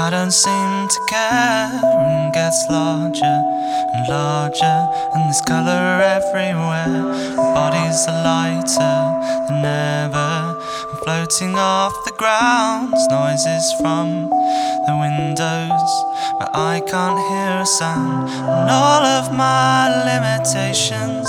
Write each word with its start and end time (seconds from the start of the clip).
I 0.00 0.08
don't 0.08 0.32
seem 0.32 0.88
to 0.88 1.00
care, 1.10 1.68
and 1.84 2.32
gets 2.32 2.66
larger 2.70 3.38
and 3.92 4.08
larger, 4.08 4.78
and 5.12 5.22
there's 5.26 5.42
colour 5.42 6.00
everywhere. 6.16 7.04
Bodies 7.36 8.08
are 8.08 8.22
lighter 8.24 8.98
than 9.46 9.62
ever, 9.62 10.56
and 10.90 10.98
floating 11.04 11.54
off 11.54 11.92
the 12.06 12.12
ground. 12.12 12.94
Noises 13.10 13.74
from 13.74 14.30
the 14.88 14.96
windows, 15.04 15.92
but 16.38 16.48
I 16.54 16.80
can't 16.90 17.20
hear 17.28 17.60
a 17.60 17.66
sound. 17.66 18.30
And 18.30 18.70
all 18.70 19.04
of 19.04 19.30
my 19.36 19.92
limitations 20.10 21.28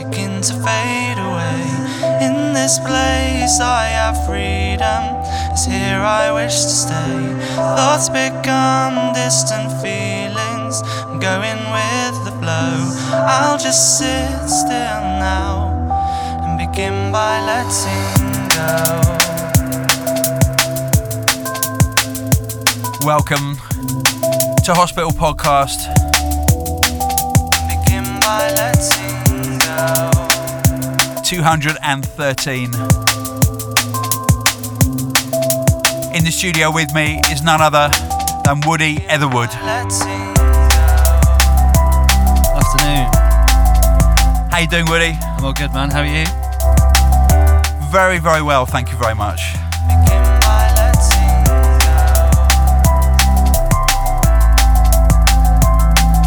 begin 0.00 0.40
to 0.40 0.54
fade 0.64 1.18
away. 1.28 1.62
In 2.26 2.54
this 2.54 2.78
place, 2.78 3.60
I 3.60 3.84
have 3.92 4.16
freedom. 4.24 5.19
Here 5.58 5.98
I 6.00 6.30
wish 6.32 6.54
to 6.54 6.70
stay. 6.70 7.34
Thoughts 7.56 8.08
become 8.08 9.12
distant 9.12 9.68
feelings. 9.82 10.80
I'm 11.04 11.18
going 11.18 11.58
with 11.74 12.24
the 12.24 12.30
flow. 12.38 12.88
I'll 13.12 13.58
just 13.58 13.98
sit 13.98 14.48
still 14.48 14.70
now 14.70 15.72
and 16.44 16.56
begin 16.56 17.10
by 17.10 17.40
letting 17.44 18.48
go. 18.54 19.02
Welcome 23.04 23.56
to 24.64 24.72
Hospital 24.72 25.10
Podcast. 25.10 25.88
Begin 27.68 28.04
by 28.20 28.52
letting 28.54 29.58
go. 29.58 30.10
213. 31.24 32.70
In 36.20 36.26
the 36.26 36.32
studio 36.32 36.70
with 36.70 36.92
me 36.92 37.18
is 37.30 37.42
none 37.42 37.62
other 37.62 37.88
than 38.44 38.60
Woody 38.66 38.98
Etherwood. 39.08 39.48
Afternoon. 39.48 40.34
How 44.50 44.58
you 44.60 44.68
doing, 44.68 44.84
Woody? 44.84 45.16
I'm 45.18 45.46
all 45.46 45.54
good, 45.54 45.72
man. 45.72 45.88
How 45.88 46.00
are 46.00 46.04
you? 46.04 46.26
Very, 47.90 48.18
very 48.18 48.42
well, 48.42 48.66
thank 48.66 48.92
you 48.92 48.98
very 48.98 49.14
much. 49.14 49.54
begin 49.88 50.22
by 50.42 50.70
letting 50.76 51.46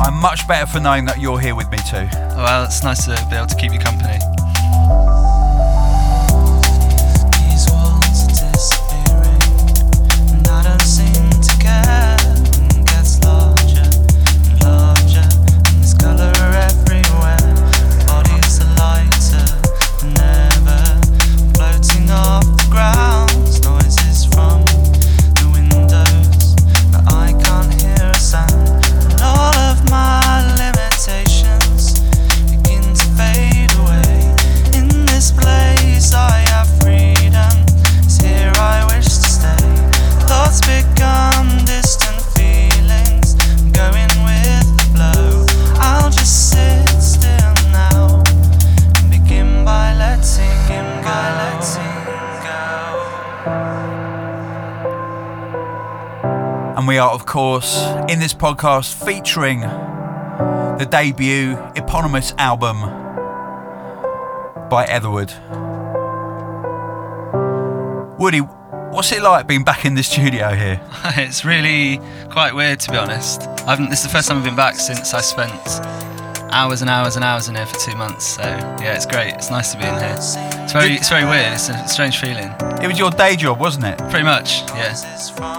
I'm 0.03 0.19
much 0.19 0.47
better 0.47 0.65
for 0.65 0.79
knowing 0.79 1.05
that 1.05 1.19
you're 1.19 1.39
here 1.39 1.53
with 1.53 1.69
me 1.69 1.77
too. 1.77 2.09
Oh, 2.11 2.37
well, 2.37 2.65
it's 2.65 2.83
nice 2.83 3.05
to 3.05 3.11
be 3.29 3.35
able 3.35 3.45
to 3.45 3.55
keep 3.55 3.71
you 3.71 3.77
company. 3.77 4.17
Course, 57.33 57.83
in 58.09 58.19
this 58.19 58.31
podcast 58.31 58.93
featuring 59.03 59.61
the 59.61 60.87
debut 60.87 61.57
eponymous 61.75 62.31
album 62.37 62.79
by 64.69 64.85
Etherwood. 64.85 65.33
Woody, 68.19 68.37
what's 68.37 69.11
it 69.11 69.23
like 69.23 69.47
being 69.47 69.63
back 69.63 69.83
in 69.83 69.95
the 69.95 70.03
studio 70.03 70.53
here? 70.53 70.79
it's 71.17 71.43
really 71.43 71.99
quite 72.29 72.53
weird, 72.53 72.79
to 72.81 72.91
be 72.91 72.97
honest. 72.97 73.41
I 73.65 73.71
haven't. 73.71 73.89
This 73.89 74.01
is 74.01 74.05
the 74.05 74.11
first 74.11 74.27
time 74.27 74.37
I've 74.37 74.43
been 74.43 74.55
back 74.55 74.75
since 74.75 75.15
I 75.15 75.21
spent 75.21 75.51
hours 76.51 76.81
and 76.81 76.89
hours 76.89 77.15
and 77.15 77.25
hours 77.25 77.47
in 77.47 77.55
here 77.55 77.65
for 77.65 77.79
two 77.79 77.95
months. 77.97 78.27
So 78.27 78.43
yeah, 78.43 78.93
it's 78.93 79.07
great. 79.07 79.33
It's 79.33 79.49
nice 79.49 79.71
to 79.71 79.79
be 79.79 79.85
in 79.85 79.95
here. 79.95 80.15
It's 80.17 80.71
very, 80.71 80.93
it's 80.93 81.09
very 81.09 81.25
weird. 81.25 81.53
It's 81.53 81.67
a 81.67 81.87
strange 81.87 82.19
feeling. 82.19 82.53
It 82.79 82.87
was 82.87 82.99
your 82.99 83.09
day 83.09 83.35
job, 83.35 83.59
wasn't 83.59 83.85
it? 83.85 83.97
Pretty 84.11 84.23
much, 84.23 84.61
yeah. 84.75 84.93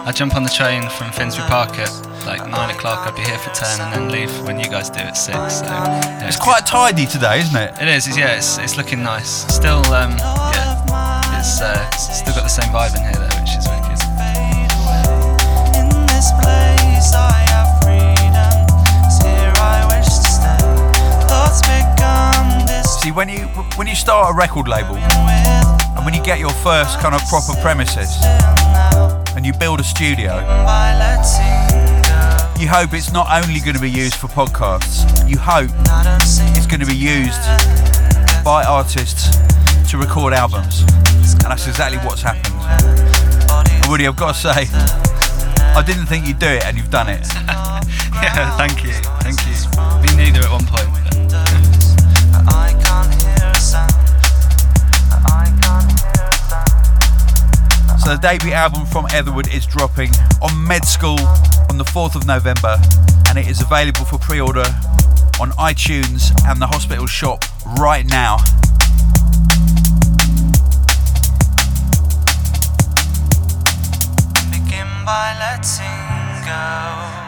I 0.07 0.13
jump 0.13 0.37
on 0.37 0.43
the 0.43 0.51
train 0.51 0.89
from 0.91 1.11
Finsbury 1.13 1.49
Park 1.49 1.79
at 1.79 1.91
like 2.27 2.47
nine 2.49 2.71
o'clock. 2.75 3.07
I'd 3.07 3.15
be 3.17 3.23
here 3.23 3.39
for 3.39 3.51
ten, 3.55 3.81
and 3.81 3.93
then 3.95 4.09
leave 4.11 4.31
when 4.47 4.59
you 4.59 4.67
guys 4.67 4.91
do 4.91 5.01
at 5.01 5.17
six. 5.17 5.37
So 5.61 5.65
yeah, 5.65 6.27
It's 6.29 6.37
quite 6.39 6.67
tidy 6.67 7.07
today, 7.07 7.41
isn't 7.41 7.57
it? 7.57 7.75
It 7.81 7.89
is. 7.89 8.07
it's- 8.07 8.19
Yeah, 8.19 8.37
it's, 8.37 8.59
it's 8.59 8.77
looking 8.77 9.03
nice. 9.03 9.47
Still, 9.55 9.81
um, 9.95 10.17
yeah. 10.19 11.39
It's 11.39 11.61
uh, 11.61 11.91
still 11.97 12.35
got 12.35 12.43
the 12.45 12.49
same 12.49 12.69
vibe 12.73 12.97
in 12.97 13.03
here 13.03 13.13
though, 13.17 13.37
which 13.41 13.57
is 13.57 13.65
really 13.69 13.85
good. 13.89 14.01
fade 14.17 14.73
away. 14.81 15.81
In 15.81 15.89
this 16.09 16.29
place, 16.41 17.13
I 17.17 17.37
have 17.53 17.69
freedom. 17.85 18.57
It's 19.09 19.19
here 19.25 19.53
I 19.57 19.85
wish 19.89 20.09
to 20.09 20.31
stay. 20.37 20.65
Thoughts 21.29 21.61
become 21.65 22.65
distant 22.69 23.03
See, 23.05 23.11
when 23.11 23.29
you 23.29 23.49
when 23.77 23.87
you 23.87 23.95
start 23.97 24.31
a 24.33 24.35
record 24.37 24.69
label 24.69 24.97
and 24.97 26.05
when 26.05 26.13
you 26.15 26.23
get 26.23 26.39
your 26.39 26.53
first 26.65 26.99
kind 27.01 27.15
of 27.15 27.21
proper 27.29 27.53
premises. 27.61 28.17
And 29.37 29.45
you 29.45 29.53
build 29.53 29.81
a 29.81 29.85
studio, 29.85 30.35
you 32.59 32.69
hope 32.69 32.93
it's 32.95 33.13
not 33.13 33.27
only 33.45 33.61
going 33.61 33.75
to 33.75 33.81
be 33.81 33.91
used 33.91 34.15
for 34.15 34.29
podcasts. 34.29 35.29
You 35.29 35.39
hope 35.39 35.71
it's 36.57 36.67
going 36.67 36.81
to 36.81 36.87
be 36.87 36.97
used 36.97 37.41
by 38.45 38.65
artists 38.67 39.37
to 39.91 39.99
record 39.99 40.33
albums, 40.33 40.83
and 40.83 41.51
that's 41.51 41.67
exactly 41.67 41.99
what's 41.99 42.23
happened. 42.23 42.55
And 43.83 43.91
Woody, 43.91 44.07
I've 44.07 44.17
got 44.17 44.35
to 44.35 44.41
say, 44.41 44.67
I 45.75 45.83
didn't 45.87 46.07
think 46.07 46.27
you'd 46.27 46.39
do 46.39 46.47
it, 46.49 46.65
and 46.65 46.77
you've 46.77 46.91
done 46.91 47.09
it. 47.09 47.27
Yeah, 48.15 48.57
thank 48.57 48.83
you, 48.85 48.93
thank 49.21 49.39
you. 49.45 50.17
Me 50.17 50.17
neither 50.17 50.47
at 50.47 50.51
one 50.51 50.65
point. 50.65 51.04
So 58.05 58.11
the 58.11 58.21
debut 58.21 58.53
album 58.53 58.85
from 58.85 59.07
Etherwood 59.15 59.49
is 59.49 59.65
dropping 59.65 60.11
on 60.43 60.69
Med 60.69 60.85
School 60.85 61.19
on 61.71 61.79
the 61.79 61.85
4th 61.85 62.17
of 62.17 62.27
November, 62.27 62.77
and 63.31 63.39
it 63.39 63.49
is 63.49 63.63
available 63.63 64.05
for 64.05 64.19
pre-order 64.19 64.67
on 65.41 65.53
iTunes 65.53 66.31
and 66.47 66.61
the 66.61 66.67
Hospital 66.67 67.07
Shop 67.07 67.43
right 67.79 68.05
now. 68.05 68.37
Begin 74.51 74.87
by 75.07 75.35
letting 75.41 76.45
go. 76.45 77.24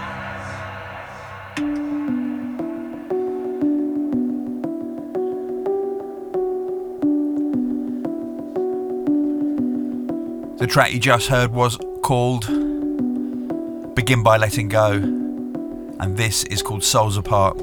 The 10.66 10.72
track 10.72 10.92
you 10.92 10.98
just 10.98 11.28
heard 11.28 11.52
was 11.52 11.78
called 12.02 12.44
Begin 13.94 14.24
by 14.24 14.36
Letting 14.36 14.66
Go, 14.66 14.94
and 14.94 16.16
this 16.16 16.42
is 16.42 16.60
called 16.60 16.82
Souls 16.82 17.16
Apart. 17.16 17.56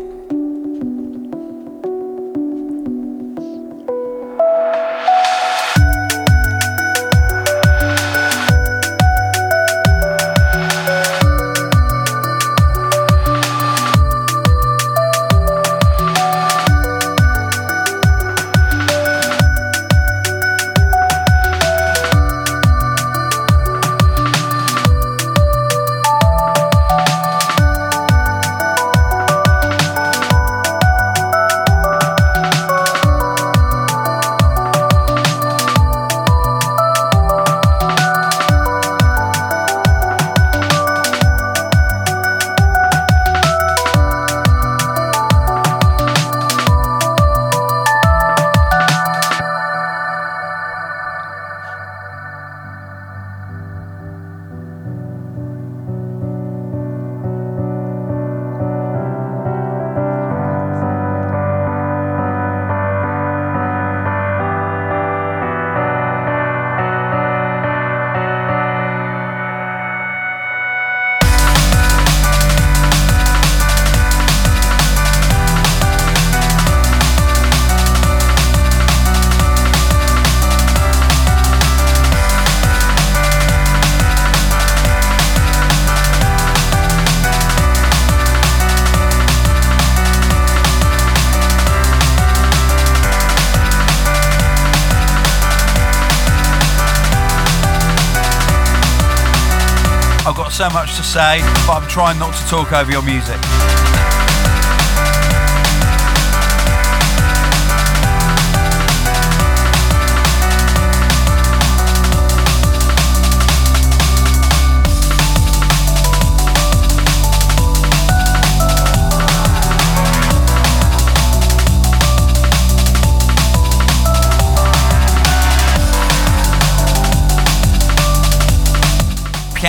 So 100.53 100.69
much 100.69 100.95
to 100.97 101.03
say, 101.03 101.39
but 101.65 101.81
I'm 101.81 101.89
trying 101.89 102.19
not 102.19 102.35
to 102.35 102.45
talk 102.47 102.73
over 102.73 102.91
your 102.91 103.01
music. 103.01 103.39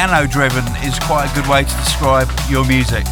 Piano 0.05 0.29
driven 0.29 0.61
is 0.85 1.01
quite 1.01 1.25
a 1.25 1.33
good 1.33 1.49
way 1.49 1.65
to 1.65 1.75
describe 1.81 2.29
your 2.53 2.61
music. 2.69 3.09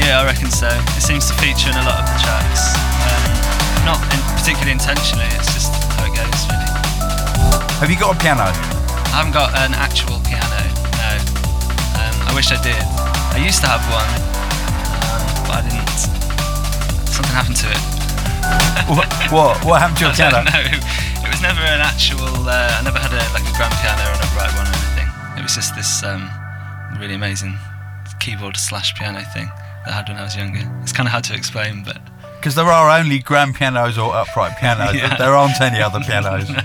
Yeah, 0.00 0.16
I 0.16 0.24
reckon 0.24 0.48
so. 0.48 0.72
It 0.96 1.04
seems 1.04 1.28
to 1.28 1.36
feature 1.36 1.68
in 1.68 1.76
a 1.76 1.84
lot 1.84 2.00
of 2.00 2.08
the 2.08 2.16
tracks. 2.24 2.72
Um, 3.04 3.84
not 3.84 4.00
in 4.08 4.16
particularly 4.40 4.72
intentionally, 4.72 5.28
it's 5.36 5.52
just 5.52 5.68
how 5.92 6.08
it 6.08 6.16
goes, 6.16 6.40
really. 6.48 6.72
Have 7.84 7.92
you 7.92 8.00
got 8.00 8.16
a 8.16 8.18
piano? 8.18 8.48
I 8.48 9.20
haven't 9.20 9.36
got 9.36 9.52
an 9.60 9.76
actual 9.76 10.24
piano, 10.24 10.56
no. 11.04 11.12
Um, 12.00 12.16
I 12.24 12.32
wish 12.32 12.48
I 12.48 12.56
did. 12.64 12.80
I 12.80 13.38
used 13.44 13.60
to 13.60 13.68
have 13.68 13.84
one, 13.92 14.08
um, 15.04 15.20
but 15.44 15.60
I 15.60 15.62
didn't. 15.68 16.00
Something 17.12 17.36
happened 17.36 17.60
to 17.60 17.68
it. 17.68 17.82
what, 18.96 19.04
what? 19.28 19.60
What 19.68 19.76
happened 19.84 20.00
to 20.00 20.08
your 20.08 20.12
I 20.16 20.32
piano? 20.32 20.40
don't 20.40 20.48
know. 20.48 20.64
It 20.80 21.28
was 21.28 21.44
never 21.44 21.60
an 21.60 21.84
actual. 21.84 22.48
Uh, 22.48 22.72
I 22.72 22.80
never 22.80 22.96
had 22.96 23.12
a, 23.12 23.20
like 23.36 23.44
a 23.44 23.52
grand 23.52 23.76
piano 23.84 24.00
or 24.08 24.16
an 24.16 24.24
upright 24.24 24.56
one. 24.56 24.81
It 25.42 25.46
was 25.46 25.54
just 25.56 25.74
this 25.74 26.04
um, 26.04 26.30
really 27.00 27.14
amazing 27.14 27.58
keyboard 28.20 28.56
slash 28.56 28.94
piano 28.94 29.20
thing 29.34 29.46
that 29.84 29.88
I 29.88 29.92
had 29.92 30.08
when 30.08 30.16
I 30.16 30.22
was 30.22 30.36
younger. 30.36 30.60
It's 30.82 30.92
kind 30.92 31.08
of 31.08 31.10
hard 31.10 31.24
to 31.24 31.34
explain, 31.34 31.82
but 31.82 31.98
Because 32.38 32.54
there 32.54 32.66
are 32.66 32.96
only 32.96 33.18
grand 33.18 33.56
pianos 33.56 33.98
or 33.98 34.14
upright 34.14 34.56
pianos. 34.58 34.94
Yeah. 35.02 35.16
There 35.16 35.34
aren't 35.34 35.60
any 35.60 35.82
other 35.82 35.98
pianos. 36.06 36.48
no, 36.48 36.62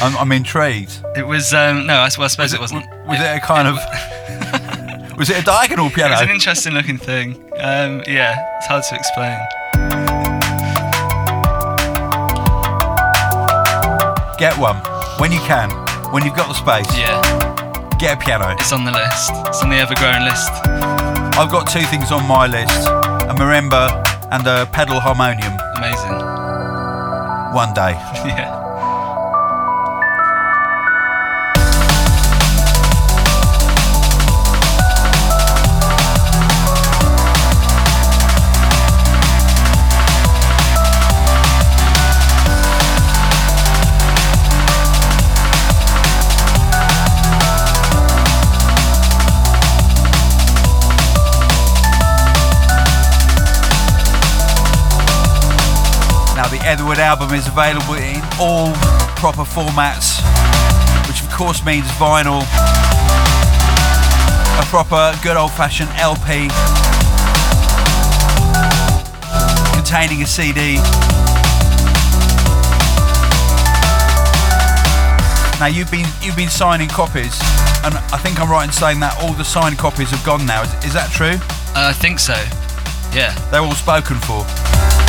I'm, 0.00 0.16
I'm 0.16 0.32
intrigued. 0.32 1.00
it 1.14 1.24
was 1.26 1.54
um, 1.54 1.86
no. 1.86 1.94
I, 1.94 2.08
well, 2.18 2.24
I 2.24 2.26
suppose 2.26 2.52
it, 2.52 2.58
wasn't. 2.58 2.84
Was 3.06 3.20
it 3.20 3.36
a 3.36 3.40
kind 3.40 3.68
of? 3.68 3.76
was 5.16 5.30
it 5.30 5.38
a 5.40 5.44
diagonal 5.44 5.88
piano? 5.90 6.14
It's 6.14 6.22
an 6.22 6.30
interesting 6.30 6.72
looking 6.74 6.98
thing. 6.98 7.36
Um, 7.58 8.02
yeah, 8.08 8.44
it's 8.58 8.66
hard 8.66 8.82
to 8.90 8.94
explain. 8.96 9.38
Get 14.38 14.58
one 14.58 14.76
when 15.20 15.30
you 15.32 15.40
can. 15.40 15.70
When 16.12 16.24
you've 16.24 16.36
got 16.36 16.46
the 16.48 16.54
space, 16.54 16.86
Yeah, 16.96 17.20
get 17.98 18.16
a 18.16 18.24
piano. 18.24 18.54
it's 18.58 18.72
on 18.72 18.84
the 18.84 18.92
list. 18.92 19.30
It's 19.46 19.62
on 19.62 19.70
the 19.70 19.76
ever-growing 19.76 20.24
list. 20.24 20.50
I've 21.38 21.50
got 21.50 21.70
two 21.70 21.84
things 21.86 22.12
on 22.12 22.26
my 22.26 22.46
list: 22.46 22.86
a 22.88 23.34
marimba 23.36 24.04
and 24.32 24.46
a 24.46 24.66
pedal 24.66 25.00
harmonium. 25.00 25.56
Amazing. 25.76 26.18
One 27.54 27.72
day. 27.74 27.94
Yeah. 28.26 28.55
Now, 56.46 56.52
the 56.52 56.64
Etherwood 56.64 56.98
album 57.00 57.34
is 57.34 57.48
available 57.48 57.94
in 57.94 58.22
all 58.38 58.72
proper 59.18 59.42
formats, 59.42 60.22
which 61.08 61.20
of 61.20 61.28
course 61.28 61.64
means 61.64 61.86
vinyl, 61.98 62.42
a 64.54 64.64
proper 64.66 65.12
good 65.24 65.36
old 65.36 65.50
fashioned 65.50 65.90
LP 65.98 66.46
containing 69.74 70.22
a 70.22 70.26
CD. 70.26 70.76
Now 75.58 75.66
you've 75.66 75.90
been 75.90 76.06
you've 76.22 76.36
been 76.36 76.48
signing 76.48 76.88
copies, 76.88 77.40
and 77.82 77.96
I 78.14 78.20
think 78.22 78.38
I'm 78.40 78.48
right 78.48 78.66
in 78.68 78.72
saying 78.72 79.00
that 79.00 79.18
all 79.20 79.32
the 79.32 79.44
signed 79.44 79.78
copies 79.78 80.10
have 80.10 80.24
gone 80.24 80.46
now. 80.46 80.62
Is, 80.62 80.72
is 80.84 80.92
that 80.94 81.10
true? 81.10 81.42
Uh, 81.74 81.90
I 81.90 81.92
think 81.92 82.20
so. 82.20 82.34
Yeah, 83.12 83.34
They're 83.50 83.62
all 83.62 83.72
spoken 83.72 84.18
for. 84.20 84.44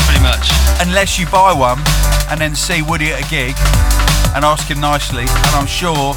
pretty 0.07 0.23
much. 0.23 0.66
Unless 0.81 1.17
you 1.17 1.25
buy 1.27 1.53
one 1.53 1.79
and 2.29 2.39
then 2.39 2.55
see 2.55 2.81
Woody 2.81 3.11
at 3.11 3.25
a 3.25 3.27
gig 3.29 3.55
and 4.35 4.43
ask 4.45 4.67
him 4.67 4.79
nicely. 4.79 5.23
And 5.23 5.53
I'm 5.55 5.67
sure 5.67 6.15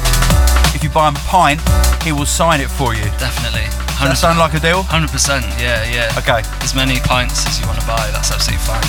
if 0.75 0.83
you 0.83 0.89
buy 0.89 1.09
him 1.09 1.15
a 1.15 1.25
pint, 1.25 1.61
he 2.03 2.11
will 2.11 2.25
sign 2.25 2.61
it 2.61 2.69
for 2.69 2.93
you. 2.93 3.05
Definitely. 3.17 3.65
Does 4.01 4.09
that 4.09 4.17
sound 4.17 4.39
like 4.39 4.53
a 4.53 4.59
deal? 4.59 4.81
Hundred 4.81 5.11
percent. 5.11 5.45
Yeah, 5.61 5.85
yeah. 5.85 6.09
Okay. 6.17 6.41
As 6.65 6.73
many 6.73 6.97
pints 7.05 7.45
as 7.45 7.59
you 7.59 7.67
want 7.67 7.79
to 7.79 7.85
buy. 7.85 8.09
That's 8.09 8.33
absolutely 8.33 8.65
fine. 8.65 8.81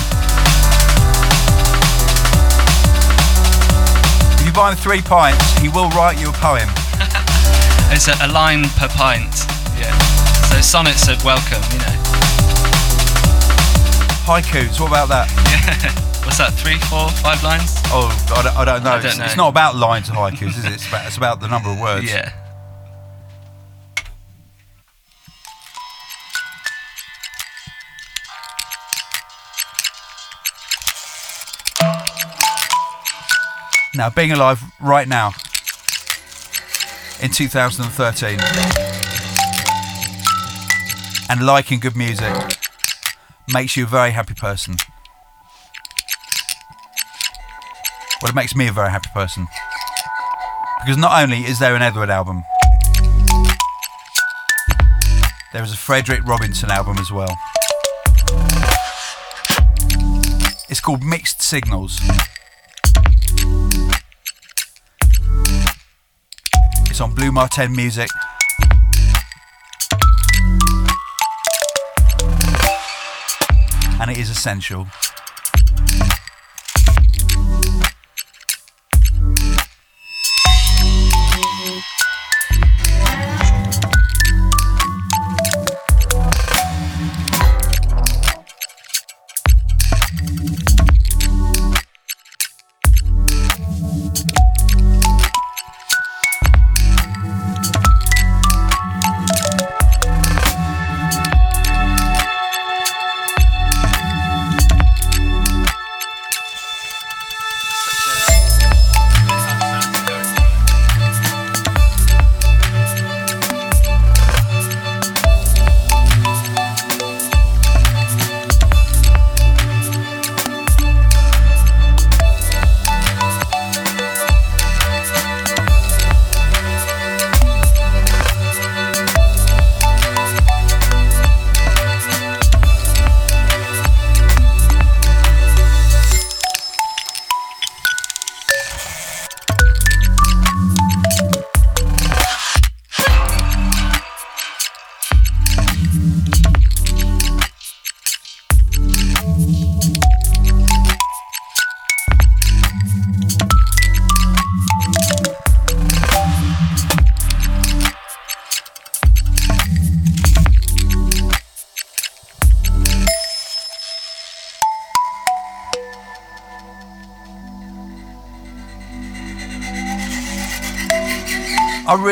If 4.41 4.45
you 4.45 4.53
buy 4.53 4.71
him 4.71 4.77
three 4.77 5.01
pints, 5.01 5.53
he 5.61 5.69
will 5.69 5.89
write 5.93 6.19
you 6.19 6.29
a 6.29 6.37
poem. 6.41 6.69
It's 7.93 8.07
a, 8.07 8.17
a 8.25 8.27
line 8.27 8.65
per 8.81 8.87
pint. 8.89 9.45
Yeah. 9.77 9.93
So 10.49 10.61
sonnets 10.61 11.07
of 11.07 11.23
welcome. 11.23 11.61
You 11.69 11.77
know. 11.85 11.93
Haikus, 14.23 14.79
what 14.79 14.87
about 14.87 15.09
that? 15.09 15.27
Yeah. 15.51 15.91
What's 16.23 16.37
that? 16.37 16.53
Three, 16.53 16.77
four, 16.77 17.09
five 17.09 17.43
lines? 17.43 17.75
Oh, 17.87 18.07
I 18.33 18.41
don't, 18.41 18.55
I 18.55 18.63
don't 18.63 18.83
know. 18.85 18.91
I 18.91 18.95
don't 18.95 19.05
it's, 19.05 19.17
know. 19.17 19.25
it's 19.25 19.35
not 19.35 19.49
about 19.49 19.75
lines 19.75 20.07
of 20.07 20.15
haikus, 20.15 20.57
is 20.57 20.63
it? 20.63 20.71
It's 20.71 20.87
about, 20.87 21.05
it's 21.07 21.17
about 21.17 21.39
the 21.41 21.49
number 21.49 21.69
of 21.69 21.77
words. 21.77 22.09
Yeah. 22.09 22.31
Now, 33.93 34.09
being 34.09 34.31
alive 34.31 34.63
right 34.79 35.07
now 35.09 35.33
in 37.21 37.29
2013 37.29 38.39
and 41.29 41.45
liking 41.45 41.81
good 41.81 41.97
music 41.97 42.33
makes 43.47 43.75
you 43.75 43.83
a 43.83 43.87
very 43.87 44.11
happy 44.11 44.33
person. 44.33 44.75
Well, 48.21 48.31
it 48.31 48.35
makes 48.35 48.55
me 48.55 48.67
a 48.67 48.71
very 48.71 48.89
happy 48.89 49.09
person. 49.13 49.47
Because 50.81 50.97
not 50.97 51.21
only 51.21 51.39
is 51.39 51.59
there 51.59 51.75
an 51.75 51.81
Etherwood 51.81 52.09
album, 52.09 52.43
there 55.51 55.63
is 55.63 55.73
a 55.73 55.77
Frederic 55.77 56.25
Robinson 56.25 56.71
album 56.71 56.97
as 56.99 57.11
well. 57.11 57.37
It's 60.69 60.79
called 60.79 61.03
Mixed 61.03 61.41
Signals. 61.41 61.99
It's 66.89 67.01
on 67.01 67.13
Blu 67.13 67.31
Mar 67.31 67.47
Ten 67.49 67.75
Music. 67.75 68.09
And 74.03 74.11
it 74.11 74.17
is 74.17 74.29
essential. 74.29 74.85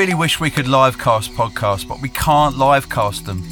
Really 0.01 0.13
wish 0.15 0.39
we 0.39 0.49
could 0.49 0.67
live 0.67 0.97
cast 0.97 1.31
podcasts, 1.33 1.87
but 1.87 2.01
we 2.01 2.09
can't 2.09 2.57
live 2.57 2.89
cast 2.89 3.27
them. 3.27 3.43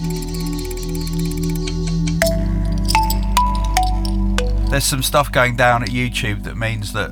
There's 4.71 4.83
some 4.83 5.03
stuff 5.03 5.31
going 5.31 5.55
down 5.55 5.83
at 5.83 5.89
YouTube 5.89 6.41
that 6.45 6.57
means 6.57 6.91
that 6.93 7.11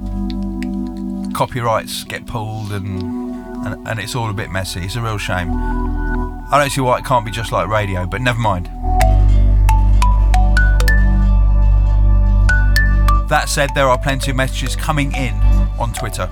copyrights 1.35 2.03
get 2.05 2.25
pulled 2.25 2.71
and, 2.71 3.03
and 3.63 3.87
and 3.87 3.99
it's 3.99 4.15
all 4.15 4.27
a 4.27 4.33
bit 4.33 4.49
messy. 4.49 4.79
It's 4.79 4.95
a 4.95 5.03
real 5.03 5.19
shame. 5.19 5.51
I 5.53 6.57
don't 6.59 6.71
see 6.71 6.81
why 6.81 6.97
it 6.97 7.05
can't 7.05 7.23
be 7.23 7.29
just 7.29 7.51
like 7.51 7.67
radio, 7.67 8.07
but 8.07 8.21
never 8.21 8.39
mind. 8.39 8.65
That 13.29 13.49
said, 13.49 13.69
there 13.75 13.87
are 13.87 13.99
plenty 13.99 14.31
of 14.31 14.35
messages 14.35 14.75
coming 14.75 15.13
in 15.13 15.35
on 15.77 15.93
Twitter. 15.93 16.27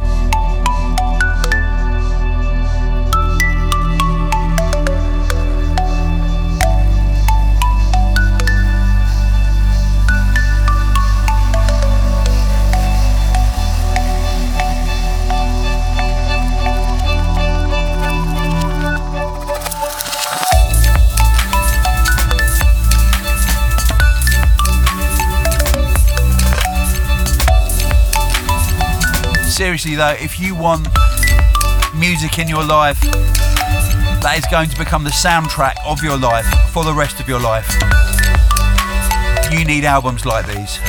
Seriously 29.86 30.04
though, 30.04 30.24
if 30.24 30.40
you 30.40 30.56
want 30.56 30.88
music 31.94 32.40
in 32.40 32.48
your 32.48 32.64
life 32.64 33.00
that 33.02 34.34
is 34.36 34.44
going 34.50 34.68
to 34.68 34.78
become 34.80 35.04
the 35.04 35.12
soundtrack 35.12 35.76
of 35.86 36.02
your 36.02 36.18
life 36.18 36.48
for 36.72 36.84
the 36.84 36.92
rest 36.92 37.20
of 37.20 37.30
your 37.30 37.40
life, 37.40 37.72
you 39.52 39.64
need 39.64 39.86
albums 39.86 40.26
like 40.26 40.48
these. 40.48 40.80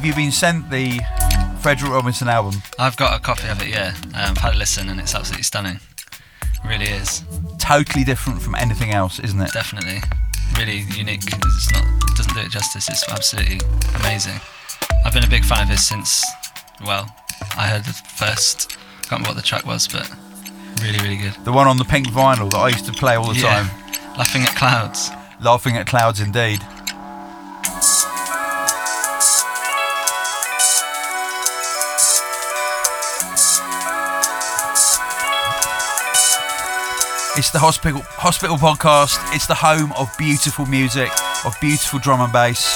Have 0.00 0.06
you 0.06 0.14
been 0.14 0.32
sent 0.32 0.70
the 0.70 0.98
Frederic 1.60 1.92
Robinson 1.92 2.26
album? 2.26 2.62
I've 2.78 2.96
got 2.96 3.20
a 3.20 3.22
copy 3.22 3.46
of 3.48 3.60
it, 3.60 3.68
yeah. 3.68 3.92
Um, 4.14 4.30
I've 4.32 4.38
had 4.38 4.54
a 4.54 4.56
listen 4.56 4.88
and 4.88 4.98
it's 4.98 5.14
absolutely 5.14 5.42
stunning. 5.42 5.78
It 6.40 6.66
really 6.66 6.86
is. 6.86 7.22
Totally 7.58 8.02
different 8.02 8.40
from 8.40 8.54
anything 8.54 8.92
else, 8.92 9.18
isn't 9.18 9.38
it? 9.38 9.52
Definitely. 9.52 10.00
Really 10.56 10.86
unique. 10.96 11.20
It's 11.26 11.72
not, 11.72 11.84
it 11.84 12.16
doesn't 12.16 12.32
do 12.32 12.40
it 12.40 12.50
justice. 12.50 12.88
It's 12.88 13.06
absolutely 13.10 13.60
amazing. 13.96 14.40
I've 15.04 15.12
been 15.12 15.22
a 15.22 15.28
big 15.28 15.44
fan 15.44 15.64
of 15.64 15.68
his 15.68 15.86
since, 15.86 16.24
well, 16.82 17.14
I 17.58 17.66
heard 17.66 17.84
the 17.84 17.92
first, 17.92 18.72
I 18.72 19.02
can't 19.02 19.10
remember 19.10 19.28
what 19.28 19.36
the 19.36 19.42
track 19.42 19.66
was, 19.66 19.86
but 19.86 20.10
really, 20.80 20.98
really 21.00 21.18
good. 21.18 21.34
The 21.44 21.52
one 21.52 21.66
on 21.68 21.76
the 21.76 21.84
pink 21.84 22.06
vinyl 22.08 22.50
that 22.52 22.58
I 22.58 22.68
used 22.70 22.86
to 22.86 22.92
play 22.92 23.16
all 23.16 23.34
the 23.34 23.38
Yeah. 23.40 23.68
time. 23.68 24.16
Laughing 24.16 24.44
at 24.44 24.56
Clouds. 24.56 25.10
Laughing 25.42 25.76
at 25.76 25.86
clouds 25.86 26.20
indeed. 26.20 26.62
It's 37.36 37.50
the 37.50 37.60
hospital 37.60 38.02
hospital 38.02 38.56
podcast. 38.56 39.16
It's 39.32 39.46
the 39.46 39.54
home 39.54 39.92
of 39.92 40.10
beautiful 40.18 40.66
music, 40.66 41.10
of 41.46 41.54
beautiful 41.60 42.00
drum 42.00 42.20
and 42.20 42.32
bass. 42.32 42.66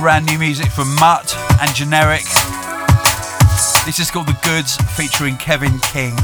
Brand 0.00 0.24
new 0.24 0.38
music 0.38 0.70
from 0.72 0.94
Mutt 0.94 1.36
and 1.60 1.74
Generic. 1.74 2.24
This 3.84 3.98
is 4.00 4.10
called 4.10 4.26
The 4.26 4.38
Goods 4.42 4.76
featuring 4.96 5.36
Kevin 5.36 5.78
King. 5.80 6.16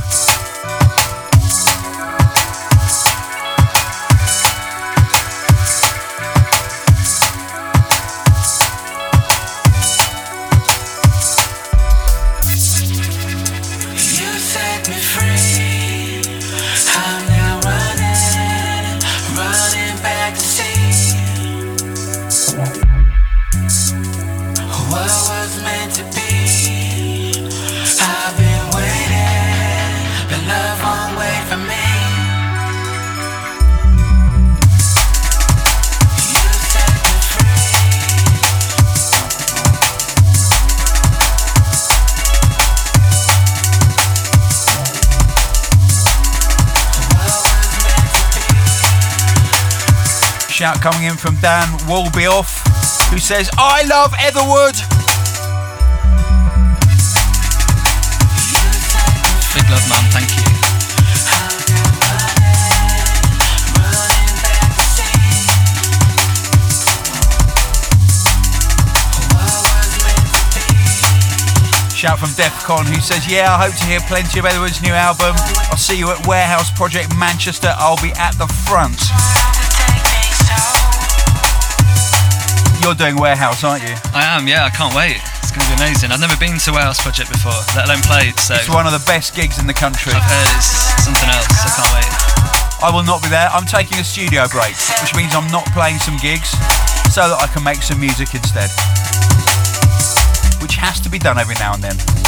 Shout 50.59 50.81
coming 50.81 51.05
in 51.05 51.17
from 51.17 51.37
Dan 51.37 51.69
Walbyoff, 51.87 52.67
who 53.13 53.19
says, 53.19 53.49
I 53.57 53.85
love 53.85 54.13
Etherwood. 54.19 54.75
Big 59.55 59.71
love, 59.71 59.89
man. 59.89 60.03
Thank 60.11 60.35
you. 60.35 60.43
Shout 71.95 72.19
from 72.19 72.31
Defcon, 72.31 72.85
who 72.87 73.01
says, 73.01 73.31
Yeah, 73.31 73.55
I 73.55 73.65
hope 73.65 73.77
to 73.77 73.85
hear 73.85 74.01
plenty 74.01 74.41
of 74.41 74.45
Etherwood's 74.45 74.83
new 74.83 74.91
album. 74.91 75.37
I'll 75.71 75.77
see 75.77 75.97
you 75.97 76.11
at 76.11 76.27
Warehouse 76.27 76.73
Project 76.73 77.17
Manchester. 77.17 77.73
I'll 77.77 78.03
be 78.03 78.11
at 78.15 78.33
the 78.39 78.49
front. 78.49 78.99
You're 82.89 82.97
doing 82.97 83.21
Warehouse, 83.21 83.69
aren't 83.69 83.85
you? 83.85 83.93
I 84.17 84.25
am, 84.25 84.49
yeah. 84.49 84.65
I 84.65 84.73
can't 84.73 84.97
wait. 84.97 85.21
It's 85.45 85.53
going 85.53 85.61
to 85.61 85.69
be 85.69 85.77
amazing. 85.77 86.09
I've 86.09 86.25
never 86.25 86.41
been 86.41 86.57
to 86.57 86.73
Warehouse 86.73 86.97
Project 86.97 87.29
before, 87.29 87.53
let 87.77 87.85
alone 87.85 88.01
played, 88.01 88.33
so 88.41 88.57
It's 88.57 88.73
one 88.73 88.89
of 88.89 88.97
the 88.97 89.05
best 89.05 89.37
gigs 89.37 89.61
in 89.61 89.69
the 89.69 89.77
country. 89.77 90.17
I've 90.17 90.25
heard 90.25 90.49
it's 90.57 91.05
something 91.05 91.29
else. 91.29 91.53
I 91.53 91.69
can't 91.77 91.93
wait. 91.93 92.09
I 92.81 92.89
will 92.89 93.05
not 93.05 93.21
be 93.21 93.29
there. 93.29 93.53
I'm 93.53 93.69
taking 93.69 94.01
a 94.01 94.05
studio 94.09 94.49
break, 94.49 94.73
which 95.05 95.13
means 95.13 95.37
I'm 95.37 95.53
not 95.53 95.69
playing 95.77 96.01
some 96.01 96.17
gigs 96.17 96.49
so 97.13 97.29
that 97.29 97.37
I 97.37 97.53
can 97.53 97.61
make 97.61 97.85
some 97.85 98.01
music 98.01 98.33
instead. 98.33 98.73
Which 100.65 100.81
has 100.81 100.97
to 101.05 101.13
be 101.13 101.21
done 101.21 101.37
every 101.37 101.61
now 101.61 101.77
and 101.77 101.85
then. 101.85 102.28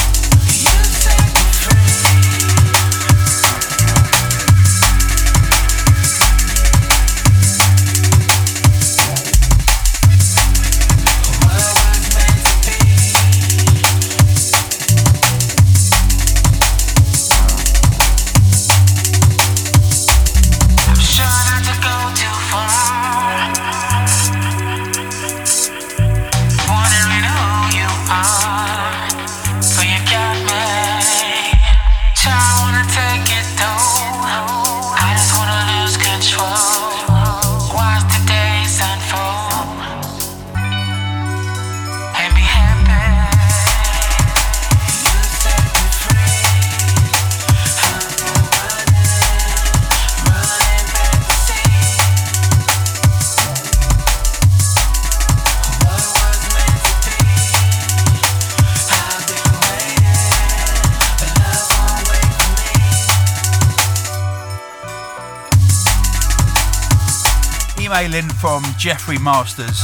Email 68.00 68.15
in 68.15 68.28
from 68.30 68.63
Jeffrey 68.78 69.19
Masters. 69.19 69.80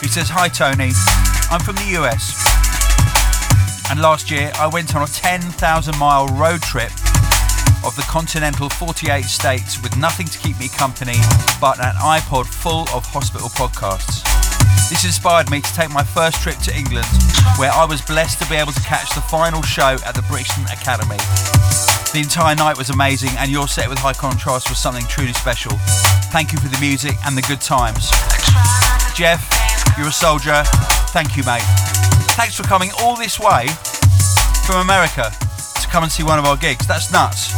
He 0.00 0.06
says, 0.06 0.28
Hi 0.30 0.46
Tony, 0.46 0.92
I'm 1.50 1.58
from 1.58 1.74
the 1.74 1.98
US. 1.98 2.38
And 3.90 4.00
last 4.00 4.30
year 4.30 4.52
I 4.54 4.68
went 4.68 4.94
on 4.94 5.02
a 5.02 5.06
10,000 5.06 5.50
mile 5.98 6.28
road 6.28 6.62
trip 6.62 6.92
of 7.82 7.94
the 7.96 8.06
continental 8.06 8.68
48 8.68 9.24
states 9.24 9.82
with 9.82 9.96
nothing 9.96 10.26
to 10.26 10.38
keep 10.38 10.58
me 10.58 10.68
company 10.68 11.18
but 11.60 11.78
an 11.80 11.94
iPod 11.98 12.46
full 12.46 12.86
of 12.94 13.02
hospital 13.06 13.48
podcasts. 13.48 14.22
This 14.88 15.04
inspired 15.04 15.50
me 15.50 15.60
to 15.60 15.72
take 15.74 15.90
my 15.90 16.04
first 16.04 16.40
trip 16.42 16.58
to 16.70 16.76
England, 16.76 17.08
where 17.58 17.72
I 17.72 17.84
was 17.84 18.00
blessed 18.00 18.38
to 18.42 18.48
be 18.48 18.54
able 18.54 18.72
to 18.72 18.82
catch 18.82 19.10
the 19.14 19.22
final 19.22 19.62
show 19.62 19.98
at 20.06 20.14
the 20.14 20.22
Brixton 20.30 20.64
Academy. 20.70 21.18
The 22.12 22.20
entire 22.22 22.54
night 22.54 22.78
was 22.78 22.88
amazing, 22.88 23.30
and 23.36 23.50
your 23.50 23.68
set 23.68 23.88
with 23.88 23.98
High 23.98 24.14
Contrast 24.14 24.70
was 24.70 24.78
something 24.78 25.04
truly 25.04 25.34
special. 25.34 25.72
Thank 26.32 26.52
you 26.52 26.58
for 26.58 26.68
the 26.68 26.78
music 26.80 27.16
and 27.26 27.36
the 27.36 27.42
good 27.42 27.60
times. 27.60 28.08
Jeff, 29.14 29.44
you're 29.98 30.08
a 30.08 30.12
soldier. 30.12 30.62
Thank 31.12 31.36
you, 31.36 31.44
mate. 31.44 31.64
Thanks 32.36 32.56
for 32.56 32.62
coming 32.62 32.90
all 33.00 33.16
this 33.16 33.38
way 33.38 33.68
from 34.64 34.80
America 34.80 35.30
to 35.80 35.88
come 35.88 36.04
and 36.04 36.12
see 36.12 36.22
one 36.22 36.38
of 36.38 36.46
our 36.46 36.56
gigs. 36.56 36.86
That's 36.86 37.12
nuts. 37.12 37.52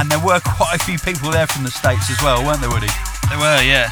And 0.00 0.10
there 0.10 0.20
were 0.20 0.40
quite 0.40 0.76
a 0.76 0.84
few 0.84 0.98
people 0.98 1.30
there 1.30 1.46
from 1.46 1.64
the 1.64 1.70
States 1.70 2.10
as 2.10 2.22
well, 2.22 2.44
weren't 2.44 2.60
there, 2.60 2.70
Woody? 2.70 2.92
They 3.28 3.36
were, 3.36 3.60
yeah. 3.60 3.90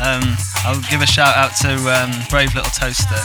Um, 0.00 0.36
I'll 0.64 0.80
give 0.88 1.02
a 1.02 1.06
shout 1.06 1.36
out 1.36 1.56
to 1.62 1.76
um, 1.92 2.12
Brave 2.30 2.54
Little 2.54 2.70
Toaster. 2.70 3.20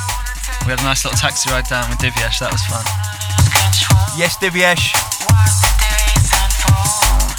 We 0.65 0.71
had 0.71 0.79
a 0.79 0.83
nice 0.83 1.03
little 1.03 1.19
taxi 1.19 1.49
ride 1.49 1.67
down 1.67 1.89
with 1.89 1.99
Divyesh, 1.99 2.39
that 2.39 2.51
was 2.51 2.63
fun. 2.71 2.85
Yes, 4.17 4.37
Divyesh. 4.37 4.95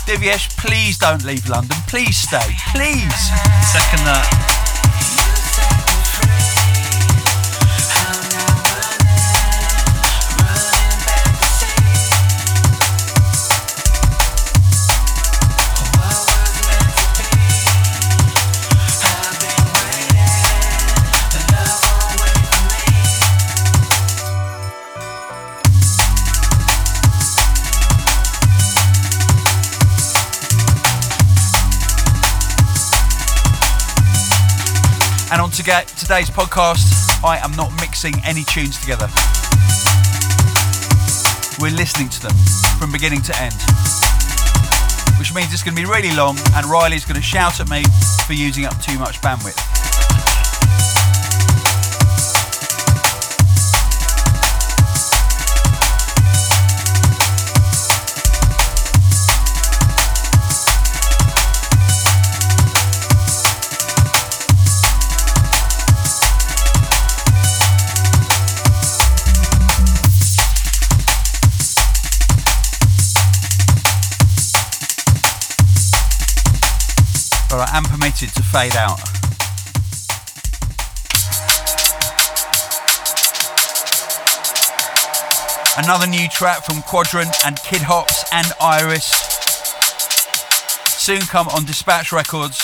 Divyesh, 0.04 0.54
please 0.58 0.98
don't 0.98 1.24
leave 1.24 1.48
London. 1.48 1.76
Please 1.88 2.18
stay. 2.18 2.54
Please. 2.72 3.20
Second 3.72 4.04
that. 4.04 4.63
To 35.54 35.62
get 35.62 35.86
today's 35.86 36.28
podcast, 36.30 37.22
I 37.22 37.38
am 37.38 37.52
not 37.52 37.70
mixing 37.80 38.14
any 38.24 38.42
tunes 38.42 38.76
together. 38.80 39.06
We're 41.60 41.70
listening 41.70 42.08
to 42.08 42.22
them 42.22 42.36
from 42.78 42.90
beginning 42.90 43.22
to 43.22 43.40
end. 43.40 43.54
Which 45.16 45.32
means 45.32 45.52
it's 45.52 45.62
going 45.62 45.76
to 45.76 45.80
be 45.80 45.86
really 45.88 46.12
long, 46.16 46.36
and 46.54 46.66
Riley's 46.66 47.04
going 47.04 47.20
to 47.20 47.22
shout 47.22 47.60
at 47.60 47.68
me 47.70 47.84
for 48.26 48.32
using 48.32 48.64
up 48.64 48.80
too 48.82 48.98
much 48.98 49.20
bandwidth. 49.20 49.73
To 78.32 78.42
fade 78.42 78.74
out. 78.74 78.98
Another 85.76 86.06
new 86.06 86.26
track 86.28 86.64
from 86.64 86.80
Quadrant 86.82 87.34
and 87.44 87.56
Kid 87.58 87.82
Hops 87.82 88.24
and 88.32 88.50
Iris. 88.60 89.04
Soon 90.86 91.20
come 91.20 91.48
on 91.48 91.66
Dispatch 91.66 92.12
Records. 92.12 92.58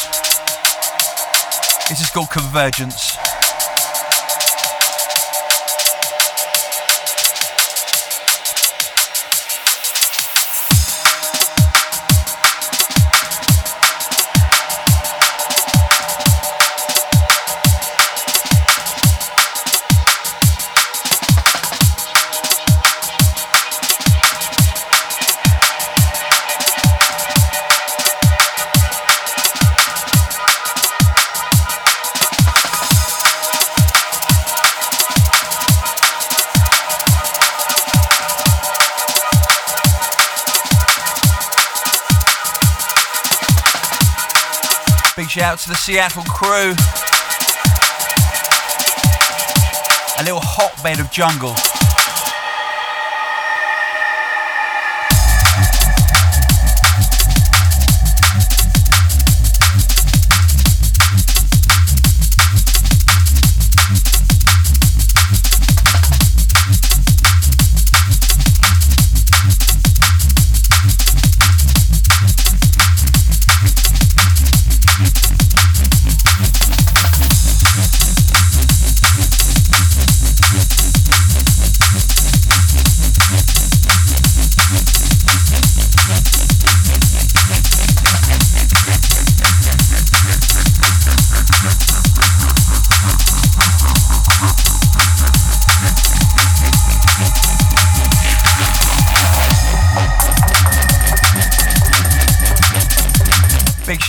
This 1.90 2.00
is 2.00 2.08
called 2.10 2.30
Convergence. 2.30 3.29
Shout 45.40 45.52
out 45.54 45.58
to 45.58 45.68
the 45.70 45.74
Seattle 45.74 46.22
crew. 46.24 46.74
A 50.18 50.22
little 50.22 50.38
hotbed 50.42 51.00
of 51.00 51.10
jungle. 51.10 51.54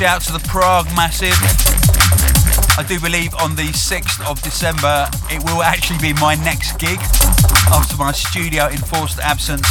Shout 0.01 0.19
to 0.19 0.31
the 0.31 0.39
Prague 0.47 0.87
Massive. 0.95 1.37
I 2.75 2.81
do 2.81 2.99
believe 2.99 3.35
on 3.35 3.55
the 3.55 3.67
6th 3.67 4.27
of 4.27 4.41
December 4.41 5.07
it 5.29 5.43
will 5.43 5.61
actually 5.61 5.99
be 5.99 6.11
my 6.19 6.33
next 6.33 6.79
gig 6.79 6.97
after 7.69 7.95
my 7.97 8.11
studio 8.11 8.65
enforced 8.65 9.19
absence. 9.19 9.67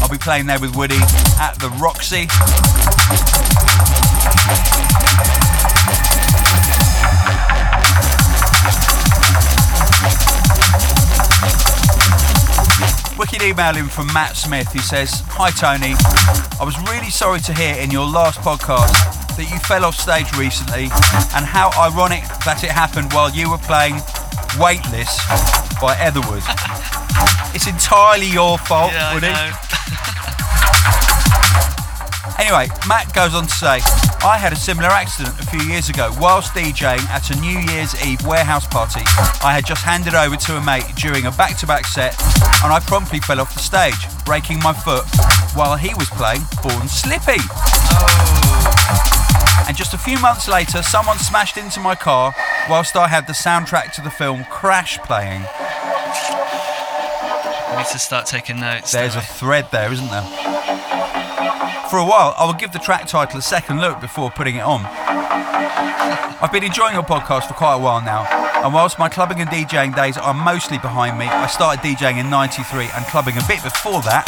I'll 0.00 0.08
be 0.08 0.16
playing 0.16 0.46
there 0.46 0.58
with 0.58 0.74
Woody 0.74 1.02
at 1.38 1.52
the 1.58 1.68
Roxy. 1.78 2.28
Wicked 13.32 13.46
email 13.46 13.76
in 13.76 13.86
from 13.86 14.08
Matt 14.12 14.36
Smith 14.36 14.72
who 14.72 14.80
says, 14.80 15.22
Hi 15.38 15.50
Tony, 15.54 15.94
I 16.58 16.64
was 16.66 16.74
really 16.90 17.10
sorry 17.10 17.38
to 17.46 17.54
hear 17.54 17.76
in 17.76 17.92
your 17.92 18.04
last 18.06 18.40
podcast 18.40 18.90
that 19.38 19.46
you 19.46 19.56
fell 19.60 19.84
off 19.84 19.94
stage 19.94 20.26
recently 20.34 20.90
and 21.38 21.46
how 21.46 21.70
ironic 21.78 22.26
that 22.42 22.64
it 22.66 22.74
happened 22.74 23.12
while 23.12 23.30
you 23.30 23.46
were 23.48 23.62
playing 23.62 24.02
Weightless 24.58 25.14
by 25.78 25.94
Etherwood. 26.02 26.42
it's 27.54 27.70
entirely 27.70 28.26
your 28.26 28.58
fault, 28.58 28.90
Yeah, 28.90 29.10
I 29.10 29.14
Woody. 29.14 29.30
know. 29.30 29.50
Anyway, 32.40 32.66
Matt 32.88 33.12
goes 33.14 33.34
on 33.34 33.46
to 33.46 33.52
say, 33.54 33.78
I 34.22 34.36
had 34.36 34.52
a 34.52 34.56
similar 34.56 34.88
accident 34.88 35.40
a 35.40 35.46
few 35.46 35.62
years 35.62 35.88
ago 35.88 36.12
whilst 36.20 36.52
DJing 36.52 37.00
at 37.08 37.30
a 37.30 37.40
New 37.40 37.58
Year's 37.72 37.94
Eve 38.04 38.24
warehouse 38.26 38.66
party. 38.66 39.00
I 39.42 39.52
had 39.54 39.64
just 39.64 39.82
handed 39.82 40.14
over 40.14 40.36
to 40.36 40.56
a 40.56 40.60
mate 40.62 40.84
during 40.94 41.24
a 41.24 41.30
back 41.32 41.56
to 41.58 41.66
back 41.66 41.86
set 41.86 42.20
and 42.62 42.70
I 42.70 42.80
promptly 42.80 43.20
fell 43.20 43.40
off 43.40 43.54
the 43.54 43.60
stage, 43.60 43.96
breaking 44.26 44.58
my 44.60 44.74
foot 44.74 45.06
while 45.56 45.76
he 45.76 45.94
was 45.94 46.10
playing 46.10 46.42
Born 46.62 46.86
Slippy. 46.86 47.40
Oh. 47.92 48.40
And 49.66 49.76
just 49.76 49.94
a 49.94 49.98
few 49.98 50.18
months 50.20 50.48
later, 50.48 50.82
someone 50.82 51.18
smashed 51.18 51.56
into 51.56 51.80
my 51.80 51.94
car 51.94 52.34
whilst 52.68 52.96
I 52.96 53.08
had 53.08 53.26
the 53.26 53.32
soundtrack 53.32 53.92
to 53.94 54.02
the 54.02 54.10
film 54.10 54.44
Crash 54.50 54.98
playing. 54.98 55.46
We 57.70 57.76
need 57.76 57.86
to 57.92 57.98
start 57.98 58.26
taking 58.26 58.60
notes. 58.60 58.92
There's 58.92 59.14
a 59.14 59.22
thread 59.22 59.68
there, 59.70 59.90
isn't 59.92 60.10
there? 60.10 60.59
For 61.90 61.98
a 61.98 62.06
while, 62.06 62.36
I 62.38 62.46
will 62.46 62.54
give 62.54 62.70
the 62.70 62.78
track 62.78 63.08
title 63.08 63.40
a 63.40 63.42
second 63.42 63.80
look 63.80 64.00
before 64.00 64.30
putting 64.30 64.54
it 64.54 64.62
on. 64.62 64.86
I've 66.38 66.52
been 66.52 66.62
enjoying 66.62 66.94
your 66.94 67.02
podcast 67.02 67.48
for 67.48 67.54
quite 67.54 67.74
a 67.74 67.78
while 67.82 68.00
now, 68.00 68.30
and 68.62 68.72
whilst 68.72 68.96
my 68.96 69.08
clubbing 69.08 69.40
and 69.40 69.50
DJing 69.50 69.96
days 69.96 70.16
are 70.16 70.32
mostly 70.32 70.78
behind 70.78 71.18
me, 71.18 71.26
I 71.26 71.48
started 71.48 71.82
DJing 71.82 72.20
in 72.20 72.30
93 72.30 72.90
and 72.94 73.04
clubbing 73.06 73.36
a 73.38 73.42
bit 73.48 73.64
before 73.64 74.02
that. 74.06 74.22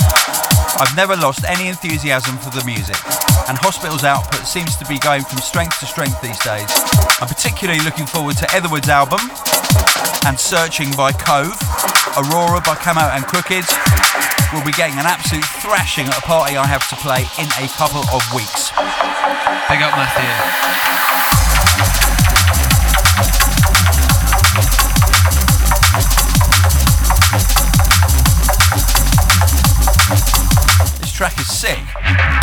I've 0.83 0.97
never 0.97 1.15
lost 1.15 1.45
any 1.47 1.69
enthusiasm 1.69 2.37
for 2.39 2.51
the 2.51 2.67
music, 2.67 2.99
and 3.47 3.55
Hospital's 3.63 4.03
output 4.03 4.43
seems 4.43 4.75
to 4.83 4.85
be 4.87 4.99
going 4.99 5.23
from 5.23 5.39
strength 5.39 5.79
to 5.79 5.87
strength 5.87 6.21
these 6.21 6.43
days. 6.43 6.67
I'm 7.23 7.31
particularly 7.31 7.79
looking 7.87 8.07
forward 8.07 8.39
to 8.39 8.47
Etherwood's 8.51 8.91
album, 8.91 9.23
and 10.27 10.35
Searching 10.35 10.91
by 10.99 11.13
Cove, 11.15 11.55
Aurora 12.19 12.59
by 12.67 12.75
Camo 12.75 13.07
and 13.15 13.23
Krooked. 13.23 14.32
We'll 14.53 14.65
be 14.67 14.73
getting 14.73 14.99
an 14.99 15.07
absolute 15.07 15.45
thrashing 15.45 16.07
at 16.09 16.19
a 16.19 16.21
party 16.21 16.59
I 16.59 16.67
have 16.67 16.87
to 16.91 16.97
play 16.97 17.23
in 17.39 17.49
a 17.57 17.69
couple 17.69 18.01
of 18.13 18.23
weeks. 18.35 18.71
Big 19.71 19.81
up 19.81 19.97
Matthew. 19.97 20.29
This 31.01 31.13
track 31.13 31.39
is 31.41 31.47
sick. 31.47 32.42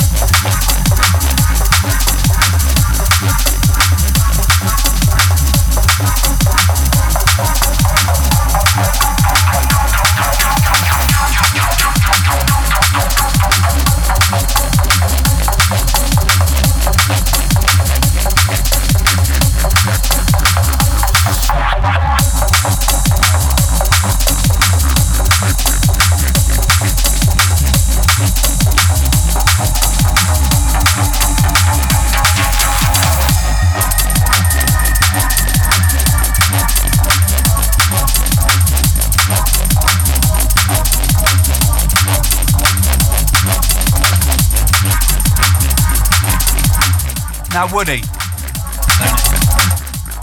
Now, 47.60 47.67
Woody, 47.76 48.00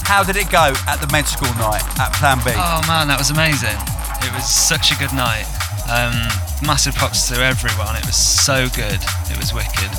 how 0.09 0.25
did 0.25 0.41
it 0.41 0.49
go 0.49 0.73
at 0.89 1.05
the 1.05 1.09
med 1.13 1.29
school 1.29 1.53
night 1.61 1.85
at 2.01 2.17
Plan 2.17 2.41
B? 2.41 2.49
Oh 2.57 2.81
man, 2.89 3.13
that 3.13 3.21
was 3.21 3.29
amazing. 3.29 3.77
It 4.25 4.33
was 4.33 4.49
such 4.49 4.89
a 4.89 4.97
good 4.97 5.13
night. 5.13 5.45
Um, 5.85 6.17
massive 6.65 6.97
props 6.97 7.29
to 7.29 7.37
everyone. 7.37 7.93
It 8.01 8.09
was 8.09 8.17
so 8.17 8.73
good. 8.73 9.05
It 9.29 9.37
was 9.37 9.53
wicked. 9.53 9.93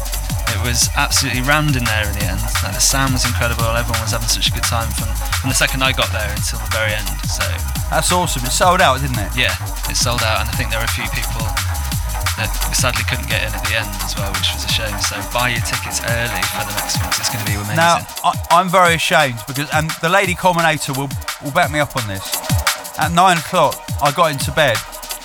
It 0.49 0.65
was 0.65 0.89
absolutely 0.97 1.45
rammed 1.45 1.77
in 1.77 1.85
there 1.85 2.09
in 2.09 2.17
the 2.17 2.25
end. 2.25 2.41
Like 2.65 2.73
the 2.73 2.81
sound 2.81 3.13
was 3.13 3.21
incredible. 3.21 3.69
Everyone 3.69 4.01
was 4.01 4.17
having 4.17 4.33
such 4.33 4.49
a 4.49 4.53
good 4.57 4.65
time 4.65 4.89
from, 4.97 5.13
from 5.37 5.53
the 5.53 5.59
second 5.61 5.85
I 5.85 5.93
got 5.93 6.09
there 6.09 6.33
until 6.33 6.57
the 6.57 6.73
very 6.73 6.97
end. 6.97 7.05
So 7.29 7.45
That's 7.93 8.09
awesome. 8.09 8.49
It 8.49 8.49
sold 8.49 8.81
out, 8.81 8.97
didn't 9.05 9.21
it? 9.21 9.37
yeah, 9.37 9.53
it 9.85 9.93
sold 9.93 10.25
out, 10.25 10.41
and 10.41 10.49
I 10.49 10.57
think 10.57 10.73
there 10.73 10.81
were 10.81 10.89
a 10.89 10.97
few 10.97 11.05
people 11.13 11.45
that 12.37 12.49
sadly 12.73 13.03
couldn't 13.09 13.27
get 13.27 13.41
in 13.41 13.51
at 13.53 13.63
the 13.65 13.73
end 13.75 13.89
as 14.05 14.13
well, 14.13 14.29
which 14.37 14.53
was 14.53 14.63
a 14.63 14.71
shame. 14.71 14.93
So 15.01 15.17
buy 15.33 15.49
your 15.49 15.65
tickets 15.65 16.01
early 16.05 16.43
for 16.53 16.63
the 16.63 16.75
next 16.77 17.01
one. 17.01 17.09
It's 17.17 17.29
going 17.33 17.41
to 17.41 17.49
be 17.49 17.57
amazing. 17.57 17.81
Now, 17.81 18.05
I, 18.23 18.31
I'm 18.51 18.69
very 18.69 18.93
ashamed 18.93 19.41
because, 19.49 19.69
and 19.73 19.89
the 20.01 20.09
lady 20.09 20.33
culminator 20.37 20.93
will, 20.93 21.09
will 21.43 21.51
back 21.51 21.71
me 21.73 21.79
up 21.79 21.97
on 21.97 22.07
this. 22.07 22.23
At 22.97 23.11
nine 23.11 23.37
o'clock, 23.37 23.75
I 24.01 24.11
got 24.13 24.31
into 24.31 24.51
bed 24.53 24.77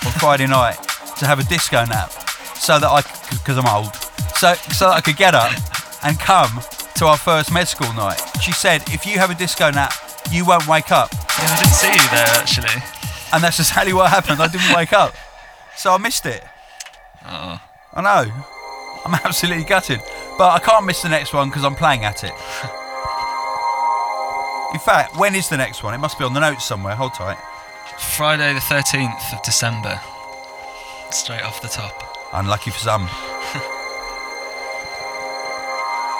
on 0.04 0.12
Friday 0.16 0.46
night 0.48 0.80
to 1.20 1.26
have 1.26 1.38
a 1.38 1.44
disco 1.44 1.84
nap 1.84 2.10
so 2.56 2.78
that 2.78 2.88
I, 2.88 3.04
because 3.30 3.58
I'm 3.58 3.68
old, 3.68 3.94
so, 4.36 4.54
so 4.72 4.88
that 4.88 4.96
I 4.96 5.00
could 5.00 5.16
get 5.16 5.34
up 5.34 5.52
and 6.04 6.18
come 6.18 6.60
to 6.96 7.06
our 7.06 7.16
first 7.16 7.52
med 7.52 7.68
school 7.68 7.92
night. 7.92 8.20
She 8.40 8.52
said, 8.52 8.82
if 8.88 9.06
you 9.06 9.18
have 9.18 9.30
a 9.30 9.34
disco 9.34 9.70
nap, 9.70 9.92
you 10.30 10.44
won't 10.44 10.66
wake 10.66 10.90
up. 10.92 11.12
yeah, 11.12 11.50
I 11.50 11.56
didn't 11.60 11.76
see 11.76 11.92
you 11.92 12.08
there 12.10 12.32
actually. 12.40 12.82
And 13.32 13.42
that's 13.42 13.58
exactly 13.64 13.92
what 13.92 14.10
happened. 14.10 14.40
I 14.40 14.48
didn't 14.48 14.74
wake 14.74 14.92
up. 14.92 15.14
So 15.76 15.92
I 15.92 15.98
missed 15.98 16.26
it. 16.26 16.44
Oh, 17.24 17.60
I 17.94 18.00
know. 18.02 18.32
I'm 19.04 19.14
absolutely 19.24 19.64
gutted. 19.64 20.00
But 20.38 20.50
I 20.50 20.58
can't 20.58 20.86
miss 20.86 21.02
the 21.02 21.08
next 21.08 21.32
one 21.32 21.48
because 21.48 21.64
I'm 21.64 21.74
playing 21.74 22.04
at 22.04 22.24
it. 22.24 22.32
In 24.72 24.80
fact, 24.80 25.16
when 25.18 25.34
is 25.34 25.48
the 25.48 25.56
next 25.56 25.82
one? 25.82 25.92
It 25.92 25.98
must 25.98 26.18
be 26.18 26.24
on 26.24 26.32
the 26.32 26.40
notes 26.40 26.64
somewhere. 26.64 26.94
Hold 26.94 27.14
tight. 27.14 27.36
Friday 28.16 28.54
the 28.54 28.60
13th 28.60 29.34
of 29.34 29.42
December. 29.42 30.00
Straight 31.10 31.42
off 31.42 31.60
the 31.60 31.68
top. 31.68 31.92
Unlucky 32.32 32.70
for 32.70 32.78
some. 32.78 33.02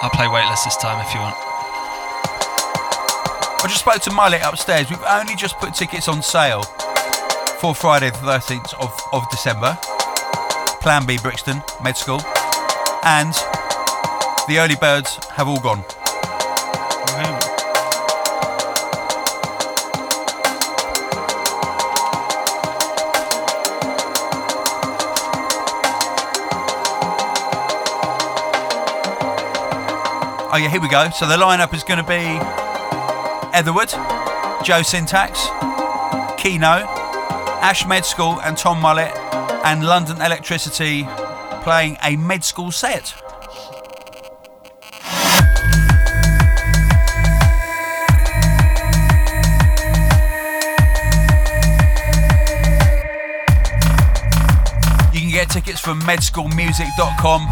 I'll 0.01 0.11
play 0.11 0.27
weightless 0.27 0.63
this 0.63 0.77
time 0.77 1.03
if 1.03 1.13
you 1.13 1.19
want. 1.19 1.35
I 3.63 3.67
just 3.67 3.79
spoke 3.79 4.01
to 4.01 4.11
Mullet 4.11 4.41
upstairs. 4.43 4.89
We've 4.89 5.01
only 5.09 5.35
just 5.35 5.57
put 5.57 5.73
tickets 5.73 6.07
on 6.07 6.21
sale 6.21 6.63
for 7.59 7.73
Friday 7.73 8.09
the 8.09 8.17
13th 8.17 8.73
of, 8.79 8.91
of 9.13 9.29
December. 9.31 9.77
Plan 10.83 11.05
B 11.05 11.17
Brixton, 11.17 11.61
Med 11.81 11.95
School. 11.95 12.19
And 13.03 13.33
the 14.49 14.59
early 14.59 14.75
birds 14.75 15.17
have 15.31 15.47
all 15.47 15.61
gone. 15.61 15.81
Oh 30.51 30.57
yeah, 30.57 30.67
here 30.67 30.81
we 30.81 30.89
go. 30.89 31.09
So 31.11 31.25
the 31.25 31.37
lineup 31.37 31.73
is 31.73 31.85
going 31.85 32.03
to 32.03 32.03
be 32.03 32.39
Etherwood, 33.57 33.89
Joe 34.65 34.81
Syntax, 34.81 35.47
Kino, 36.37 36.85
Ash 37.61 37.87
Med 37.87 38.03
School 38.03 38.41
and 38.41 38.57
Tom 38.57 38.81
Mullet, 38.81 39.22
and 39.63 39.85
London 39.85 40.21
Electricity 40.21 41.07
playing 41.63 41.97
a 42.03 42.15
med 42.17 42.43
school 42.43 42.71
set. 42.71 43.13
You 55.13 55.19
can 55.21 55.31
get 55.31 55.49
tickets 55.49 55.79
from 55.79 56.01
medschoolmusic.com, 56.01 57.47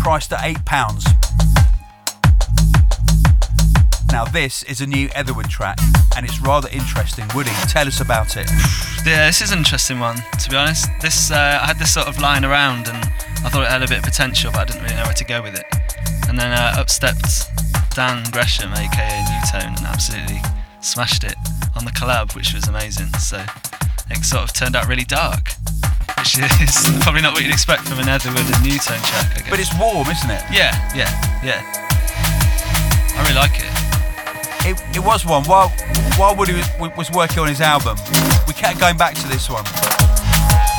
priced 0.00 0.32
at 0.32 0.40
£8. 0.40 1.19
Now, 4.20 4.26
this 4.26 4.62
is 4.64 4.82
a 4.82 4.86
new 4.86 5.08
Etherwood 5.16 5.48
track, 5.48 5.78
and 6.14 6.26
it's 6.26 6.42
rather 6.42 6.68
interesting. 6.68 7.24
Woody, 7.34 7.52
tell 7.70 7.86
us 7.86 8.02
about 8.02 8.36
it. 8.36 8.50
Yeah, 9.06 9.24
this 9.24 9.40
is 9.40 9.50
an 9.50 9.60
interesting 9.60 9.98
one. 9.98 10.16
To 10.38 10.50
be 10.50 10.56
honest, 10.56 10.90
this 11.00 11.30
uh, 11.30 11.58
I 11.62 11.64
had 11.64 11.78
this 11.78 11.94
sort 11.94 12.06
of 12.06 12.20
lying 12.20 12.44
around, 12.44 12.86
and 12.88 12.98
I 12.98 13.48
thought 13.48 13.62
it 13.62 13.70
had 13.70 13.82
a 13.82 13.88
bit 13.88 13.96
of 13.96 14.04
potential, 14.04 14.50
but 14.52 14.60
I 14.60 14.64
didn't 14.66 14.82
really 14.82 14.96
know 14.96 15.04
where 15.04 15.14
to 15.14 15.24
go 15.24 15.40
with 15.40 15.54
it. 15.54 15.64
And 16.28 16.38
then 16.38 16.52
uh, 16.52 16.76
up 16.76 16.90
stepped 16.90 17.48
Dan 17.94 18.28
Gresham, 18.30 18.74
aka 18.74 19.24
Nu:Tone, 19.24 19.72
and 19.80 19.86
absolutely 19.86 20.42
smashed 20.82 21.24
it 21.24 21.36
on 21.74 21.86
the 21.86 21.90
collab, 21.90 22.36
which 22.36 22.52
was 22.52 22.68
amazing. 22.68 23.08
So 23.16 23.42
it 24.10 24.22
sort 24.22 24.44
of 24.44 24.52
turned 24.52 24.76
out 24.76 24.86
really 24.86 25.08
dark, 25.08 25.56
which 26.18 26.36
is 26.60 26.76
probably 27.00 27.22
not 27.22 27.32
what 27.32 27.42
you'd 27.42 27.54
expect 27.54 27.88
from 27.88 28.00
an 28.00 28.08
Etherwood 28.10 28.44
and 28.44 28.62
Nu:Tone 28.68 29.00
track. 29.00 29.32
I 29.32 29.40
guess. 29.40 29.48
But 29.48 29.60
it's 29.60 29.72
warm, 29.80 30.08
isn't 30.12 30.28
it? 30.30 30.44
yeah, 30.52 30.76
yeah, 30.92 31.08
yeah. 31.40 31.64
I 33.16 33.22
really 33.24 33.40
like 33.40 33.56
it. 33.56 33.79
It, 34.62 34.80
it 34.96 35.00
was 35.04 35.24
one. 35.24 35.44
While 35.44 35.68
while 36.16 36.36
Woody 36.36 36.52
was, 36.52 36.68
was 36.96 37.10
working 37.10 37.38
on 37.38 37.48
his 37.48 37.60
album, 37.60 37.96
we 38.46 38.52
kept 38.54 38.78
going 38.78 38.96
back 38.96 39.14
to 39.16 39.26
this 39.28 39.48
one, 39.48 39.64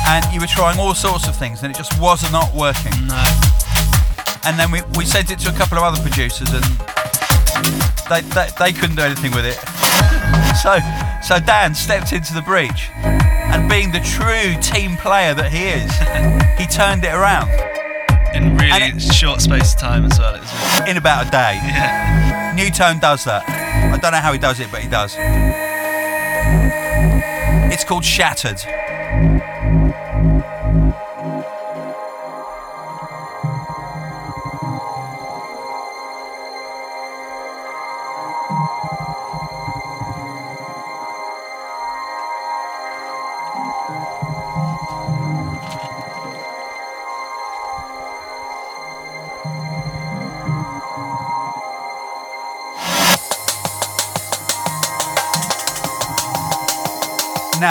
and 0.06 0.24
you 0.32 0.40
were 0.40 0.46
trying 0.46 0.78
all 0.78 0.94
sorts 0.94 1.26
of 1.28 1.36
things, 1.36 1.62
and 1.62 1.74
it 1.74 1.76
just 1.76 1.98
was 2.00 2.22
not 2.30 2.54
working. 2.54 2.92
No, 3.06 3.22
and 4.44 4.58
then 4.58 4.70
we, 4.70 4.82
we 4.96 5.04
sent 5.04 5.30
it 5.30 5.38
to 5.40 5.50
a 5.50 5.52
couple 5.52 5.78
of 5.78 5.84
other 5.84 6.00
producers, 6.00 6.48
and 6.52 6.64
they, 8.08 8.20
they, 8.34 8.48
they 8.58 8.72
couldn't 8.72 8.96
do 8.96 9.02
anything 9.02 9.32
with 9.32 9.44
it. 9.44 9.58
So, 10.62 10.78
so 11.22 11.40
Dan 11.44 11.74
stepped 11.74 12.12
into 12.12 12.34
the 12.34 12.42
breach, 12.42 12.88
and 13.02 13.68
being 13.68 13.90
the 13.90 14.00
true 14.00 14.54
team 14.62 14.96
player 14.96 15.34
that 15.34 15.50
he 15.50 15.68
is, 15.68 15.90
he 16.60 16.66
turned 16.66 17.04
it 17.04 17.12
around 17.14 17.50
In 18.34 18.56
really 18.56 18.94
it- 18.96 19.00
short 19.02 19.40
space 19.40 19.74
of 19.74 19.80
time 19.80 20.04
as 20.04 20.18
well. 20.18 20.34
It 20.36 20.40
was 20.40 20.78
really, 20.78 20.90
in 20.92 20.96
about 20.98 21.26
a 21.26 21.30
day. 21.30 21.58
yeah. 21.64 22.31
Nu:Tone 22.54 22.98
does 22.98 23.24
that. 23.24 23.48
I 23.48 23.96
don't 23.98 24.12
know 24.12 24.18
how 24.18 24.32
he 24.32 24.38
does 24.38 24.60
it, 24.60 24.70
but 24.70 24.80
he 24.82 24.88
does. 24.88 25.16
It's 27.72 27.84
called 27.84 28.04
Shattered. 28.04 28.60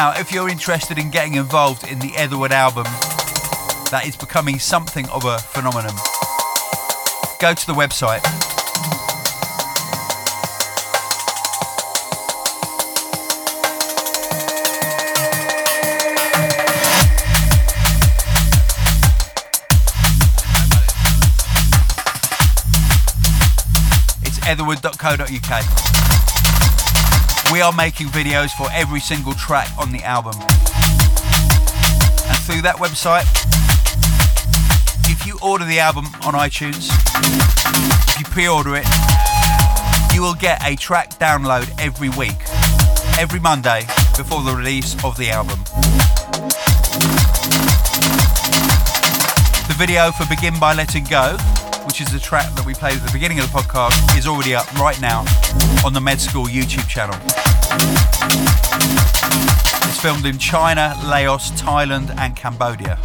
Now, 0.01 0.19
if 0.19 0.31
you're 0.31 0.49
interested 0.49 0.97
in 0.97 1.11
getting 1.11 1.35
involved 1.35 1.87
in 1.87 1.99
the 1.99 2.11
Etherwood 2.17 2.51
album, 2.51 2.85
that 3.91 4.01
is 4.07 4.15
becoming 4.15 4.57
something 4.57 5.07
of 5.09 5.25
a 5.25 5.37
phenomenon, 5.37 5.93
go 7.39 7.53
to 7.53 7.67
the 7.67 7.73
website. 7.73 8.25
It's 24.23 24.39
etherwood.co.uk. 24.47 26.30
We 27.51 27.59
are 27.59 27.73
making 27.73 28.07
videos 28.07 28.51
for 28.51 28.67
every 28.71 29.01
single 29.01 29.33
track 29.33 29.67
on 29.77 29.91
the 29.91 30.01
album. 30.03 30.35
And 30.39 32.37
through 32.45 32.61
that 32.61 32.77
website, 32.77 33.27
if 35.09 35.27
you 35.27 35.37
order 35.41 35.65
the 35.65 35.79
album 35.79 36.05
on 36.23 36.33
iTunes, 36.33 36.87
if 38.09 38.19
you 38.19 38.25
pre 38.25 38.47
order 38.47 38.77
it, 38.77 38.87
you 40.13 40.21
will 40.21 40.33
get 40.33 40.65
a 40.65 40.77
track 40.77 41.19
download 41.19 41.69
every 41.77 42.07
week, 42.07 42.39
every 43.19 43.41
Monday 43.41 43.81
before 44.15 44.41
the 44.43 44.55
release 44.55 44.93
of 45.03 45.17
the 45.17 45.29
album. 45.29 45.59
The 49.67 49.75
video 49.77 50.11
for 50.11 50.25
Begin 50.27 50.57
by 50.57 50.73
Letting 50.73 51.03
Go, 51.03 51.35
which 51.85 52.01
is 52.01 52.11
the 52.11 52.19
track 52.19 52.53
that 52.55 52.65
we 52.65 52.73
played 52.73 52.95
at 52.97 53.05
the 53.05 53.11
beginning 53.11 53.39
of 53.39 53.51
the 53.51 53.57
podcast, 53.57 54.17
is 54.17 54.27
already 54.27 54.55
up 54.55 54.71
right 54.75 54.99
now 55.01 55.25
on 55.85 55.93
the 55.93 56.01
Med 56.01 56.19
School 56.19 56.45
YouTube 56.45 56.87
channel. 56.87 57.15
It's 59.87 59.99
filmed 60.01 60.25
in 60.25 60.37
China, 60.37 60.95
Laos, 61.03 61.51
Thailand, 61.51 62.15
and 62.17 62.35
Cambodia. 62.35 62.97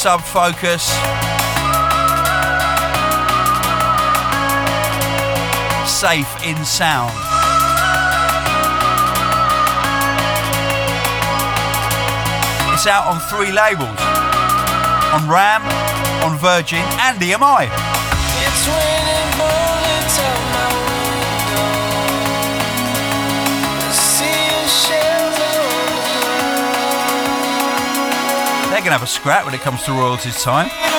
Sub 0.00 0.22
focus. 0.22 0.86
Safe 5.86 6.42
in 6.42 6.56
sound. 6.64 7.12
It's 12.72 12.86
out 12.86 13.06
on 13.08 13.20
three 13.28 13.52
labels 13.52 14.00
on 15.12 15.28
Ram, 15.28 15.60
on 16.24 16.38
Virgin, 16.38 16.78
and 16.78 17.20
EMI. 17.20 17.68
They're 28.80 28.88
going 28.88 28.98
to 28.98 29.00
have 29.00 29.08
a 29.08 29.12
scrap 29.12 29.44
when 29.44 29.52
it 29.52 29.60
comes 29.60 29.82
to 29.82 29.92
royalties 29.92 30.42
time. 30.42 30.89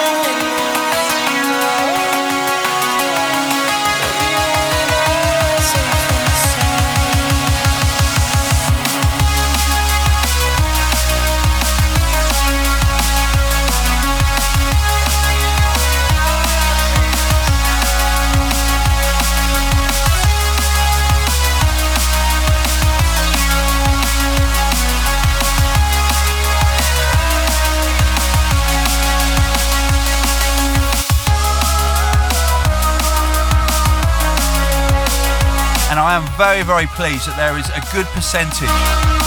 Very, 36.41 36.63
very 36.63 36.87
pleased 36.87 37.27
that 37.27 37.37
there 37.37 37.55
is 37.55 37.69
a 37.69 37.81
good 37.93 38.07
percentage 38.17 38.65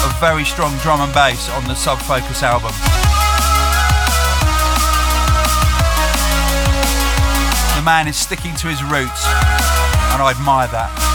of 0.02 0.10
very 0.18 0.42
strong 0.42 0.76
drum 0.78 0.98
and 1.00 1.14
bass 1.14 1.48
on 1.50 1.62
the 1.62 1.74
Sub 1.74 1.96
Focus 2.02 2.42
album. 2.42 2.74
The 7.78 7.84
man 7.86 8.08
is 8.08 8.16
sticking 8.16 8.56
to 8.56 8.66
his 8.66 8.82
roots, 8.82 9.22
and 10.10 10.18
I 10.18 10.34
admire 10.34 10.66
that. 10.74 11.13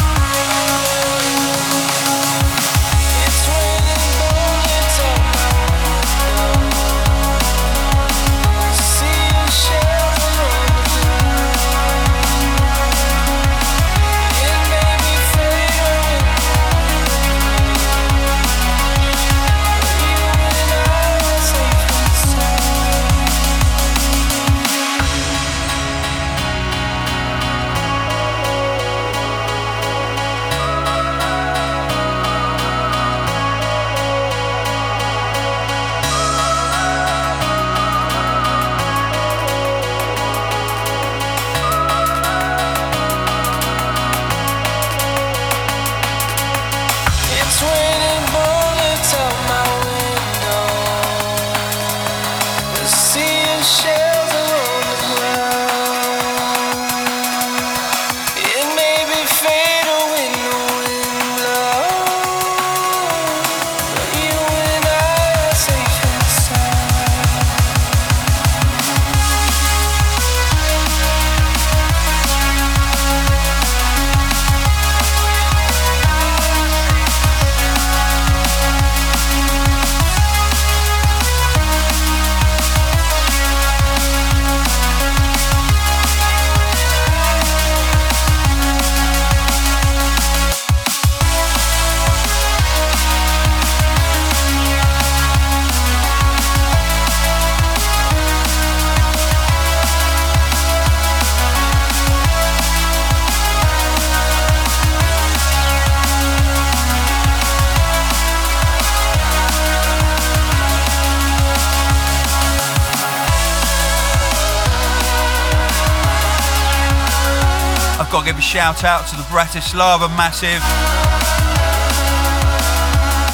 Got 118.11 118.21
to 118.21 118.25
give 118.25 118.39
a 118.39 118.41
shout 118.41 118.83
out 118.83 119.07
to 119.09 119.15
the 119.15 119.21
Bratislava 119.23 120.09
Massive, 120.17 120.63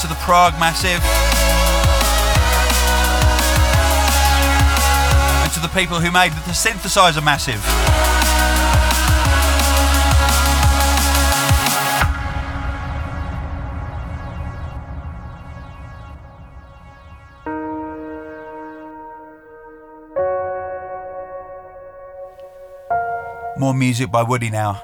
to 0.01 0.07
the 0.07 0.19
Prague 0.19 0.59
Massive, 0.59 0.99
and 5.43 5.53
to 5.53 5.61
the 5.61 5.69
people 5.69 6.01
who 6.01 6.11
made 6.11 6.34
the 6.43 6.51
synthesizer 6.51 7.23
Massive. 7.23 7.94
More 23.58 23.74
music 23.74 24.12
by 24.12 24.22
Woody 24.22 24.49
now. 24.49 24.82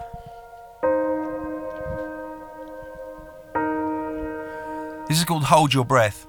This 5.09 5.17
is 5.17 5.25
called 5.25 5.43
Hold 5.43 5.73
Your 5.73 5.83
Breath. 5.83 6.25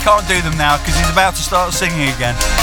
Can't 0.00 0.26
do 0.26 0.40
them 0.40 0.56
now 0.56 0.78
because 0.78 0.98
he's 0.98 1.10
about 1.10 1.34
to 1.34 1.42
start 1.42 1.72
singing 1.72 2.08
again. 2.08 2.59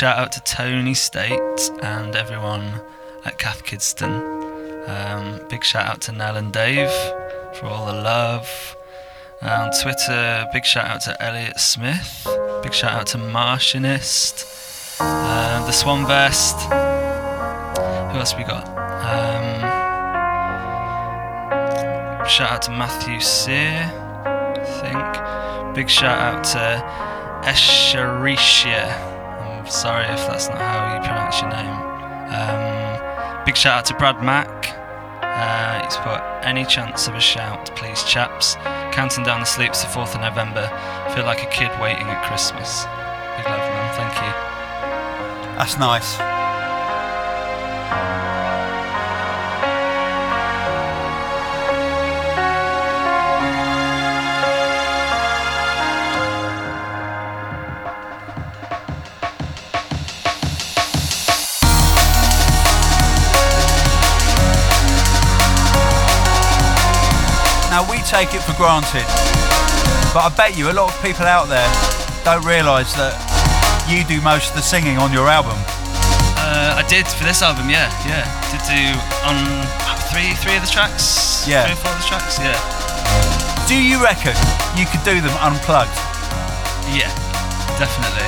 Shout 0.00 0.16
out 0.16 0.32
to 0.32 0.40
Tony 0.40 0.94
State 0.94 1.70
and 1.82 2.16
everyone 2.16 2.80
at 3.26 3.36
Cath 3.36 3.66
Kidston. 3.66 4.88
Um, 4.88 5.46
big 5.50 5.62
shout 5.62 5.84
out 5.84 6.00
to 6.00 6.12
Nell 6.12 6.38
and 6.38 6.50
Dave 6.50 6.90
for 7.52 7.66
all 7.66 7.84
the 7.84 7.92
love. 7.92 8.48
On 9.42 9.70
Twitter, 9.82 10.48
big 10.54 10.64
shout 10.64 10.86
out 10.86 11.02
to 11.02 11.22
Elliot 11.22 11.60
Smith. 11.60 12.26
Big 12.62 12.72
shout 12.72 12.92
out 12.92 13.08
to 13.08 13.18
Martianist. 13.18 14.46
Um, 15.02 15.66
the 15.66 15.72
Swan 15.72 16.06
Vest. 16.06 16.56
Who 16.62 18.18
else 18.18 18.34
we 18.34 18.44
got? 18.44 18.66
Um, 19.04 19.60
shout 22.26 22.52
out 22.52 22.62
to 22.62 22.70
Matthew 22.70 23.20
Sear, 23.20 23.92
I 24.24 24.64
think. 24.80 25.76
Big 25.76 25.90
shout 25.90 26.18
out 26.18 26.44
to 26.44 27.46
Escharisha. 27.46 29.09
Sorry 29.66 30.04
if 30.06 30.26
that's 30.26 30.48
not 30.48 30.58
how 30.58 30.94
you 30.94 31.00
pronounce 31.00 31.40
your 31.40 31.50
name. 31.50 31.90
Um, 32.30 33.44
big 33.44 33.56
shout 33.56 33.78
out 33.78 33.84
to 33.86 33.94
Brad 33.94 34.22
Mack. 34.22 34.76
Uh, 35.22 35.84
he's 35.84 35.96
put 35.96 36.20
any 36.44 36.64
chance 36.64 37.08
of 37.08 37.14
a 37.14 37.20
shout, 37.20 37.74
please, 37.76 38.02
chaps. 38.04 38.56
Counting 38.92 39.24
down 39.24 39.40
the 39.40 39.46
sleeps 39.46 39.82
to 39.82 39.88
4th 39.88 40.14
of 40.14 40.20
November. 40.20 40.66
Feel 41.14 41.24
like 41.24 41.42
a 41.42 41.50
kid 41.50 41.70
waiting 41.80 42.06
at 42.06 42.24
Christmas. 42.26 42.84
Big 43.36 43.46
love, 43.46 43.58
man. 43.58 43.94
Thank 43.94 44.14
you. 44.16 45.56
That's 45.56 45.78
nice. 45.78 46.29
Take 68.10 68.34
it 68.34 68.42
for 68.42 68.50
granted, 68.58 69.06
but 70.10 70.26
I 70.26 70.30
bet 70.34 70.58
you 70.58 70.66
a 70.70 70.74
lot 70.74 70.90
of 70.90 70.96
people 70.98 71.30
out 71.30 71.46
there 71.46 71.62
don't 72.26 72.42
realise 72.42 72.90
that 72.98 73.14
you 73.86 74.02
do 74.02 74.18
most 74.20 74.50
of 74.50 74.56
the 74.58 74.66
singing 74.66 74.98
on 74.98 75.14
your 75.14 75.30
album. 75.30 75.54
Uh, 76.42 76.74
I 76.74 76.82
did 76.90 77.06
for 77.06 77.22
this 77.22 77.38
album, 77.46 77.70
yeah, 77.70 77.86
yeah. 78.02 78.26
Did 78.50 78.66
do 78.66 78.82
on 79.22 79.38
three, 80.10 80.34
three 80.42 80.58
of 80.58 80.66
the 80.66 80.72
tracks. 80.72 81.46
Yeah. 81.46 81.70
Three 81.70 81.78
or 81.78 81.82
four 81.86 81.94
of 81.94 82.02
the 82.02 82.08
tracks, 82.10 82.34
yeah. 82.42 82.58
Do 83.70 83.78
you 83.78 84.02
reckon 84.02 84.34
you 84.74 84.90
could 84.90 85.06
do 85.06 85.22
them 85.22 85.30
unplugged? 85.38 85.94
Yeah, 86.90 87.14
definitely. 87.78 88.26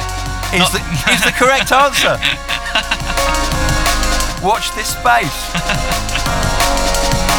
Is, 0.55 0.63
Not- 0.63 0.79
the, 0.79 0.83
is 1.11 1.27
the 1.27 1.35
correct 1.35 1.75
answer. 1.85 2.15
Watch 4.47 4.71
this 4.79 4.95
space. 4.95 5.35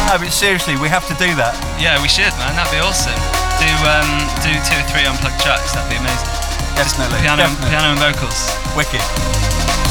no, 0.08 0.18
but 0.20 0.28
seriously, 0.28 0.76
we 0.76 0.88
have 0.92 1.08
to 1.08 1.14
do 1.16 1.32
that. 1.40 1.56
Yeah, 1.80 1.96
we 2.02 2.08
should, 2.08 2.32
man. 2.54 2.64
That'd 2.64 2.72
be 2.72 2.82
awesome. 2.82 3.18
Do 3.58 3.70
um, 3.86 4.10
do 4.42 4.52
two 4.62 4.78
or 4.78 4.86
three 4.90 5.06
unplugged 5.06 5.40
tracks. 5.40 5.72
That'd 5.74 5.90
be 5.90 5.96
amazing. 5.96 6.28
Definitely. 6.76 7.20
Piano, 7.20 7.42
definitely. 7.42 7.70
piano 7.70 7.86
and 7.92 8.00
vocals. 8.00 8.50
Wicked. 8.76 9.83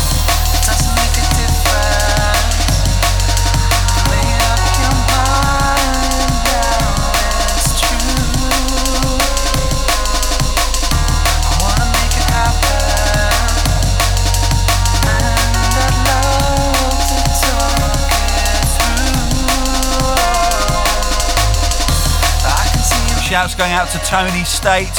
Shouts 23.33 23.55
going 23.55 23.71
out 23.71 23.89
to 23.89 23.97
Tony 24.05 24.43
State, 24.43 24.93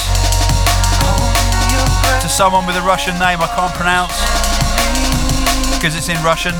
to 2.20 2.28
someone 2.28 2.66
with 2.66 2.74
a 2.74 2.82
Russian 2.82 3.14
name 3.14 3.38
I 3.38 3.46
can't 3.54 3.72
pronounce 3.74 4.10
because 5.78 5.94
it's 5.94 6.08
in 6.08 6.18
Russian. 6.24 6.50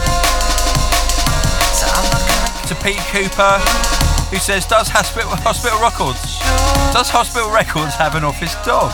To 2.68 2.74
Pete 2.78 3.02
Cooper, 3.10 3.58
who 4.30 4.36
says, 4.36 4.66
Does 4.66 4.86
Hospital, 4.88 5.34
Hospital 5.42 5.82
Records 5.82 6.38
Does 6.94 7.10
Hospital 7.10 7.50
Records 7.50 7.96
have 7.96 8.14
an 8.14 8.22
office 8.22 8.54
dog? 8.62 8.92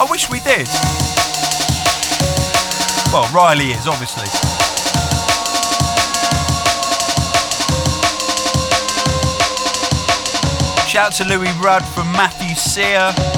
I 0.00 0.08
wish 0.10 0.30
we 0.30 0.40
did. 0.40 0.66
Well, 3.12 3.30
Riley 3.30 3.72
is, 3.72 3.86
obviously. 3.86 4.55
Shout 10.96 11.12
to 11.16 11.24
Louis 11.24 11.52
Rudd 11.60 11.84
from 11.84 12.10
Matthew 12.12 12.54
Sear. 12.54 13.35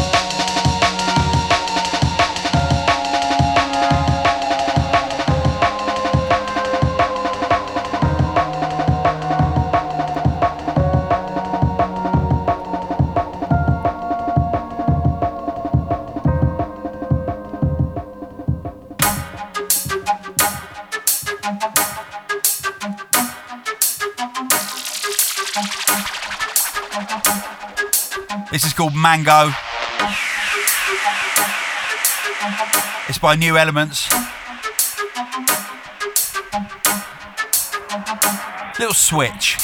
Called 28.78 28.94
Mango. 28.94 29.50
It's 33.08 33.18
by 33.18 33.34
Nu 33.34 33.56
Elementz. 33.56 34.08
Little 38.78 38.94
switch. 38.94 39.57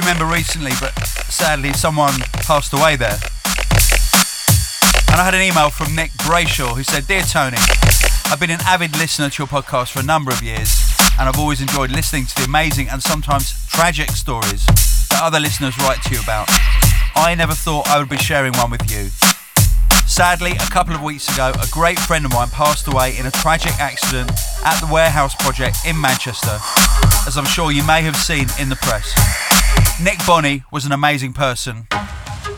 Remember 0.00 0.24
recently, 0.24 0.72
but 0.80 0.96
sadly 1.28 1.72
someone 1.74 2.14
passed 2.42 2.72
away 2.72 2.96
there. 2.96 3.18
And 5.10 5.20
I 5.20 5.24
had 5.24 5.34
an 5.34 5.42
email 5.42 5.68
from 5.68 5.94
Nick 5.94 6.12
Brayshaw 6.12 6.74
who 6.74 6.82
said, 6.82 7.06
"Dear 7.06 7.22
Tony, 7.22 7.58
I've 8.26 8.40
been 8.40 8.50
an 8.50 8.60
avid 8.62 8.96
listener 8.96 9.28
to 9.28 9.42
your 9.42 9.46
podcast 9.46 9.90
for 9.90 10.00
a 10.00 10.02
number 10.02 10.32
of 10.32 10.42
years, 10.42 10.74
and 11.18 11.28
I've 11.28 11.38
always 11.38 11.60
enjoyed 11.60 11.90
listening 11.90 12.26
to 12.26 12.34
the 12.36 12.44
amazing 12.44 12.88
and 12.88 13.02
sometimes 13.02 13.54
tragic 13.68 14.10
stories 14.12 14.64
that 15.10 15.20
other 15.20 15.38
listeners 15.38 15.76
write 15.78 16.02
to 16.04 16.14
you 16.14 16.20
about. 16.20 16.48
I 17.14 17.34
never 17.36 17.54
thought 17.54 17.88
I 17.88 17.98
would 17.98 18.08
be 18.08 18.16
sharing 18.16 18.54
one 18.54 18.70
with 18.70 18.90
you." 18.90 19.10
Sadly, 20.06 20.52
a 20.52 20.70
couple 20.70 20.94
of 20.94 21.02
weeks 21.02 21.28
ago, 21.28 21.52
a 21.60 21.66
great 21.68 21.98
friend 21.98 22.24
of 22.24 22.32
mine 22.32 22.50
passed 22.50 22.88
away 22.88 23.16
in 23.16 23.26
a 23.26 23.30
tragic 23.30 23.78
accident 23.78 24.32
at 24.64 24.80
the 24.80 24.86
Warehouse 24.86 25.34
Project 25.34 25.78
in 25.84 26.00
Manchester, 26.00 26.58
as 27.26 27.36
I'm 27.36 27.46
sure 27.46 27.70
you 27.70 27.82
may 27.84 28.02
have 28.02 28.16
seen 28.16 28.48
in 28.58 28.70
the 28.70 28.76
press. 28.76 29.14
Nick 30.02 30.18
Bonney 30.26 30.64
was 30.72 30.86
an 30.86 30.92
amazing 30.92 31.34
person 31.34 31.86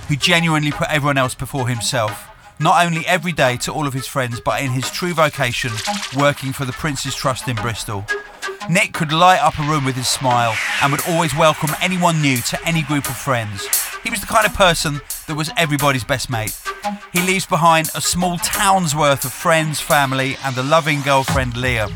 who 0.07 0.15
genuinely 0.15 0.71
put 0.71 0.89
everyone 0.89 1.19
else 1.19 1.35
before 1.35 1.67
himself, 1.67 2.29
not 2.61 2.87
only 2.87 3.05
every 3.05 3.33
day 3.33 3.57
to 3.57 3.73
all 3.73 3.89
of 3.89 3.93
his 3.93 4.07
friends, 4.07 4.39
but 4.39 4.63
in 4.63 4.71
his 4.71 4.89
true 4.93 5.13
vocation, 5.13 5.73
working 6.17 6.53
for 6.53 6.65
the 6.65 6.73
Prince's 6.73 7.17
Trust 7.17 7.49
in 7.49 7.57
Bristol. 7.57 8.07
Nick 8.71 8.93
could 8.93 9.11
light 9.11 9.41
up 9.41 9.59
a 9.59 9.63
room 9.63 9.85
with 9.85 9.97
his 9.97 10.07
smile 10.07 10.55
and 10.83 10.93
would 10.93 11.03
always 11.09 11.35
welcome 11.35 11.71
anyone 11.81 12.23
new 12.23 12.37
to 12.37 12.65
any 12.65 12.83
group 12.83 13.07
of 13.07 13.17
friends. 13.17 13.67
He 14.05 14.11
was 14.11 14.21
the 14.21 14.27
kind 14.27 14.47
of 14.47 14.55
person 14.55 15.01
that 15.27 15.35
was 15.35 15.51
everybody's 15.57 16.05
best 16.05 16.31
mate. 16.31 16.57
He 17.13 17.23
leaves 17.23 17.47
behind 17.47 17.91
a 17.97 18.01
small 18.01 18.39
town's 18.39 18.95
worth 18.95 19.25
of 19.25 19.33
friends, 19.33 19.81
family, 19.81 20.37
and 20.45 20.57
a 20.57 20.63
loving 20.63 21.03
girlfriend, 21.03 21.57
Leah. 21.57 21.89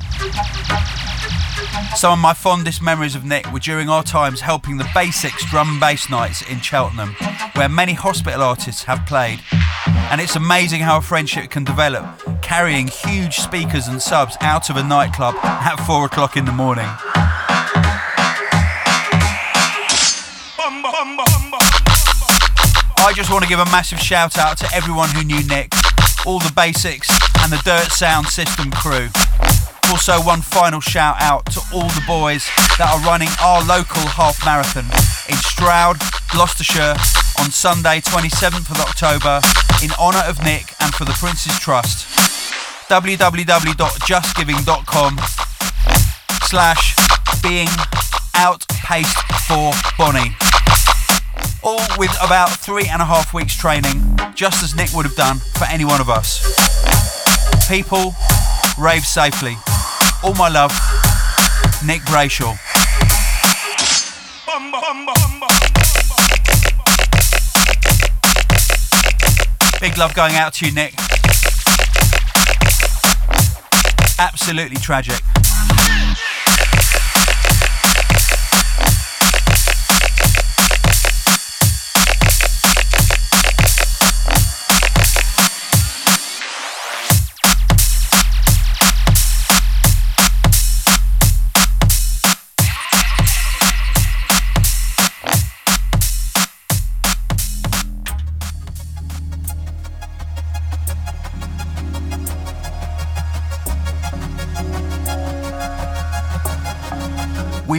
Some 1.96 2.12
of 2.12 2.18
my 2.18 2.34
fondest 2.34 2.82
memories 2.82 3.14
of 3.14 3.24
Nick 3.24 3.50
were 3.52 3.58
during 3.58 3.88
our 3.88 4.02
times 4.02 4.40
helping 4.40 4.76
the 4.76 4.88
Basics 4.94 5.48
drum 5.50 5.80
bass 5.80 6.10
nights 6.10 6.42
in 6.42 6.60
Cheltenham, 6.60 7.16
where 7.54 7.68
many 7.68 7.94
hospital 7.94 8.42
artists 8.42 8.84
have 8.84 9.06
played. 9.06 9.40
And 10.10 10.20
it's 10.20 10.36
amazing 10.36 10.82
how 10.82 10.98
a 10.98 11.00
friendship 11.00 11.50
can 11.50 11.64
develop, 11.64 12.04
carrying 12.42 12.88
huge 12.88 13.36
speakers 13.38 13.88
and 13.88 14.00
subs 14.00 14.36
out 14.40 14.68
of 14.70 14.76
a 14.76 14.82
nightclub 14.82 15.34
at 15.42 15.76
four 15.86 16.04
o'clock 16.04 16.36
in 16.36 16.44
the 16.44 16.52
morning. 16.52 16.86
I 22.98 23.12
just 23.14 23.30
want 23.30 23.42
to 23.44 23.48
give 23.48 23.60
a 23.60 23.66
massive 23.66 24.00
shout 24.00 24.36
out 24.36 24.58
to 24.58 24.68
everyone 24.74 25.08
who 25.10 25.24
knew 25.24 25.42
Nick, 25.46 25.72
all 26.26 26.40
the 26.40 26.52
basics, 26.54 27.08
and 27.40 27.52
the 27.52 27.60
Dirt 27.64 27.90
Sound 27.92 28.26
System 28.26 28.70
crew. 28.70 29.08
Also, 29.90 30.20
one 30.22 30.40
final 30.42 30.80
shout 30.80 31.16
out 31.20 31.44
to 31.46 31.60
all 31.72 31.88
the 31.88 32.02
boys 32.06 32.46
that 32.78 32.88
are 32.92 33.00
running 33.06 33.28
our 33.40 33.62
local 33.64 34.02
half 34.08 34.44
marathon 34.44 34.84
in 35.28 35.36
Stroud, 35.36 35.98
Gloucestershire 36.30 36.96
on 37.38 37.50
Sunday, 37.50 38.00
27th 38.00 38.70
of 38.70 38.80
October, 38.80 39.40
in 39.82 39.90
honour 40.00 40.22
of 40.26 40.42
Nick 40.42 40.74
and 40.80 40.94
for 40.94 41.04
the 41.04 41.12
Prince's 41.12 41.58
Trust. 41.58 42.06
www.justgiving.com 42.88 45.20
slash 46.46 46.96
being 47.42 47.68
outpaced 48.34 49.18
for 49.46 49.72
Bonnie. 49.98 50.34
All 51.62 51.80
with 51.96 52.14
about 52.22 52.50
three 52.50 52.88
and 52.88 53.00
a 53.00 53.04
half 53.04 53.32
weeks 53.32 53.56
training, 53.56 54.18
just 54.34 54.62
as 54.62 54.74
Nick 54.74 54.92
would 54.94 55.06
have 55.06 55.16
done 55.16 55.38
for 55.38 55.64
any 55.64 55.84
one 55.84 56.00
of 56.00 56.10
us. 56.10 56.42
People, 57.68 58.14
rave 58.78 59.04
safely. 59.04 59.56
All 60.22 60.34
my 60.34 60.48
love, 60.48 60.72
Nick 61.84 62.02
Brayshaw. 62.02 62.56
Big 69.80 69.96
love 69.98 70.14
going 70.14 70.34
out 70.34 70.54
to 70.54 70.66
you, 70.66 70.72
Nick. 70.72 70.94
Absolutely 74.18 74.76
tragic. 74.78 75.20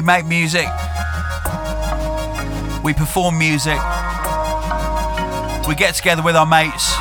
Make 0.07 0.25
music. 0.25 0.67
We 2.81 2.93
perform 2.93 3.37
music. 3.37 3.77
We 5.67 5.75
get 5.75 5.95
together 5.95 6.23
with 6.23 6.37
our 6.37 6.45
mates. 6.45 6.95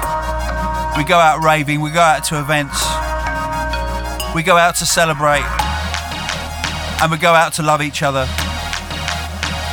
We 0.96 1.04
go 1.04 1.16
out 1.16 1.40
raving. 1.40 1.80
We 1.80 1.92
go 1.92 2.00
out 2.00 2.24
to 2.24 2.40
events. 2.40 2.82
We 4.34 4.42
go 4.42 4.56
out 4.56 4.74
to 4.76 4.86
celebrate. 4.86 5.46
And 7.00 7.12
we 7.12 7.16
go 7.18 7.32
out 7.32 7.52
to 7.54 7.62
love 7.62 7.80
each 7.80 8.02
other. 8.02 8.26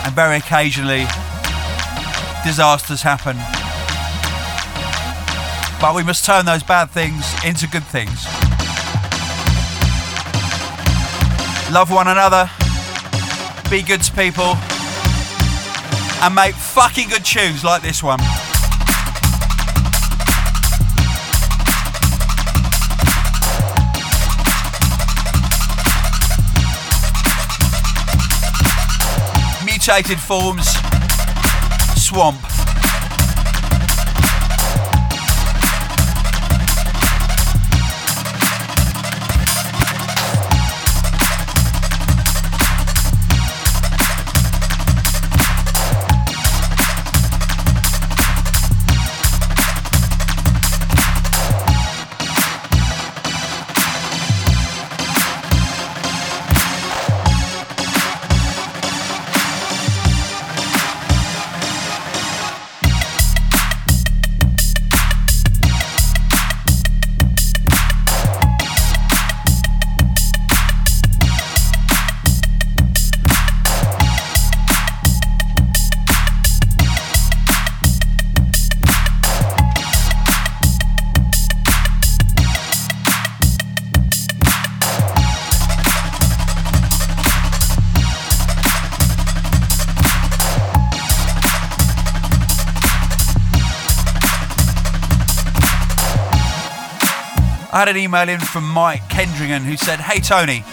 And 0.06 0.14
very 0.14 0.38
occasionally, 0.38 1.06
disasters 2.46 3.02
happen. 3.02 3.36
But 5.82 5.96
we 5.96 6.04
must 6.04 6.24
turn 6.24 6.46
those 6.46 6.62
bad 6.62 6.92
things 6.92 7.26
into 7.44 7.68
good 7.68 7.84
things. 7.84 8.28
Love 11.74 11.90
one 11.90 12.08
another 12.08 12.48
be 13.74 13.82
good 13.82 14.04
to 14.04 14.14
people, 14.14 14.56
and 16.22 16.36
make 16.36 16.54
fucking 16.54 17.10
good 17.10 17.26
tunes 17.26 17.64
like 17.64 17.82
this 17.82 18.04
one. 18.04 18.20
Mutated 29.66 30.20
forms, 30.20 30.68
swamp. 31.96 32.53
Had 97.84 97.98
an 97.98 98.02
email 98.02 98.30
in 98.30 98.40
from 98.40 98.64
Mike 98.70 99.02
Kendringan 99.10 99.64
who 99.64 99.76
said, 99.76 100.00
Hey 100.00 100.22
Tony, 100.22 100.64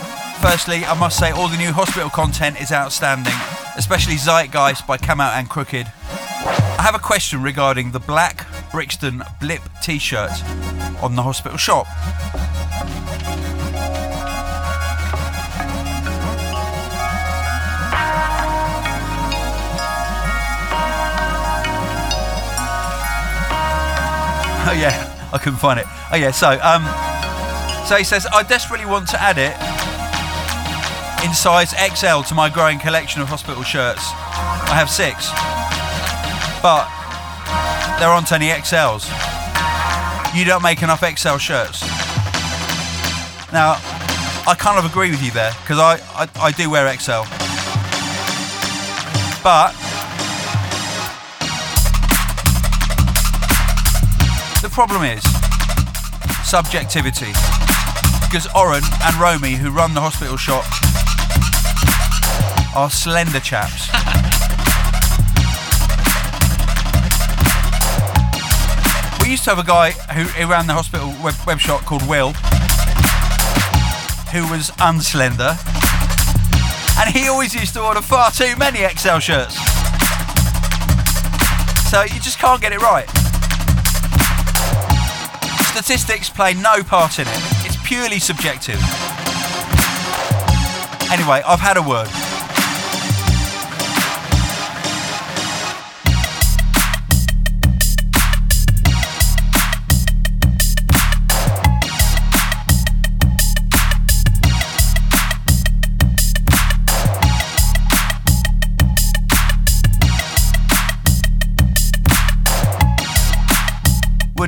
firstly, 0.40 0.84
I 0.84 0.96
must 0.96 1.18
say 1.18 1.32
all 1.32 1.48
the 1.48 1.56
new 1.56 1.72
hospital 1.72 2.08
content 2.08 2.60
is 2.60 2.70
outstanding, 2.70 3.34
especially 3.76 4.14
Zeitgeist 4.14 4.86
by 4.86 4.96
Camo 4.96 5.24
and 5.24 5.50
Krooked. 5.50 5.88
I 6.78 6.82
have 6.82 6.94
a 6.94 7.00
question 7.00 7.42
regarding 7.42 7.90
the 7.90 7.98
black 7.98 8.46
Brixton 8.70 9.24
Blip 9.40 9.60
t 9.82 9.98
shirt 9.98 10.30
on 11.02 11.16
the 11.16 11.24
hospital 11.24 11.58
shop. 11.58 11.88
Oh 24.62 24.76
yeah, 24.78 25.09
I 25.32 25.38
couldn't 25.38 25.58
find 25.58 25.78
it. 25.78 25.86
Oh 26.12 26.16
yeah, 26.16 26.30
so 26.30 26.58
um, 26.60 26.82
so 27.86 27.96
he 27.96 28.04
says 28.04 28.26
I 28.32 28.42
desperately 28.42 28.86
want 28.86 29.08
to 29.08 29.20
add 29.20 29.38
it 29.38 29.54
in 31.24 31.34
size 31.34 31.70
XL 31.70 32.22
to 32.28 32.34
my 32.34 32.48
growing 32.48 32.78
collection 32.78 33.22
of 33.22 33.28
hospital 33.28 33.62
shirts. 33.62 34.02
I 34.70 34.74
have 34.74 34.90
six, 34.90 35.30
but 36.62 36.88
there 38.00 38.08
aren't 38.08 38.32
any 38.32 38.48
XLs. 38.48 39.06
You 40.34 40.44
don't 40.44 40.62
make 40.62 40.82
enough 40.82 41.00
XL 41.00 41.36
shirts. 41.36 41.82
Now, 43.52 43.76
I 44.46 44.54
kind 44.58 44.78
of 44.78 44.84
agree 44.84 45.10
with 45.10 45.22
you 45.22 45.30
there 45.32 45.52
because 45.62 45.78
I, 45.78 45.98
I 46.14 46.28
I 46.40 46.50
do 46.52 46.70
wear 46.70 46.86
XL, 46.96 47.26
but 49.42 49.74
problem 54.86 55.02
is 55.02 55.22
subjectivity. 56.42 57.30
Because 58.24 58.48
Oren 58.56 58.82
and 59.02 59.14
Romy, 59.16 59.52
who 59.52 59.70
run 59.70 59.92
the 59.92 60.00
hospital 60.00 60.38
shop, 60.38 60.64
are 62.74 62.88
slender 62.88 63.40
chaps. 63.40 63.90
we 69.22 69.28
used 69.32 69.44
to 69.44 69.50
have 69.50 69.58
a 69.58 69.68
guy 69.68 69.90
who, 70.14 70.22
who 70.22 70.50
ran 70.50 70.66
the 70.66 70.72
hospital 70.72 71.12
web, 71.22 71.34
web 71.46 71.58
shop 71.58 71.82
called 71.82 72.08
Will, 72.08 72.32
who 74.32 74.50
was 74.50 74.70
unslender, 74.80 75.60
and 76.98 77.14
he 77.14 77.28
always 77.28 77.54
used 77.54 77.74
to 77.74 77.82
order 77.82 78.00
far 78.00 78.30
too 78.30 78.56
many 78.56 78.78
XL 78.96 79.18
shirts. 79.18 79.56
So 81.90 82.00
you 82.00 82.18
just 82.18 82.38
can't 82.38 82.62
get 82.62 82.72
it 82.72 82.80
right. 82.80 83.19
Statistics 85.70 86.28
play 86.28 86.52
no 86.54 86.82
part 86.82 87.20
in 87.20 87.28
it. 87.28 87.40
It's 87.64 87.76
purely 87.86 88.18
subjective. 88.18 88.80
Anyway, 91.10 91.42
I've 91.46 91.60
had 91.60 91.76
a 91.76 91.82
word. 91.82 92.08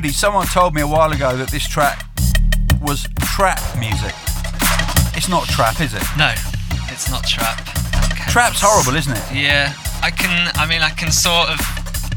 Woody, 0.03 0.11
someone 0.11 0.45
told 0.47 0.75
me 0.75 0.81
a 0.81 0.87
while 0.87 1.13
ago 1.13 1.37
that 1.37 1.47
this 1.47 1.65
track 1.65 2.05
was 2.81 3.07
trap 3.21 3.61
music. 3.79 4.11
It's 5.15 5.29
not 5.29 5.47
trap, 5.47 5.79
is 5.79 5.93
it? 5.93 6.03
No, 6.17 6.27
it's 6.91 7.09
not 7.09 7.25
trap. 7.25 7.61
Okay. 8.11 8.27
Trap's 8.27 8.59
horrible, 8.59 8.97
isn't 8.97 9.15
it? 9.15 9.23
Yeah, 9.31 9.71
I 10.03 10.11
can. 10.11 10.51
I 10.55 10.67
mean, 10.67 10.81
I 10.81 10.89
can 10.89 11.09
sort 11.09 11.47
of, 11.47 11.61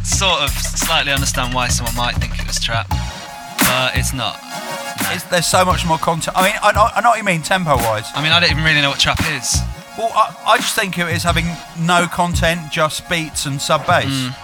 sort 0.02 0.42
of, 0.42 0.50
slightly 0.50 1.12
understand 1.12 1.54
why 1.54 1.68
someone 1.68 1.94
might 1.94 2.16
think 2.16 2.40
it 2.40 2.46
was 2.48 2.58
trap, 2.58 2.88
but 2.90 3.94
it's 3.94 4.12
not. 4.12 4.34
No. 4.42 5.14
It's, 5.14 5.22
there's 5.30 5.46
so 5.46 5.64
much 5.64 5.86
more 5.86 5.98
content. 5.98 6.36
I 6.36 6.42
mean, 6.42 6.58
I 6.64 6.72
know, 6.72 6.88
I 6.92 7.00
know 7.02 7.10
what 7.10 7.18
you 7.18 7.24
mean 7.24 7.42
tempo-wise. 7.42 8.10
I 8.16 8.20
mean, 8.20 8.32
I 8.32 8.40
don't 8.40 8.50
even 8.50 8.64
really 8.64 8.82
know 8.82 8.90
what 8.90 8.98
trap 8.98 9.20
is. 9.30 9.62
Well, 9.96 10.10
I, 10.12 10.34
I 10.44 10.56
just 10.56 10.74
think 10.74 10.98
of 10.98 11.06
it 11.06 11.14
as 11.14 11.22
having 11.22 11.46
no 11.78 12.08
content, 12.08 12.72
just 12.72 13.08
beats 13.08 13.46
and 13.46 13.62
sub 13.62 13.86
bass, 13.86 14.10
Mm. 14.10 14.34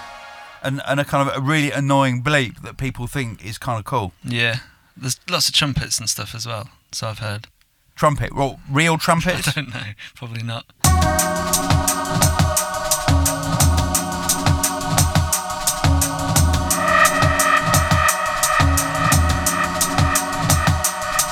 And 0.62 0.80
and 0.86 1.00
a 1.00 1.04
kind 1.04 1.28
of 1.28 1.36
a 1.36 1.40
really 1.40 1.70
annoying 1.70 2.22
bleep 2.22 2.62
that 2.62 2.76
people 2.76 3.06
think 3.06 3.44
is 3.44 3.58
kind 3.58 3.78
of 3.78 3.84
cool. 3.84 4.12
Yeah, 4.24 4.58
there's 4.96 5.18
lots 5.28 5.48
of 5.48 5.54
trumpets 5.54 5.98
and 5.98 6.08
stuff 6.08 6.34
as 6.34 6.46
well. 6.46 6.68
So 6.92 7.08
I've 7.08 7.18
heard. 7.18 7.48
Trumpet, 7.94 8.34
well, 8.34 8.58
real 8.70 8.94
I 9.06 9.40
don't 9.54 9.68
know. 9.68 9.92
Probably 10.14 10.42
not. 10.42 10.64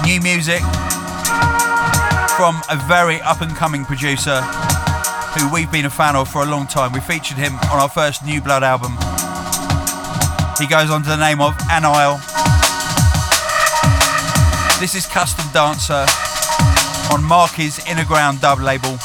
New 0.04 0.20
music 0.20 0.60
from 2.36 2.60
a 2.70 2.76
very 2.88 3.20
up 3.20 3.42
and 3.42 3.54
coming 3.54 3.84
producer 3.84 4.40
who 5.38 5.52
we've 5.52 5.70
been 5.70 5.84
a 5.84 5.90
fan 5.90 6.16
of 6.16 6.28
for 6.28 6.42
a 6.42 6.46
long 6.46 6.66
time. 6.66 6.92
We 6.92 7.00
featured 7.00 7.36
him 7.36 7.54
on 7.70 7.78
our 7.78 7.88
first 7.88 8.24
New 8.24 8.40
Blood 8.40 8.62
album. 8.62 8.96
He 10.60 10.66
goes 10.66 10.90
under 10.90 11.08
the 11.08 11.16
name 11.16 11.40
of 11.40 11.56
Anile. 11.70 12.20
This 14.78 14.94
is 14.94 15.06
Custom 15.06 15.46
Dancer 15.54 16.04
on 17.10 17.24
Marky's 17.24 17.78
Innerground 17.80 18.42
dub 18.42 18.60
label. 18.60 18.98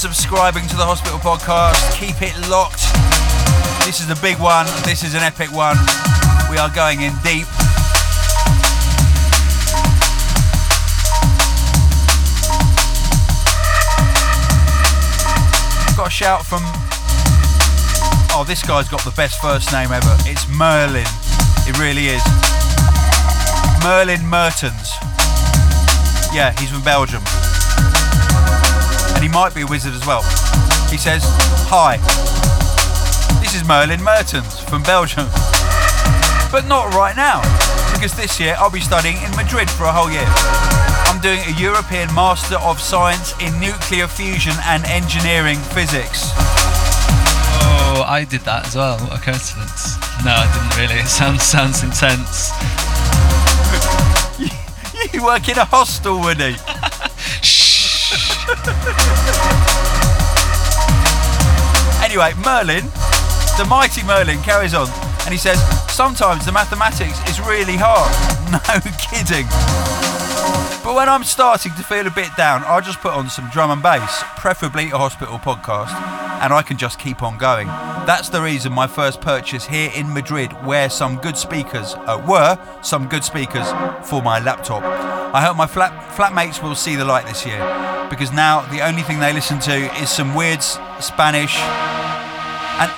Subscribing 0.00 0.66
to 0.66 0.76
the 0.76 0.84
Hospital 0.84 1.18
Podcast. 1.18 1.76
Keep 1.92 2.22
it 2.22 2.32
locked. 2.48 2.88
This 3.84 4.00
is 4.00 4.08
a 4.08 4.16
big 4.22 4.40
one. 4.40 4.64
This 4.88 5.04
is 5.04 5.12
an 5.12 5.20
epic 5.20 5.52
one. 5.52 5.76
We 6.48 6.56
are 6.56 6.72
going 6.72 7.02
in 7.02 7.12
deep. 7.20 7.44
Got 15.92 16.08
a 16.08 16.10
shout 16.10 16.46
from. 16.46 16.64
Oh, 18.32 18.46
this 18.48 18.62
guy's 18.62 18.88
got 18.88 19.04
the 19.04 19.12
best 19.14 19.38
first 19.42 19.70
name 19.70 19.92
ever. 19.92 20.16
It's 20.24 20.48
Merlin. 20.48 21.04
It 21.68 21.76
really 21.76 22.08
is. 22.08 22.24
Merlin 23.84 24.24
Mertens. 24.24 24.96
Yeah, 26.32 26.56
he's 26.56 26.70
from 26.70 26.80
Belgium 26.80 27.20
might 29.30 29.54
be 29.54 29.62
a 29.62 29.66
wizard 29.66 29.94
as 29.94 30.06
well. 30.06 30.22
He 30.90 30.96
says, 30.96 31.22
Hi, 31.70 31.98
this 33.40 33.54
is 33.54 33.64
Merlin 33.66 34.02
Mertens 34.02 34.58
from 34.60 34.82
Belgium. 34.82 35.26
But 36.50 36.66
not 36.66 36.92
right 36.94 37.14
now, 37.14 37.40
because 37.94 38.14
this 38.16 38.40
year 38.40 38.56
I'll 38.58 38.70
be 38.70 38.80
studying 38.80 39.16
in 39.22 39.30
Madrid 39.36 39.70
for 39.70 39.84
a 39.84 39.92
whole 39.92 40.10
year. 40.10 40.26
I'm 41.06 41.20
doing 41.22 41.38
a 41.46 41.60
European 41.60 42.12
Master 42.14 42.56
of 42.58 42.80
Science 42.80 43.34
in 43.40 43.58
Nuclear 43.60 44.08
Fusion 44.08 44.54
and 44.64 44.84
Engineering 44.86 45.58
Physics. 45.58 46.30
Oh, 47.62 48.04
I 48.06 48.24
did 48.28 48.40
that 48.42 48.66
as 48.66 48.74
well. 48.74 48.98
What 48.98 49.18
a 49.18 49.22
coincidence. 49.22 49.96
No, 50.24 50.32
I 50.34 50.46
didn't 50.50 50.76
really. 50.78 51.00
It 51.02 51.08
sounds 51.08 51.42
sounds 51.42 51.82
intense. 51.82 52.50
You 55.14 55.24
work 55.24 55.48
in 55.48 55.56
a 55.56 55.64
hostel, 55.64 56.20
Woody. 56.20 56.56
Anyway, 62.02 62.32
Merlin, 62.44 62.84
the 63.56 63.66
mighty 63.68 64.02
Merlin, 64.02 64.42
carries 64.42 64.74
on 64.74 64.88
and 65.24 65.32
he 65.32 65.36
says, 65.36 65.60
Sometimes 65.92 66.44
the 66.44 66.50
mathematics 66.50 67.20
is 67.28 67.40
really 67.40 67.76
hard. 67.76 68.10
No 68.50 68.80
kidding. 68.98 69.46
But 70.82 70.94
when 70.94 71.10
I'm 71.10 71.24
starting 71.24 71.72
to 71.74 71.82
feel 71.82 72.06
a 72.06 72.10
bit 72.10 72.34
down, 72.36 72.62
I'll 72.64 72.80
just 72.80 73.00
put 73.00 73.12
on 73.12 73.28
some 73.28 73.50
drum 73.50 73.70
and 73.70 73.82
bass, 73.82 74.24
preferably 74.36 74.86
a 74.86 74.96
hospital 74.96 75.38
podcast, 75.38 75.92
and 76.42 76.54
I 76.54 76.62
can 76.62 76.78
just 76.78 76.98
keep 76.98 77.22
on 77.22 77.36
going. 77.36 77.66
That's 78.06 78.30
the 78.30 78.40
reason 78.40 78.72
my 78.72 78.86
first 78.86 79.20
purchase 79.20 79.66
here 79.66 79.90
in 79.94 80.12
Madrid 80.12 80.52
where 80.64 80.88
some 80.88 81.16
good 81.16 81.36
speakers, 81.36 81.94
uh, 81.94 82.24
were 82.26 82.58
some 82.82 83.08
good 83.08 83.24
speakers 83.24 83.68
for 84.08 84.22
my 84.22 84.40
laptop. 84.40 84.82
I 85.34 85.42
hope 85.42 85.56
my 85.56 85.66
flat 85.66 85.92
flatmates 86.16 86.62
will 86.62 86.74
see 86.74 86.96
the 86.96 87.04
light 87.04 87.26
this 87.26 87.44
year, 87.44 87.60
because 88.08 88.32
now 88.32 88.62
the 88.72 88.80
only 88.80 89.02
thing 89.02 89.20
they 89.20 89.34
listen 89.34 89.60
to 89.60 89.94
is 90.02 90.08
some 90.08 90.34
weird 90.34 90.62
Spanish 90.62 91.58
and 92.80 92.90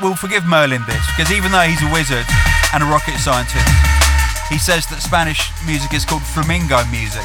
we'll 0.00 0.16
forgive 0.16 0.44
Merlin 0.46 0.82
this 0.86 1.04
because 1.16 1.30
even 1.32 1.52
though 1.52 1.60
he's 1.60 1.82
a 1.82 1.92
wizard 1.92 2.24
and 2.72 2.82
a 2.82 2.86
rocket 2.86 3.18
scientist, 3.18 3.68
he 4.50 4.58
says 4.58 4.84
that 4.90 4.98
Spanish 4.98 5.48
music 5.64 5.94
is 5.94 6.04
called 6.04 6.26
flamenco 6.26 6.82
music. 6.90 7.24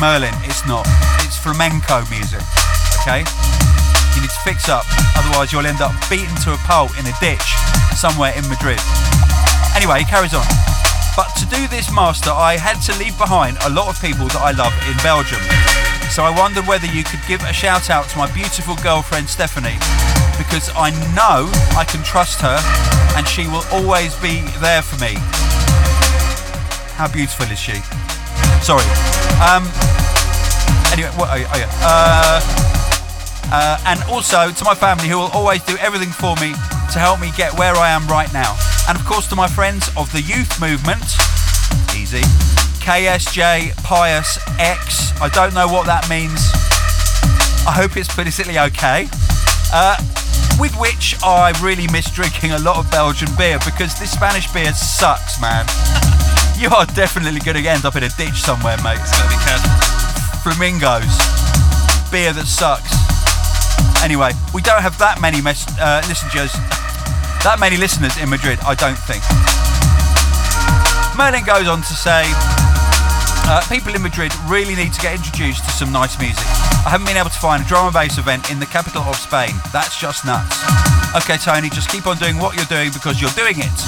Merlin, 0.00 0.32
it's 0.48 0.64
not. 0.64 0.88
It's 1.22 1.36
flamenco 1.36 2.02
music. 2.08 2.40
Okay? 3.04 3.20
You 4.16 4.24
need 4.24 4.32
to 4.32 4.42
fix 4.42 4.72
up, 4.72 4.88
otherwise 5.12 5.52
you'll 5.52 5.68
end 5.68 5.84
up 5.84 5.92
beaten 6.08 6.32
to 6.48 6.56
a 6.56 6.60
pulp 6.64 6.96
in 6.96 7.04
a 7.04 7.12
ditch 7.20 7.44
somewhere 7.92 8.32
in 8.32 8.48
Madrid. 8.48 8.80
Anyway, 9.76 10.00
he 10.00 10.08
carries 10.08 10.32
on. 10.32 10.48
But 11.12 11.32
to 11.36 11.44
do 11.52 11.68
this 11.68 11.92
master, 11.92 12.32
I 12.32 12.56
had 12.56 12.80
to 12.88 12.96
leave 12.96 13.16
behind 13.16 13.56
a 13.64 13.70
lot 13.70 13.92
of 13.92 14.00
people 14.00 14.28
that 14.32 14.40
I 14.40 14.56
love 14.56 14.72
in 14.88 14.96
Belgium. 15.04 15.40
So 16.12 16.24
I 16.24 16.32
wondered 16.32 16.64
whether 16.64 16.88
you 16.88 17.04
could 17.04 17.20
give 17.28 17.44
a 17.44 17.52
shout 17.52 17.88
out 17.88 18.08
to 18.12 18.16
my 18.16 18.28
beautiful 18.32 18.76
girlfriend 18.80 19.28
Stephanie, 19.28 19.76
because 20.40 20.72
I 20.76 20.92
know 21.12 21.48
I 21.76 21.84
can 21.84 22.04
trust 22.04 22.40
her 22.40 22.56
and 23.16 23.28
she 23.28 23.48
will 23.48 23.64
always 23.72 24.16
be 24.16 24.44
there 24.60 24.80
for 24.80 24.96
me. 25.00 25.20
How 26.96 27.06
beautiful 27.12 27.44
is 27.52 27.58
she? 27.60 27.76
Sorry. 28.64 28.88
Um. 29.36 29.68
Anyway, 30.88 31.12
what? 31.12 31.28
Oh, 31.28 31.36
oh, 31.36 31.58
yeah. 31.60 31.68
Uh, 31.84 32.40
uh, 33.52 33.78
and 33.84 34.02
also 34.10 34.50
to 34.50 34.64
my 34.64 34.74
family 34.74 35.06
who 35.06 35.18
will 35.18 35.30
always 35.32 35.62
do 35.64 35.76
everything 35.76 36.08
for 36.08 36.34
me 36.36 36.52
to 36.92 36.98
help 36.98 37.20
me 37.20 37.32
get 37.36 37.52
where 37.58 37.76
I 37.76 37.90
am 37.90 38.06
right 38.08 38.32
now. 38.32 38.56
And 38.88 38.96
of 38.96 39.04
course 39.04 39.26
to 39.28 39.36
my 39.36 39.46
friends 39.46 39.90
of 39.96 40.10
the 40.12 40.22
youth 40.22 40.58
movement. 40.58 41.04
Easy. 41.94 42.24
KSJ 42.80 43.76
Pius 43.84 44.38
X. 44.58 45.12
I 45.20 45.28
don't 45.28 45.52
know 45.52 45.68
what 45.68 45.84
that 45.84 46.08
means. 46.08 46.40
I 47.68 47.72
hope 47.72 47.96
it's 47.96 48.08
politically 48.08 48.58
okay. 48.58 49.08
Uh, 49.70 49.96
with 50.58 50.74
which 50.80 51.14
I 51.22 51.52
really 51.62 51.86
miss 51.92 52.10
drinking 52.10 52.52
a 52.52 52.58
lot 52.58 52.78
of 52.78 52.90
Belgian 52.90 53.28
beer 53.36 53.58
because 53.66 53.98
this 53.98 54.12
Spanish 54.12 54.50
beer 54.50 54.72
sucks, 54.72 55.38
man. 55.42 55.66
you 56.60 56.70
are 56.70 56.86
definitely 56.86 57.40
going 57.40 57.60
to 57.62 57.68
end 57.68 57.84
up 57.84 57.96
in 57.96 58.02
a 58.04 58.08
ditch 58.16 58.40
somewhere, 58.40 58.76
mate. 58.78 58.96
Gotta 58.96 59.28
be 59.28 59.36
careful. 59.44 59.70
Flamingos. 60.40 61.12
Beer 62.10 62.32
that 62.32 62.48
sucks. 62.48 62.96
Anyway, 64.02 64.32
we 64.54 64.62
don't 64.62 64.80
have 64.80 64.96
that 64.98 65.20
many 65.20 65.42
mes- 65.42 65.68
uh, 65.76 66.00
listeners, 66.08 66.52
that 67.44 67.58
many 67.60 67.76
listeners 67.76 68.16
in 68.16 68.30
Madrid, 68.30 68.58
I 68.64 68.72
don't 68.72 68.96
think. 69.04 69.20
Merlin 71.16 71.44
goes 71.44 71.68
on 71.68 71.84
to 71.84 71.94
say, 71.96 72.24
uh, 73.48 73.60
people 73.68 73.94
in 73.94 74.00
Madrid 74.00 74.32
really 74.48 74.74
need 74.74 74.92
to 74.92 75.00
get 75.00 75.16
introduced 75.16 75.64
to 75.64 75.70
some 75.70 75.92
nice 75.92 76.18
music. 76.18 76.46
I 76.84 76.88
haven't 76.88 77.06
been 77.06 77.20
able 77.20 77.30
to 77.30 77.40
find 77.42 77.64
a 77.64 77.66
drum 77.66 77.86
and 77.86 77.94
bass 77.94 78.16
event 78.16 78.50
in 78.50 78.60
the 78.60 78.66
capital 78.66 79.02
of 79.02 79.16
Spain. 79.16 79.52
That's 79.72 79.98
just 80.00 80.24
nuts. 80.24 81.05
Okay, 81.16 81.38
Tony, 81.38 81.70
just 81.70 81.88
keep 81.88 82.06
on 82.06 82.18
doing 82.18 82.36
what 82.36 82.56
you're 82.56 82.66
doing 82.66 82.92
because 82.92 83.22
you're 83.22 83.30
doing 83.30 83.56
it. 83.56 83.78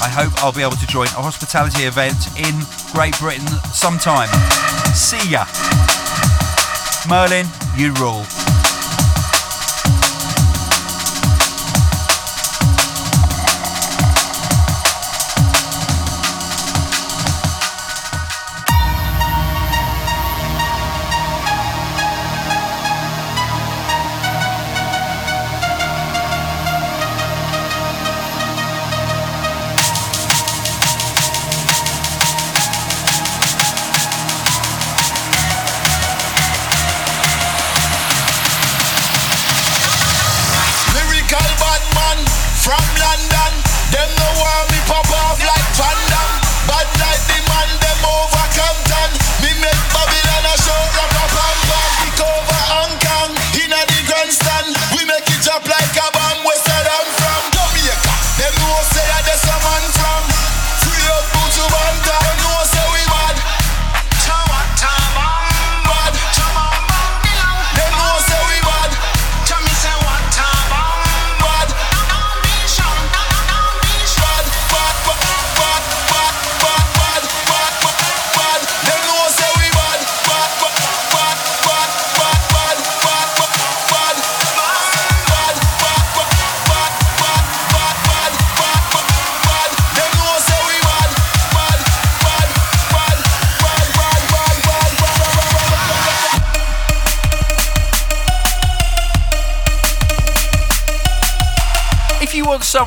I 0.00 0.08
hope 0.08 0.32
I'll 0.42 0.52
be 0.52 0.62
able 0.62 0.76
to 0.76 0.86
join 0.86 1.06
a 1.08 1.20
hospitality 1.20 1.82
event 1.82 2.16
in 2.40 2.64
Great 2.92 3.16
Britain 3.18 3.46
sometime. 3.74 4.28
See 4.94 5.20
ya. 5.28 5.44
Merlin, 7.06 7.46
you 7.76 7.92
rule. 8.00 8.24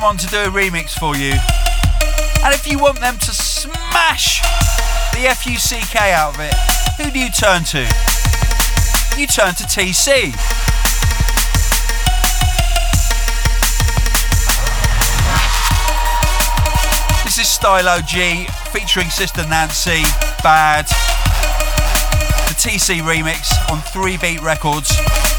Want 0.02 0.20
someone 0.20 0.44
to 0.44 0.50
do 0.50 0.58
a 0.58 0.62
remix 0.62 0.98
for 0.98 1.16
you, 1.16 1.32
and 2.44 2.54
if 2.54 2.66
you 2.66 2.78
want 2.78 2.98
them 2.98 3.16
to 3.18 3.30
smash 3.32 4.40
the 5.12 5.28
FUCK 5.28 5.94
out 6.10 6.34
of 6.34 6.40
it, 6.40 6.54
who 6.96 7.10
do 7.10 7.18
you 7.20 7.30
turn 7.30 7.62
to? 7.64 7.82
You 9.16 9.26
turn 9.28 9.54
to 9.54 9.64
TC. 9.64 10.32
This 17.24 17.38
is 17.38 17.48
Stylo 17.48 18.00
G 18.00 18.46
featuring 18.72 19.08
Sister 19.08 19.46
Nancy, 19.48 20.02
Bad. 20.42 20.86
The 22.48 22.54
TC 22.54 23.02
remix 23.02 23.52
on 23.70 23.80
3 23.80 24.16
Beat 24.16 24.42
Records. 24.42 25.31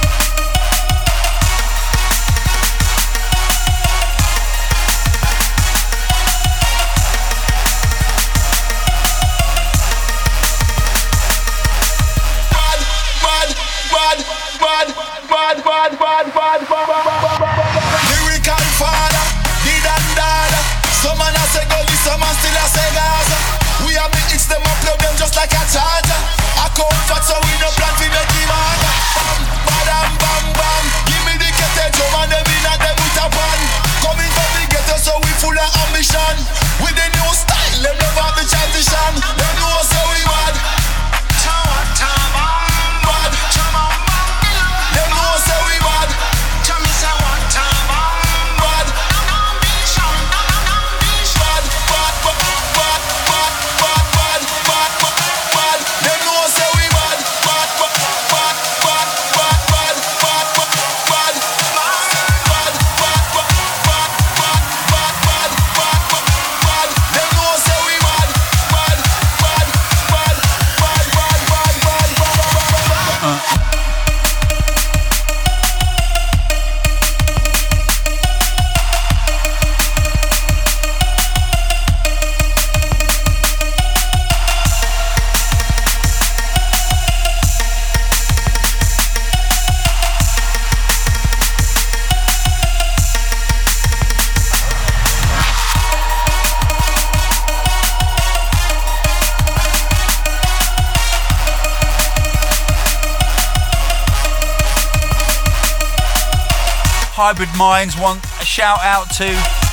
Hybrid 107.34 107.57
Minds 107.57 107.97
want 107.97 108.21
a 108.38 108.45
shout 108.45 108.77
out 108.86 109.09
to 109.17 109.25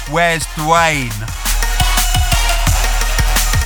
Where's 0.09 0.49
Dwayne? 0.57 1.13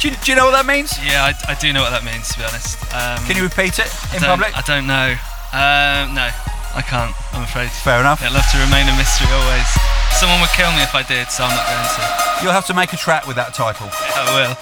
Do 0.03 0.11
you, 0.11 0.18
do 0.18 0.26
you 0.26 0.34
know 0.34 0.51
what 0.51 0.59
that 0.59 0.66
means? 0.66 0.99
Yeah, 0.99 1.30
I, 1.30 1.30
I 1.47 1.55
do 1.55 1.70
know 1.70 1.78
what 1.86 1.95
that 1.95 2.03
means, 2.03 2.26
to 2.34 2.42
be 2.42 2.45
honest. 2.45 2.74
Um, 2.90 3.22
Can 3.22 3.38
you 3.38 3.47
repeat 3.47 3.78
it 3.78 3.86
I 4.11 4.18
in 4.18 4.26
don't- 4.26 4.34
public? 4.34 4.51
I 4.51 4.66
don't 4.66 4.90
know. 4.90 5.14
Um, 5.55 6.11
no, 6.18 6.26
I 6.74 6.82
can't, 6.82 7.14
I'm 7.38 7.47
afraid. 7.47 7.70
Fair 7.70 8.03
enough. 8.03 8.18
It'll 8.18 8.34
have 8.34 8.51
to 8.51 8.59
remain 8.66 8.90
a 8.90 8.95
mystery 8.99 9.30
always. 9.30 9.70
Someone 10.18 10.42
would 10.42 10.51
kill 10.59 10.74
me 10.74 10.82
if 10.82 10.90
I 10.99 11.07
did, 11.07 11.30
so 11.30 11.47
I'm 11.47 11.55
not 11.55 11.62
going 11.62 11.86
to. 11.86 12.03
You'll 12.42 12.57
have 12.59 12.66
to 12.66 12.74
make 12.74 12.90
a 12.90 12.99
track 12.99 13.30
with 13.30 13.38
that 13.38 13.55
title. 13.55 13.86
I 13.95 14.26
will. 14.34 14.59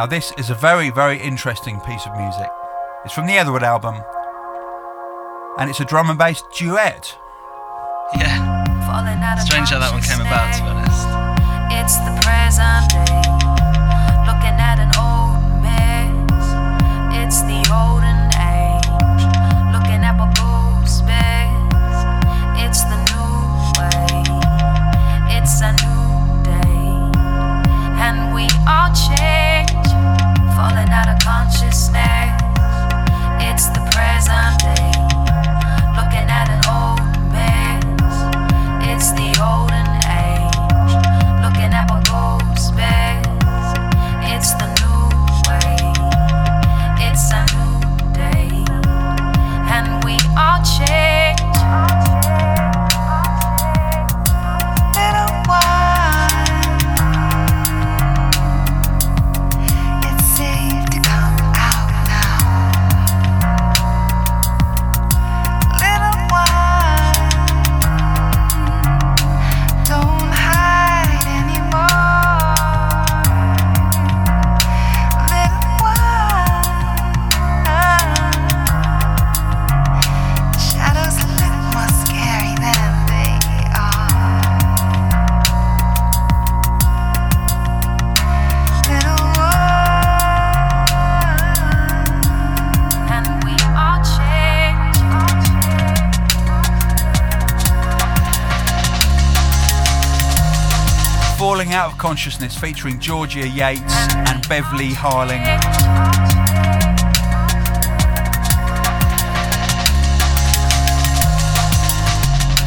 Now, 0.00 0.06
this 0.06 0.32
is 0.38 0.48
a 0.48 0.54
very, 0.54 0.88
very 0.88 1.18
interesting 1.18 1.78
piece 1.80 2.06
of 2.06 2.16
music. 2.16 2.48
It's 3.04 3.12
from 3.12 3.26
the 3.26 3.34
Etherwood 3.34 3.62
album, 3.62 4.02
and 5.58 5.68
it's 5.68 5.80
a 5.80 5.84
drum 5.84 6.08
and 6.08 6.18
bass 6.18 6.42
duet. 6.56 7.18
Yeah. 8.16 8.64
Strange 9.40 9.68
how 9.68 9.78
that 9.78 9.92
one 9.92 10.00
came 10.00 10.22
about, 10.22 10.54
to 10.54 10.62
be 10.62 10.68
honest. 10.70 11.04
It's 11.76 11.98
the 11.98 12.16
present 12.24 12.88
day, 12.88 13.39
consciousness. 31.92 32.19
Falling 101.40 101.72
Out 101.72 101.90
of 101.90 101.96
Consciousness 101.96 102.54
featuring 102.54 103.00
Georgia 103.00 103.48
Yates 103.48 103.94
and 104.12 104.46
Beverly 104.46 104.90
Harling. 104.90 105.40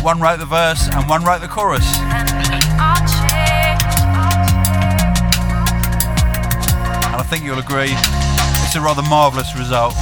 One 0.03 0.19
wrote 0.19 0.39
the 0.39 0.47
verse 0.47 0.89
and 0.91 1.07
one 1.07 1.24
wrote 1.24 1.41
the 1.41 1.47
chorus. 1.47 1.86
And 1.86 2.26
I 7.15 7.24
think 7.30 7.43
you'll 7.43 7.59
agree, 7.59 7.91
it's 8.65 8.76
a 8.76 8.82
rather 8.82 9.03
marvellous 9.03 9.55
result. 9.55 9.93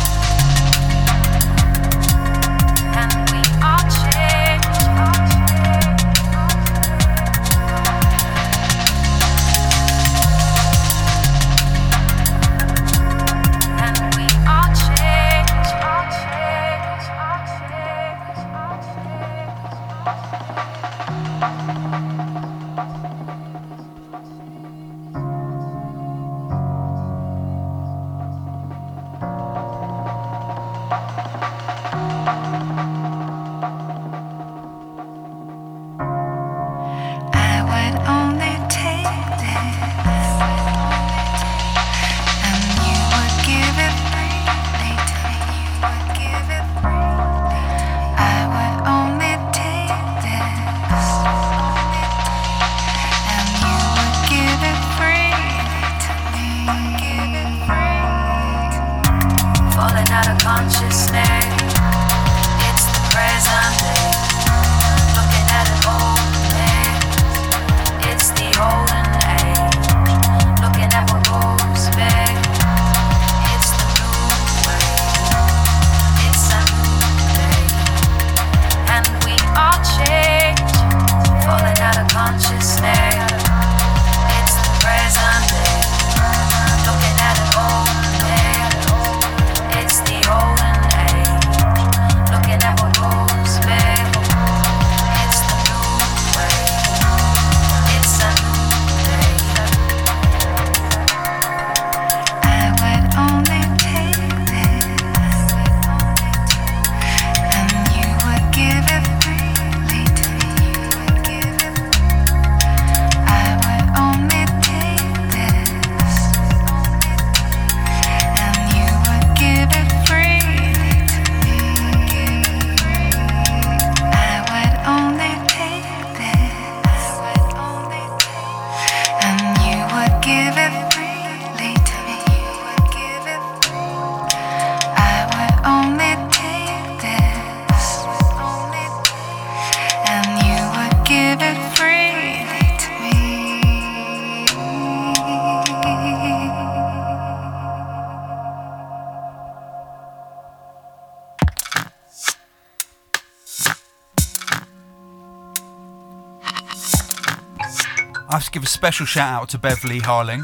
Special 158.82 159.05
shout 159.05 159.43
out 159.43 159.49
to 159.49 159.59
Beverly 159.59 159.99
Harling, 159.99 160.41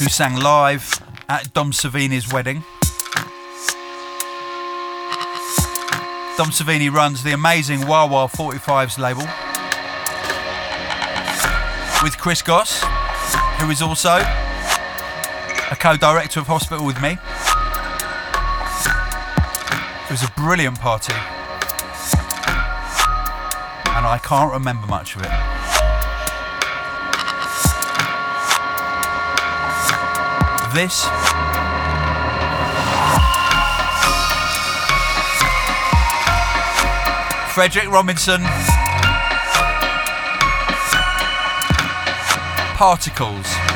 who 0.00 0.08
sang 0.08 0.34
live 0.34 1.00
at 1.28 1.54
Dom 1.54 1.70
Servini's 1.70 2.32
wedding. 2.32 2.64
Dom 6.36 6.48
Servini 6.48 6.90
runs 6.92 7.22
the 7.22 7.30
amazing 7.30 7.86
Wah 7.86 8.06
Wah 8.06 8.26
45s 8.26 8.98
label 8.98 9.22
with 12.02 12.18
Chris 12.18 12.42
Goss, 12.42 12.82
who 13.60 13.70
is 13.70 13.80
also 13.80 14.16
a 15.70 15.76
co-director 15.78 16.40
of 16.40 16.48
Hospital 16.48 16.84
with 16.84 17.00
me. 17.00 17.10
It 20.06 20.10
was 20.10 20.24
a 20.24 20.32
brilliant 20.36 20.80
party, 20.80 21.14
and 23.94 24.04
I 24.04 24.18
can't 24.24 24.52
remember 24.52 24.88
much 24.88 25.14
of 25.14 25.22
it. 25.22 25.51
This 30.74 31.04
Frederic 37.52 37.90
Robinson 37.90 38.42
Particles. 42.74 43.71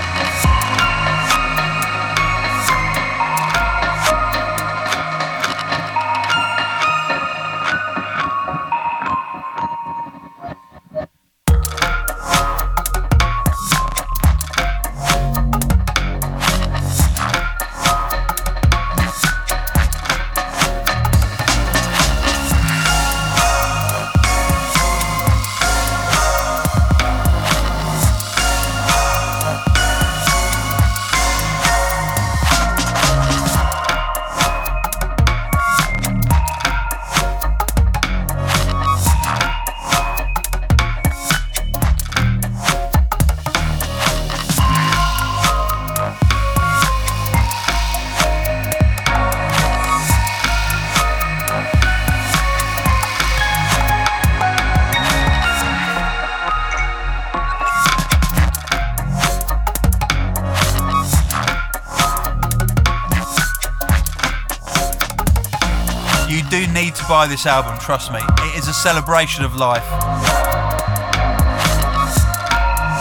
Buy 67.27 67.31
this 67.31 67.47
album, 67.47 67.77
trust 67.81 68.13
me. 68.13 68.21
It 68.39 68.59
is 68.59 68.69
a 68.69 68.73
celebration 68.73 69.45
of 69.45 69.57
life. 69.57 69.85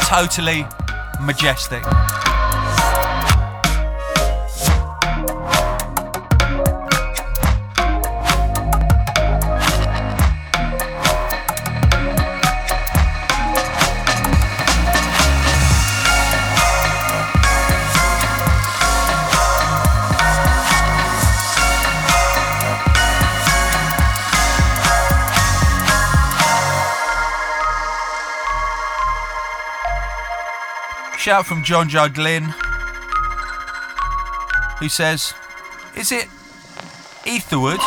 Totally 0.07 0.65
majestic. 1.21 1.83
Shout 31.25 31.47
from 31.47 31.63
John 31.63 31.89
Juglin, 31.89 32.53
who 34.77 34.87
says, 34.87 35.33
Is 35.97 36.11
it 36.11 36.27
Etherwood 37.25 37.79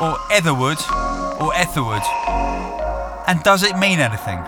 or 0.00 0.16
Etherwood 0.32 0.78
or 1.44 1.52
Etherwood? 1.52 2.00
And 3.28 3.42
does 3.42 3.64
it 3.64 3.76
mean 3.76 4.00
anything? 4.00 4.38
All 4.38 4.46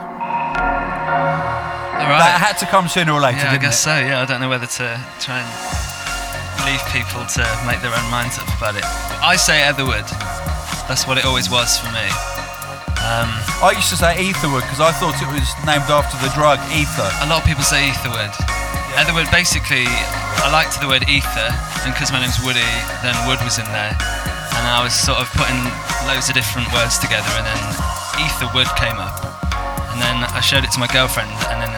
right. 2.08 2.24
That 2.24 2.40
had 2.40 2.56
to 2.60 2.64
come 2.64 2.88
sooner 2.88 3.12
or 3.12 3.20
later, 3.20 3.36
yeah, 3.36 3.52
I 3.52 3.58
guess 3.58 3.80
it? 3.80 3.82
so. 3.82 3.98
Yeah, 3.98 4.22
I 4.22 4.24
don't 4.24 4.40
know 4.40 4.48
whether 4.48 4.64
to 4.64 4.98
try 5.20 5.44
and 5.44 6.64
leave 6.64 6.80
people 6.88 7.20
to 7.36 7.44
make 7.66 7.82
their 7.82 7.92
own 7.92 8.10
minds 8.10 8.38
up 8.38 8.48
about 8.56 8.76
it. 8.76 8.84
I 9.20 9.36
say 9.36 9.60
Etherwood. 9.68 10.08
That's 10.88 11.06
what 11.06 11.18
it 11.18 11.26
always 11.26 11.50
was 11.50 11.76
for 11.76 11.92
me. 11.92 12.08
Um, 13.04 13.28
I 13.64 13.72
used 13.72 13.88
to 13.88 13.96
say 13.96 14.12
Etherwood 14.20 14.68
because 14.68 14.84
I 14.84 14.92
thought 14.92 15.16
it 15.16 15.32
was 15.32 15.48
named 15.64 15.88
after 15.88 16.20
the 16.20 16.28
drug 16.36 16.61
ether. 16.76 17.09
a 17.24 17.26
lot 17.26 17.40
of 17.40 17.48
people 17.48 17.64
say 17.64 17.88
Etherwood. 17.88 18.28
Etherwood, 19.00 19.32
basically, 19.32 19.88
I 20.44 20.52
liked 20.52 20.76
the 20.76 20.84
word 20.84 21.09
ether, 21.09 21.48
and 21.80 21.88
because 21.96 22.12
my 22.12 22.20
name's 22.20 22.36
Woody, 22.44 22.68
then 23.00 23.16
wood 23.24 23.40
was 23.40 23.57
in 23.57 23.64
there. 23.72 23.96
And 24.61 24.64
I 24.68 24.84
was 24.84 24.92
sort 24.92 25.24
of 25.24 25.32
putting 25.32 25.57
loads 26.04 26.28
of 26.28 26.36
different 26.36 26.68
words 26.68 27.00
together, 27.00 27.32
and 27.40 27.48
then 27.48 27.62
Etherwood 28.20 28.68
came 28.76 29.00
up. 29.00 29.24
And 29.88 30.04
then 30.04 30.28
I 30.36 30.44
showed 30.44 30.61
it 30.61 30.72
to 30.76 30.80
my 30.80 30.88
girlfriend, 30.92 31.32
and 31.48 31.57
then 31.64 31.72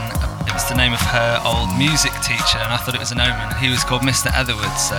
it 0.50 0.54
was 0.54 0.66
the 0.66 0.74
name 0.74 0.90
of 0.90 1.02
her 1.14 1.38
old 1.46 1.70
music 1.78 2.10
teacher, 2.26 2.58
and 2.58 2.74
I 2.74 2.78
thought 2.82 2.98
it 2.98 3.02
was 3.02 3.14
an 3.14 3.22
omen. 3.22 3.54
He 3.62 3.70
was 3.70 3.86
called 3.86 4.02
Mr. 4.02 4.34
Etherwood, 4.34 4.74
so. 4.74 4.98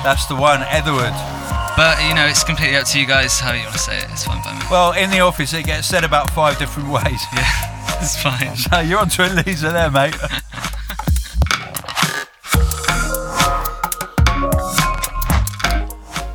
That's 0.00 0.24
the 0.24 0.40
one, 0.40 0.64
Etherwood. 0.72 1.12
But, 1.76 2.00
you 2.08 2.14
know, 2.14 2.26
it's 2.26 2.44
completely 2.44 2.76
up 2.76 2.86
to 2.86 3.00
you 3.00 3.06
guys 3.06 3.40
how 3.40 3.52
you 3.52 3.62
want 3.62 3.72
to 3.72 3.78
say 3.78 3.98
it. 3.98 4.06
It's 4.10 4.24
fine 4.24 4.42
by 4.44 4.54
me. 4.54 4.64
Well, 4.70 4.92
in 4.92 5.10
the 5.10 5.20
office, 5.20 5.52
it 5.52 5.66
gets 5.66 5.88
said 5.88 6.04
about 6.04 6.30
five 6.30 6.58
different 6.58 6.88
ways. 6.88 7.20
Yeah, 7.34 8.00
it's 8.00 8.20
fine. 8.20 8.56
So 8.56 8.80
you're 8.80 8.98
onto 8.98 9.22
a 9.22 9.30
Lisa 9.44 9.70
there, 9.70 9.90
mate. 9.90 10.16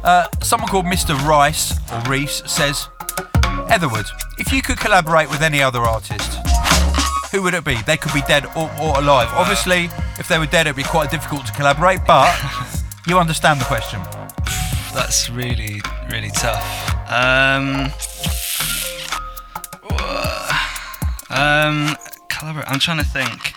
Uh, 0.01 0.25
someone 0.41 0.67
called 0.67 0.85
Mr. 0.85 1.15
Rice 1.27 1.77
or 1.91 2.01
Reese 2.09 2.41
says, 2.47 2.87
Etherwood, 3.69 4.07
if 4.39 4.51
you 4.51 4.61
could 4.63 4.79
collaborate 4.79 5.29
with 5.29 5.43
any 5.43 5.61
other 5.61 5.81
artist, 5.81 6.33
who 7.31 7.43
would 7.43 7.53
it 7.53 7.63
be? 7.63 7.75
They 7.85 7.95
could 7.95 8.13
be 8.13 8.21
dead 8.21 8.45
or, 8.55 8.71
or 8.81 8.97
alive. 8.97 9.27
Obviously, 9.33 9.89
if 10.17 10.27
they 10.27 10.39
were 10.39 10.47
dead, 10.47 10.65
it'd 10.65 10.75
be 10.75 10.83
quite 10.83 11.11
difficult 11.11 11.45
to 11.45 11.53
collaborate, 11.53 11.99
but 12.07 12.35
you 13.07 13.19
understand 13.19 13.61
the 13.61 13.65
question. 13.65 13.99
That's 14.93 15.29
really, 15.29 15.81
really 16.11 16.29
tough. 16.31 16.63
Um, 17.11 17.91
um, 21.29 21.95
collaborate. 22.29 22.67
I'm 22.67 22.79
trying 22.79 22.97
to 22.97 23.03
think 23.05 23.53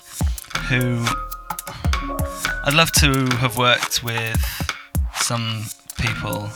who. 0.69 1.05
I'd 2.65 2.75
love 2.75 2.93
to 2.93 3.27
have 3.39 3.57
worked 3.57 4.05
with 4.05 4.41
some 5.17 5.65
people 5.99 6.49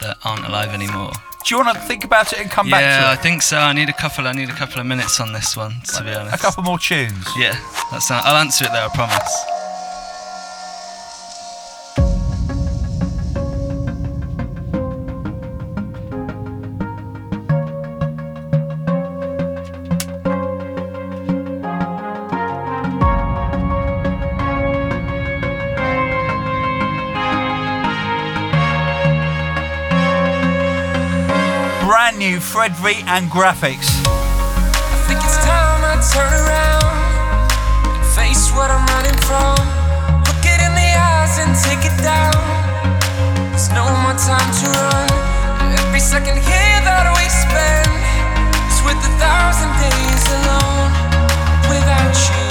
that 0.00 0.16
aren't 0.24 0.44
alive 0.46 0.70
anymore. 0.70 1.12
Do 1.46 1.54
you 1.54 1.62
want 1.62 1.76
to 1.76 1.82
think 1.84 2.04
about 2.04 2.32
it 2.32 2.40
and 2.40 2.50
come 2.50 2.70
back 2.70 2.80
yeah, 2.80 3.10
I 3.10 3.14
to 3.14 3.20
it? 3.20 3.22
think 3.22 3.42
so. 3.42 3.58
I 3.58 3.72
need 3.72 3.88
a 3.88 3.92
couple. 3.92 4.26
I 4.26 4.32
need 4.32 4.48
a 4.48 4.54
couple 4.54 4.80
of 4.80 4.86
minutes 4.86 5.20
on 5.20 5.32
this 5.32 5.56
one, 5.56 5.74
to 5.94 6.02
be 6.02 6.12
honest. 6.12 6.34
A 6.34 6.38
couple 6.38 6.62
more 6.64 6.78
tunes. 6.78 7.26
Yeah, 7.38 7.56
that's. 7.90 8.10
I'll 8.10 8.36
answer 8.36 8.64
it 8.64 8.72
though. 8.72 8.88
I 8.90 8.94
promise. 8.94 9.44
And 32.64 33.28
Grafix. 33.30 33.84
I 34.08 34.96
think 35.04 35.20
it's 35.20 35.36
time 35.44 35.84
I 35.84 36.00
turn 36.00 36.32
around 36.32 36.96
and 37.92 38.06
face 38.16 38.48
what 38.56 38.72
I'm 38.72 38.88
running 38.88 39.20
from. 39.28 39.52
Look 40.24 40.40
it 40.48 40.64
in 40.64 40.72
the 40.72 40.90
eyes 40.96 41.36
and 41.44 41.52
take 41.60 41.84
it 41.84 41.92
down. 42.00 42.32
There's 43.52 43.68
no 43.68 43.84
more 44.00 44.16
time 44.16 44.48
to 44.48 44.66
run. 44.80 45.08
Every 45.76 46.00
second 46.00 46.40
here 46.40 46.80
that 46.88 47.04
we 47.12 47.28
spend 47.28 47.92
is 48.72 48.80
worth 48.80 48.96
a 48.96 49.12
thousand 49.20 49.68
days 49.84 50.24
alone. 50.40 50.88
without 51.68 52.16
you. 52.16 52.44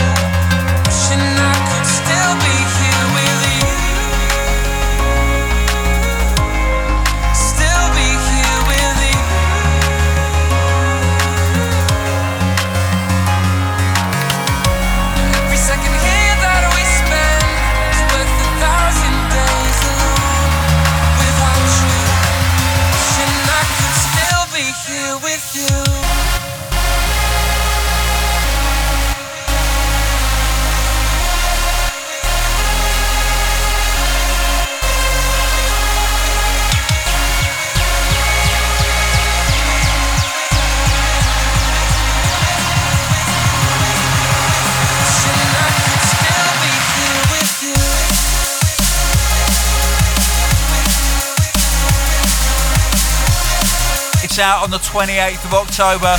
Out 54.40 54.64
on 54.64 54.72
the 54.72 54.78
28th 54.78 55.46
of 55.46 55.54
October. 55.54 56.18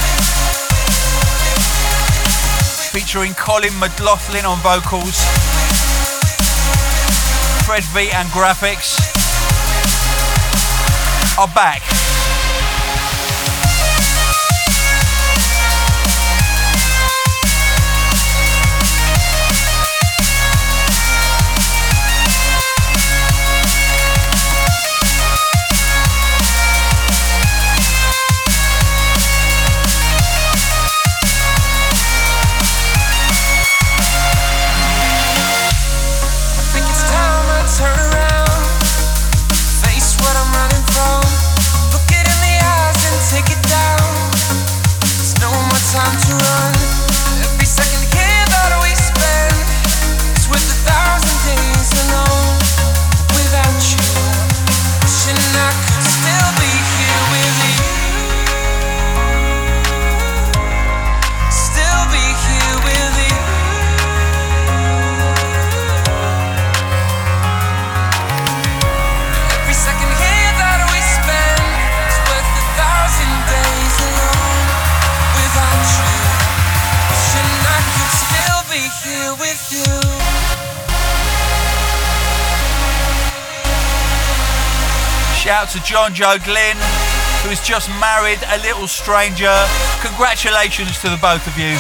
Featuring 2.93 3.35
Colin 3.35 3.77
McLaughlin 3.81 4.45
on 4.45 4.59
vocals, 4.59 5.19
Fred 7.67 7.83
V 7.93 8.11
and 8.13 8.29
Grafix 8.29 9.01
are 11.39 11.49
back. 11.55 11.94
John 85.95 86.13
Joe 86.13 86.39
Glynn, 86.43 86.75
who 87.45 87.51
has 87.55 87.61
just 87.61 87.89
married 88.03 88.41
a 88.51 88.59
little 88.67 88.89
stranger. 88.89 89.55
Congratulations 90.03 90.99
to 90.99 91.09
the 91.09 91.17
both 91.23 91.47
of 91.47 91.57
you. 91.57 91.79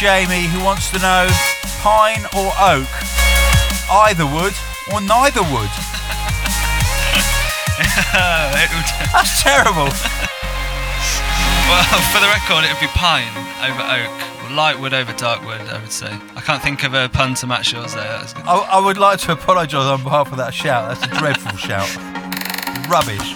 Jamie, 0.00 0.48
who 0.48 0.64
wants 0.64 0.88
to 0.92 0.98
know 0.98 1.28
pine 1.82 2.24
or 2.34 2.48
oak? 2.56 2.88
Either 3.92 4.24
wood 4.24 4.54
or 4.90 4.98
neither 5.02 5.42
wood? 5.42 5.68
That's 9.12 9.42
terrible. 9.42 9.92
well, 11.68 12.00
for 12.08 12.20
the 12.20 12.32
record, 12.32 12.64
it 12.64 12.72
would 12.72 12.80
be 12.80 12.86
pine 12.96 13.28
over 13.60 13.82
oak, 13.82 14.10
or 14.42 14.54
light 14.56 14.80
wood 14.80 14.94
over 14.94 15.12
dark 15.18 15.44
wood. 15.44 15.60
I 15.60 15.78
would 15.78 15.92
say. 15.92 16.08
I 16.34 16.40
can't 16.40 16.62
think 16.62 16.82
of 16.82 16.94
a 16.94 17.10
pun 17.10 17.34
to 17.34 17.46
match 17.46 17.74
yours 17.74 17.92
there. 17.92 18.22
I, 18.46 18.68
I 18.72 18.80
would 18.82 18.96
like 18.96 19.18
to 19.20 19.32
apologise 19.32 19.84
on 19.84 20.02
behalf 20.02 20.32
of 20.32 20.38
that 20.38 20.54
shout. 20.54 20.98
That's 20.98 21.12
a 21.12 21.18
dreadful 21.18 21.58
shout. 21.58 21.94
Rubbish. 22.88 23.34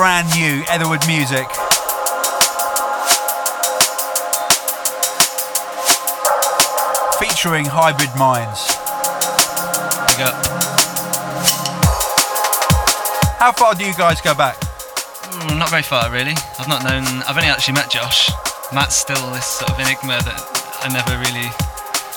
Brand 0.00 0.32
new 0.34 0.64
Etherwood 0.72 1.06
music. 1.06 1.44
Featuring 7.20 7.68
Hybrid 7.68 8.08
Minds. 8.16 8.64
Big 10.08 10.24
up. 10.24 10.40
How 13.36 13.52
far 13.52 13.74
do 13.74 13.84
you 13.84 13.92
guys 13.92 14.22
go 14.22 14.34
back? 14.34 14.56
Mm, 14.56 15.58
not 15.58 15.68
very 15.68 15.82
far, 15.82 16.10
really. 16.10 16.32
I've 16.58 16.66
not 16.66 16.82
known. 16.82 17.04
I've 17.28 17.36
only 17.36 17.50
actually 17.50 17.74
met 17.74 17.90
Josh. 17.90 18.30
Matt's 18.72 18.96
still 18.96 19.20
this 19.32 19.44
sort 19.44 19.70
of 19.70 19.80
enigma 19.80 20.16
that 20.24 20.80
I 20.80 20.88
never 20.88 21.12
really, 21.20 21.52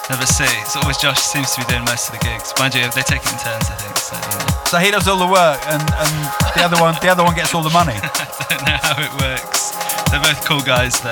never 0.10 0.26
see. 0.26 0.48
It's 0.64 0.78
always 0.78 0.96
Josh 1.00 1.20
seems 1.20 1.52
to 1.56 1.60
be 1.60 1.68
doing 1.68 1.84
most 1.84 2.08
of 2.08 2.18
the 2.18 2.24
gigs. 2.24 2.54
Mind 2.58 2.76
you, 2.76 2.88
they 2.96 3.04
take 3.04 3.20
it 3.20 3.34
in 3.34 3.40
turns, 3.40 3.68
I 3.68 3.76
think. 3.76 3.98
So 3.98 4.16
you 4.16 4.40
know, 4.40 4.53
So 4.74 4.80
he 4.80 4.90
does 4.90 5.08
all 5.08 5.20
the 5.20 5.28
work, 5.28 5.60
and, 5.68 5.84
and 5.84 6.12
the 6.58 6.64
other 6.66 6.82
one, 6.82 6.96
the 7.00 7.08
other 7.08 7.24
one 7.24 7.36
gets 7.36 7.54
all 7.54 7.62
the 7.62 7.70
money. 7.70 7.94
I 8.02 8.46
don't 8.50 8.66
know 8.66 8.80
how 8.82 8.98
it 8.98 9.14
works. 9.22 9.70
They're 10.10 10.20
both 10.20 10.44
cool 10.46 10.62
guys, 10.62 11.00
though. 11.00 11.12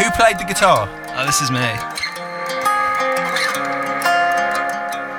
Who 0.00 0.10
played 0.12 0.38
the 0.38 0.46
guitar? 0.48 0.88
Oh, 1.14 1.26
this 1.26 1.42
is 1.42 1.50
me. 1.50 1.60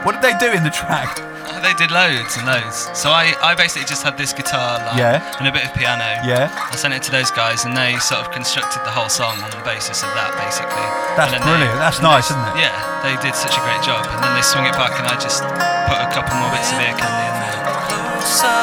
What 0.04 0.20
did 0.20 0.24
they 0.24 0.36
do 0.44 0.52
in 0.58 0.64
the 0.64 0.72
track? 0.72 1.20
They 1.64 1.72
did 1.80 1.92
loads 1.96 2.36
and 2.36 2.44
loads. 2.46 2.92
So 2.92 3.08
I, 3.16 3.32
I 3.40 3.56
basically 3.56 3.88
just 3.88 4.04
had 4.04 4.20
this 4.20 4.36
guitar 4.36 4.84
line 4.84 5.00
Yeah. 5.00 5.24
and 5.40 5.48
a 5.48 5.52
bit 5.52 5.64
of 5.64 5.72
piano. 5.74 6.04
Yeah, 6.28 6.52
I 6.52 6.76
sent 6.76 6.92
it 6.94 7.00
to 7.08 7.12
those 7.16 7.32
guys, 7.32 7.64
and 7.64 7.72
they 7.72 7.96
sort 8.04 8.20
of 8.20 8.36
constructed 8.36 8.84
the 8.84 8.92
whole 8.92 9.08
song 9.08 9.40
on 9.40 9.48
the 9.50 9.64
basis 9.64 10.04
of 10.04 10.12
that, 10.12 10.36
basically. 10.36 10.84
That's 11.16 11.32
And 11.32 11.40
then 11.40 11.48
brilliant. 11.48 11.80
That's 11.80 12.04
nice, 12.04 12.28
they- 12.28 12.36
isn't 12.36 12.60
it? 12.60 12.68
Yeah, 12.68 12.76
they 13.00 13.16
did 13.24 13.32
such 13.32 13.56
a 13.56 13.64
great 13.64 13.80
job, 13.80 14.04
and 14.12 14.20
then 14.20 14.36
they 14.36 14.44
swung 14.44 14.68
it 14.68 14.76
back, 14.76 14.92
and 15.00 15.08
I 15.08 15.16
just 15.16 15.40
put 15.88 15.98
a 16.04 16.10
couple 16.12 16.36
more 16.36 16.52
bits 16.52 16.68
of 16.76 16.84
ear 16.84 16.92
candy 17.00 17.26
in 17.32 17.36
there. 17.40 17.56
Closer, 17.88 18.60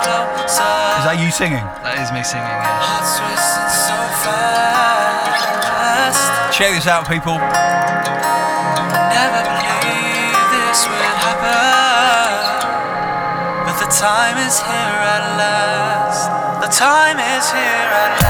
closer. 0.00 0.72
Is 0.96 1.04
that 1.12 1.20
you 1.20 1.28
singing? 1.28 1.60
That 1.84 2.00
is 2.00 2.08
me 2.08 2.24
singing. 2.24 2.48
Yeah. 2.48 2.80
Hearts 2.80 3.20
racing 3.20 3.68
so 3.68 3.96
fast. 4.24 5.44
Check 6.56 6.72
this 6.72 6.88
out, 6.88 7.04
people. 7.04 7.36
Time 14.00 14.38
is 14.38 14.58
here 14.58 14.72
at 14.72 15.36
last. 15.36 16.30
The 16.62 16.72
time 16.72 17.18
is 17.18 17.52
here 17.52 17.60
at 17.60 18.22
last. 18.22 18.29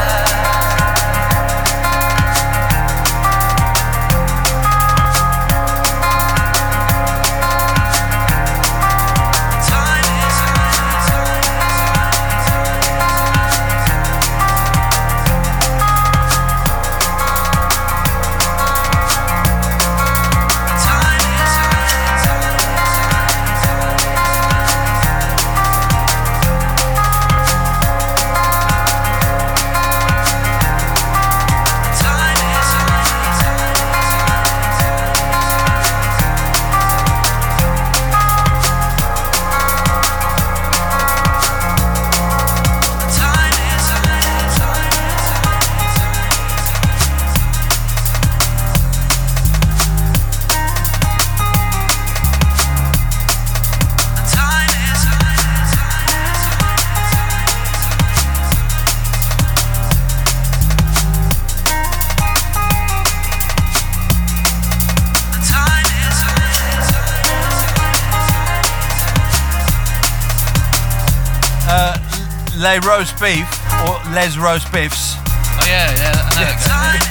Les 72.61 72.77
roast 72.85 73.17
beef 73.19 73.49
or 73.89 73.97
Les 74.13 74.37
roast 74.37 74.69
beefs. 74.71 75.17
Oh 75.57 75.65
yeah, 75.65 75.89
yeah. 75.97 76.13
I 76.13 76.31
know 76.37 76.53
that. 76.69 77.01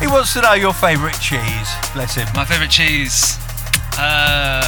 He 0.00 0.06
wants 0.08 0.32
to 0.34 0.40
know 0.40 0.56
your 0.56 0.72
favourite 0.72 1.20
cheese. 1.20 1.68
Bless 1.92 2.16
him. 2.16 2.24
My 2.34 2.44
favourite 2.48 2.72
cheese. 2.72 3.36
Uh, 4.00 4.64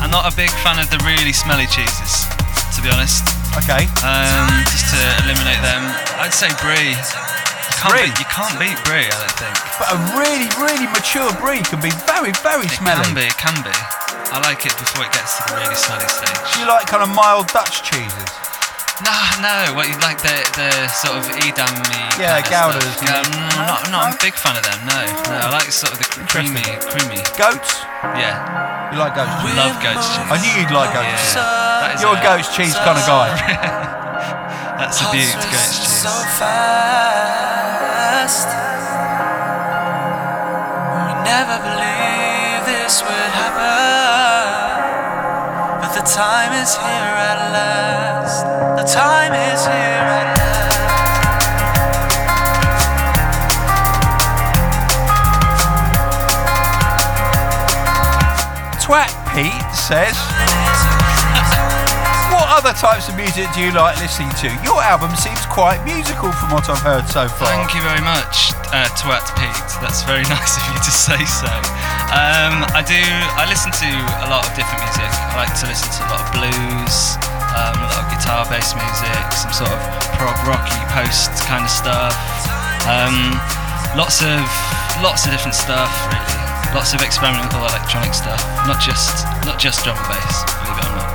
I'm 0.00 0.10
not 0.14 0.30
a 0.30 0.34
big 0.38 0.50
fan 0.62 0.78
of 0.78 0.86
the 0.94 0.98
really 1.02 1.34
smelly 1.34 1.66
cheeses, 1.66 2.24
to 2.74 2.80
be 2.80 2.88
honest. 2.90 3.26
Okay. 3.58 3.90
Um, 4.06 4.46
just 4.70 4.94
to 4.94 5.00
eliminate 5.26 5.58
them, 5.60 5.82
I'd 6.22 6.30
say 6.32 6.48
brie. 6.62 6.94
You 6.94 7.76
can't, 7.82 7.90
Brie? 7.96 8.06
Beat, 8.06 8.18
you 8.20 8.28
can't 8.30 8.56
beat 8.62 8.78
brie, 8.86 9.08
I 9.10 9.16
don't 9.26 9.36
think. 9.40 9.56
But 9.80 9.88
a 9.90 9.98
really, 10.14 10.48
really 10.60 10.86
mature 10.94 11.32
brie 11.42 11.64
can 11.66 11.80
be 11.82 11.90
very, 12.06 12.30
very 12.46 12.68
It 12.68 12.76
smelly. 12.78 13.02
can 13.02 13.14
be, 13.16 13.26
it 13.26 13.36
can 13.40 13.56
be. 13.64 13.74
I 14.30 14.38
like 14.44 14.62
it 14.68 14.76
before 14.78 15.02
it 15.08 15.12
gets 15.12 15.40
to 15.40 15.50
the 15.50 15.58
really 15.58 15.74
smelly 15.74 16.06
stage. 16.06 16.36
Do 16.54 16.60
you 16.62 16.68
like 16.70 16.86
kind 16.86 17.02
of 17.02 17.10
mild 17.10 17.48
Dutch 17.50 17.82
cheeses? 17.82 18.30
No, 19.00 19.16
no. 19.40 19.72
What 19.74 19.88
you 19.88 19.96
like 20.04 20.20
the 20.20 20.36
the 20.56 20.68
sort 20.88 21.16
of 21.16 21.24
edam 21.40 21.72
Yeah, 22.20 22.42
Goudas, 22.44 23.00
Yeah, 23.00 23.22
I'm 23.24 23.32
not, 23.64 23.88
No? 23.90 24.00
a 24.12 24.14
big 24.20 24.34
fan 24.36 24.52
of 24.56 24.62
them. 24.64 24.76
No, 24.84 25.00
no. 25.30 25.36
I 25.46 25.48
like 25.50 25.70
sort 25.72 25.92
of 25.92 25.98
the 25.98 26.04
creamy, 26.28 26.60
creamy. 26.92 27.22
Goats? 27.40 27.80
Yeah, 28.20 28.36
You 28.92 28.98
like 29.00 29.14
goat's 29.16 29.32
cheese? 29.40 29.56
love 29.56 29.80
goat's 29.80 30.04
cheese. 30.04 30.28
I 30.28 30.36
knew 30.42 30.52
you'd 30.60 30.70
like 30.74 30.92
goat's 30.92 31.08
Yeah, 31.08 31.16
cheese. 31.16 31.36
is 31.96 32.02
You're 32.04 32.16
a 32.16 32.20
goat's 32.22 32.48
cheese 32.56 32.74
kind 32.76 32.98
of 33.00 33.06
guy. 33.08 33.28
That's 34.80 35.00
a 35.00 35.02
beaut, 35.12 35.32
goat's 35.32 35.80
cheese. 35.80 36.04
so 36.04 36.12
fast. 36.40 38.48
We 41.00 41.12
never 41.24 41.56
believed 41.64 42.64
this 42.68 43.00
would 43.02 43.32
happen. 43.40 44.60
But 45.80 45.90
the 45.96 46.04
time 46.04 46.52
is 46.52 46.76
here. 46.76 46.84
The 46.84 47.09
time 48.90 49.30
is 49.32 49.62
here 49.70 50.02
at 50.18 50.34
last. 50.34 50.50
Twat 58.82 59.14
Pete 59.30 59.70
says, 59.78 60.18
What 62.34 62.50
other 62.50 62.74
types 62.74 63.06
of 63.06 63.14
music 63.14 63.46
do 63.54 63.62
you 63.62 63.70
like 63.70 63.94
listening 64.02 64.34
to? 64.42 64.50
Your 64.66 64.82
album 64.82 65.14
seems 65.14 65.38
quite 65.46 65.78
musical 65.86 66.32
from 66.32 66.50
what 66.50 66.66
I've 66.68 66.82
heard 66.82 67.06
so 67.06 67.28
far. 67.28 67.46
Thank 67.46 67.78
you 67.78 67.82
very 67.86 68.02
much, 68.02 68.50
uh, 68.74 68.90
Twat 68.98 69.22
Pete. 69.38 69.70
That's 69.78 70.02
very 70.02 70.26
nice 70.34 70.58
of 70.58 70.66
you 70.74 70.82
to 70.82 70.90
say 70.90 71.22
so. 71.30 71.46
Um, 72.10 72.66
I 72.74 72.82
do. 72.82 72.98
I 73.38 73.46
listen 73.46 73.70
to 73.70 73.90
a 74.26 74.28
lot 74.34 74.42
of 74.42 74.50
different 74.58 74.82
music. 74.82 75.06
I 75.30 75.46
like 75.46 75.54
to 75.62 75.70
listen 75.70 75.86
to 75.94 76.00
a 76.02 76.10
lot 76.10 76.26
of 76.26 76.28
blues, 76.34 77.29
um, 77.56 77.74
a 77.82 77.86
lot 77.90 78.00
of 78.02 78.06
guitar-based 78.14 78.74
music, 78.78 79.20
some 79.34 79.52
sort 79.52 79.70
of 79.72 79.80
prog 80.16 80.36
rocky 80.46 80.80
post 80.94 81.30
kind 81.46 81.64
of 81.64 81.70
stuff. 81.72 82.14
Um, 82.86 83.36
lots 83.98 84.22
of 84.22 84.40
lots 85.02 85.26
of 85.26 85.32
different 85.32 85.54
stuff, 85.54 85.90
really. 86.10 86.38
Lots 86.74 86.94
of 86.94 87.02
experimental 87.02 87.60
electronic 87.66 88.14
stuff. 88.14 88.38
Not 88.66 88.78
just 88.80 89.26
not 89.44 89.58
just 89.58 89.82
drum 89.82 89.98
and 89.98 90.08
bass. 90.08 90.36
Believe 90.62 90.78
it 90.78 90.86
or 90.86 90.94
not. 91.02 91.10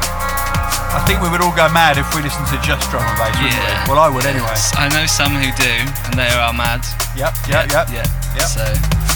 I 0.96 1.04
think 1.08 1.20
we 1.24 1.28
would 1.32 1.40
all 1.44 1.56
go 1.56 1.68
mad 1.72 1.98
if 2.00 2.08
we 2.16 2.22
listened 2.24 2.48
to 2.52 2.60
just 2.64 2.88
drum 2.92 3.04
and 3.04 3.18
bass, 3.20 3.36
wouldn't 3.40 3.56
Yeah. 3.56 3.84
we? 3.88 3.92
Well, 3.96 4.00
I 4.04 4.10
would 4.12 4.26
anyway. 4.28 4.56
I 4.80 4.88
know 4.92 5.06
some 5.08 5.32
who 5.36 5.48
do, 5.56 5.74
and 6.08 6.14
they 6.16 6.28
are 6.36 6.52
mad. 6.52 6.84
Yep, 7.16 7.34
yep, 7.48 7.72
yep. 7.72 7.88
Yeah. 7.92 8.08
Yep. 8.36 8.48
So. 8.52 9.15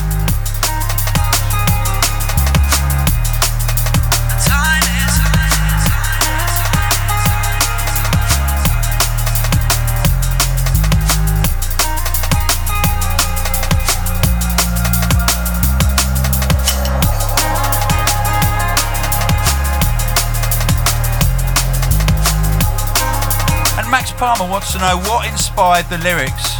Palmer 24.20 24.52
wants 24.52 24.74
to 24.74 24.80
know 24.80 25.00
what 25.08 25.32
inspired 25.32 25.88
the 25.88 25.98
lyrics 26.00 26.52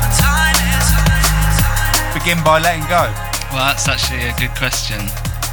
begin 2.16 2.42
by 2.42 2.58
letting 2.58 2.88
go. 2.88 3.12
Well, 3.52 3.68
that's 3.68 3.90
actually 3.90 4.24
a 4.24 4.36
good 4.40 4.56
question. 4.56 4.96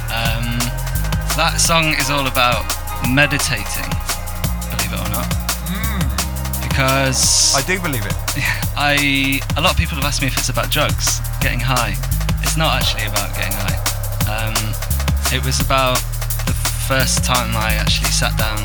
Um, 0.07 0.55
that 1.35 1.59
song 1.59 1.91
is 1.99 2.09
all 2.09 2.27
about 2.27 2.63
meditating, 3.11 3.91
believe 4.71 4.95
it 4.95 5.03
or 5.03 5.11
not. 5.11 5.27
Because 6.63 7.51
I 7.51 7.59
do 7.67 7.75
believe 7.83 8.05
it. 8.05 8.15
I, 8.79 9.43
a 9.57 9.61
lot 9.61 9.73
of 9.73 9.77
people 9.77 9.99
have 9.99 10.05
asked 10.05 10.21
me 10.21 10.27
if 10.27 10.37
it's 10.37 10.47
about 10.47 10.71
drugs, 10.71 11.19
getting 11.41 11.59
high. 11.59 11.91
It's 12.39 12.55
not 12.55 12.79
actually 12.79 13.03
about 13.11 13.35
getting 13.35 13.51
high. 13.51 13.75
Um, 14.31 14.55
it 15.35 15.43
was 15.43 15.59
about 15.59 15.99
the 16.47 16.55
first 16.87 17.25
time 17.25 17.51
I 17.57 17.75
actually 17.75 18.15
sat 18.15 18.31
down 18.39 18.63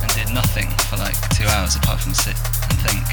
and 0.00 0.08
did 0.16 0.32
nothing 0.32 0.72
for 0.88 0.96
like 0.96 1.20
two 1.36 1.44
hours 1.52 1.76
apart 1.76 2.00
from 2.00 2.14
sit 2.14 2.36
think. 2.86 3.04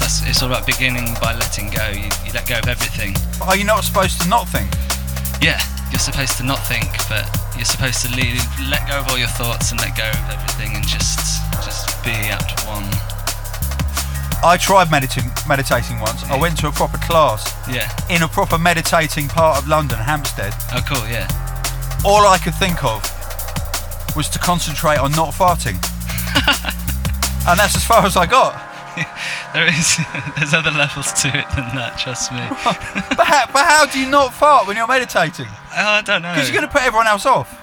That's, 0.00 0.22
it's 0.26 0.42
all 0.42 0.48
about 0.48 0.66
beginning 0.66 1.14
by 1.20 1.34
letting 1.34 1.70
go. 1.70 1.88
You, 1.88 2.08
you 2.24 2.32
let 2.32 2.46
go 2.48 2.58
of 2.58 2.68
everything. 2.68 3.14
Are 3.42 3.56
you 3.56 3.64
not 3.64 3.84
supposed 3.84 4.20
to 4.22 4.28
not 4.28 4.48
think? 4.48 4.70
Yeah, 5.42 5.60
you're 5.90 6.00
supposed 6.00 6.36
to 6.38 6.44
not 6.44 6.58
think, 6.66 6.88
but 7.08 7.24
you're 7.56 7.64
supposed 7.68 8.04
to 8.06 8.10
leave, 8.16 8.40
let 8.68 8.86
go 8.88 8.98
of 9.00 9.08
all 9.08 9.18
your 9.18 9.28
thoughts 9.28 9.70
and 9.72 9.80
let 9.80 9.96
go 9.96 10.08
of 10.08 10.24
everything 10.30 10.74
and 10.76 10.86
just 10.86 11.42
just 11.64 12.02
be 12.04 12.10
at 12.12 12.44
one. 12.66 12.84
I 14.44 14.56
tried 14.60 14.90
meditating 14.90 15.30
meditating 15.48 15.98
once. 16.00 16.22
I 16.24 16.36
went 16.38 16.58
to 16.60 16.68
a 16.68 16.72
proper 16.72 16.98
class 16.98 17.52
Yeah. 17.68 17.88
in 18.10 18.22
a 18.22 18.28
proper 18.28 18.58
meditating 18.58 19.28
part 19.28 19.58
of 19.58 19.66
London, 19.68 19.98
Hampstead. 19.98 20.52
Oh, 20.72 20.82
cool. 20.86 21.06
Yeah. 21.08 21.26
All 22.04 22.26
I 22.26 22.38
could 22.38 22.54
think 22.54 22.84
of 22.84 23.00
was 24.14 24.28
to 24.30 24.38
concentrate 24.38 24.98
on 24.98 25.12
not 25.12 25.32
farting. 25.34 25.76
and 27.48 27.58
that's 27.58 27.76
as 27.76 27.84
far 27.84 28.04
as 28.04 28.16
I 28.16 28.26
got. 28.26 28.54
There 29.52 29.68
is. 29.68 29.98
There's 30.36 30.52
other 30.54 30.70
levels 30.70 31.12
to 31.22 31.28
it 31.28 31.44
than 31.54 31.68
that. 31.76 31.98
Trust 31.98 32.32
me. 32.32 32.38
But 33.16 33.26
how, 33.26 33.46
but 33.52 33.64
how 33.66 33.86
do 33.86 33.98
you 34.00 34.08
not 34.10 34.32
fart 34.34 34.66
when 34.66 34.76
you're 34.76 34.86
meditating? 34.86 35.46
I 35.72 36.02
don't 36.02 36.22
know. 36.22 36.32
Because 36.32 36.48
you're 36.50 36.58
going 36.58 36.68
to 36.68 36.72
put 36.72 36.82
everyone 36.82 37.06
else 37.06 37.24
off. 37.26 37.58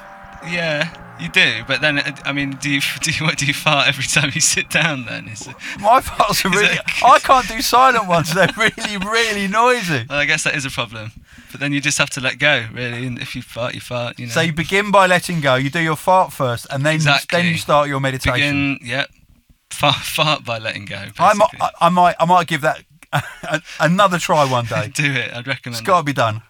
Yeah. 0.47 0.91
You 1.19 1.30
do, 1.30 1.64
but 1.68 1.81
then 1.81 1.99
uh, 1.99 2.15
I 2.26 2.34
mean, 2.34 2.51
do 2.61 2.69
you 2.69 2.81
do 3.01 3.11
you 3.11 3.23
what 3.26 3.38
do 3.38 3.45
you 3.45 3.53
fart 3.53 3.88
every 3.88 4.03
time 4.05 4.31
you 4.34 4.41
sit 4.41 4.69
down? 4.69 5.05
Then 5.05 5.27
is 5.27 5.47
it, 5.47 5.55
My 5.80 6.01
parts 6.01 6.43
are 6.45 6.49
really. 6.49 6.77
I 7.03 7.19
can't 7.19 7.47
do 7.47 7.61
silent 7.61 8.07
ones. 8.07 8.34
They're 8.34 8.49
really, 8.57 8.97
really 8.97 9.47
noisy. 9.47 10.05
well, 10.10 10.19
I 10.19 10.26
guess 10.26 10.43
that 10.43 10.55
is 10.55 10.65
a 10.65 10.72
problem. 10.72 11.11
But 11.51 11.60
then 11.60 11.72
you 11.73 11.81
just 11.81 11.97
have 11.99 12.10
to 12.11 12.22
let 12.22 12.39
go, 12.39 12.65
really. 12.73 13.05
And 13.07 13.19
if 13.19 13.35
you 13.35 13.41
fart, 13.43 13.76
you 13.76 13.81
fart. 13.81 14.19
You 14.19 14.26
know. 14.27 14.31
So 14.34 14.41
you 14.41 14.53
begin 14.53 14.89
by 14.91 15.05
letting 15.07 15.39
go. 15.41 15.55
You 15.55 15.69
do 15.69 15.80
your 15.81 15.95
fart 15.95 16.34
first, 16.34 16.65
and 16.72 16.84
then 16.85 16.95
Exactly. 16.95 17.39
then 17.41 17.51
you 17.51 17.57
start 17.57 17.88
your 17.88 17.99
meditation. 17.99 18.77
begin, 18.80 18.89
yep. 18.89 19.10
Fart, 19.74 19.95
fart 20.04 20.45
by 20.45 20.60
letting 20.60 20.86
go. 20.86 21.08
I 21.18 21.34
might. 21.34 21.50
I, 21.60 21.70
I 21.82 21.90
might, 21.90 22.16
I 22.20 22.26
might 22.26 22.48
give 22.48 22.62
that 22.62 22.84
another 23.80 24.20
try 24.20 24.50
one 24.50 24.66
day. 24.66 24.88
do 24.94 25.12
it. 25.12 25.34
I'd 25.34 25.48
recommend. 25.48 25.80
It's 25.80 25.82
got 25.82 26.00
to 26.00 26.04
be 26.04 26.14
done. 26.14 26.41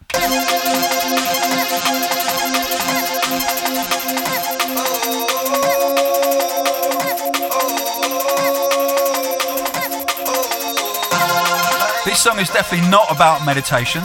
This 12.05 12.21
song 12.21 12.37
is 12.39 12.49
definitely 12.49 12.89
not 12.89 13.09
about 13.09 13.45
meditation. 13.45 14.03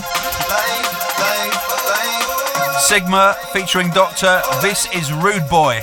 Sigma 2.78 3.36
featuring 3.52 3.90
Doctor. 3.90 4.40
This 4.62 4.86
is 4.94 5.12
Rude 5.12 5.48
Boy. 5.50 5.82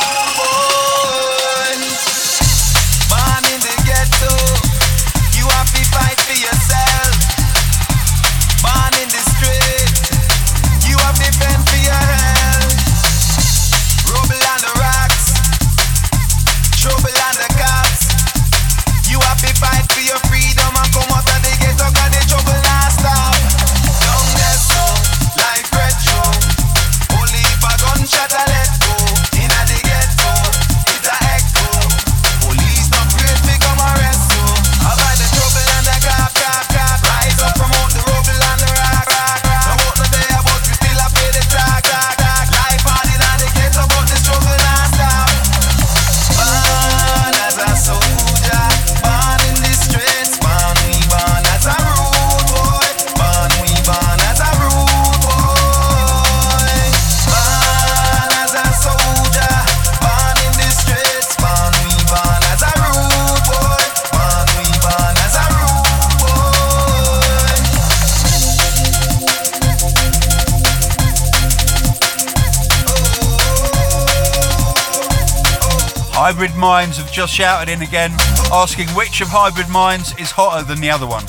Hybrid 76.31 76.55
Minds 76.55 76.95
have 76.95 77.11
just 77.11 77.33
shouted 77.33 77.69
in 77.69 77.81
again, 77.81 78.09
asking 78.55 78.87
which 78.95 79.19
of 79.19 79.27
Hybrid 79.27 79.67
Minds 79.67 80.15
is 80.15 80.31
hotter 80.31 80.63
than 80.63 80.79
the 80.79 80.89
other 80.89 81.03
one. 81.03 81.27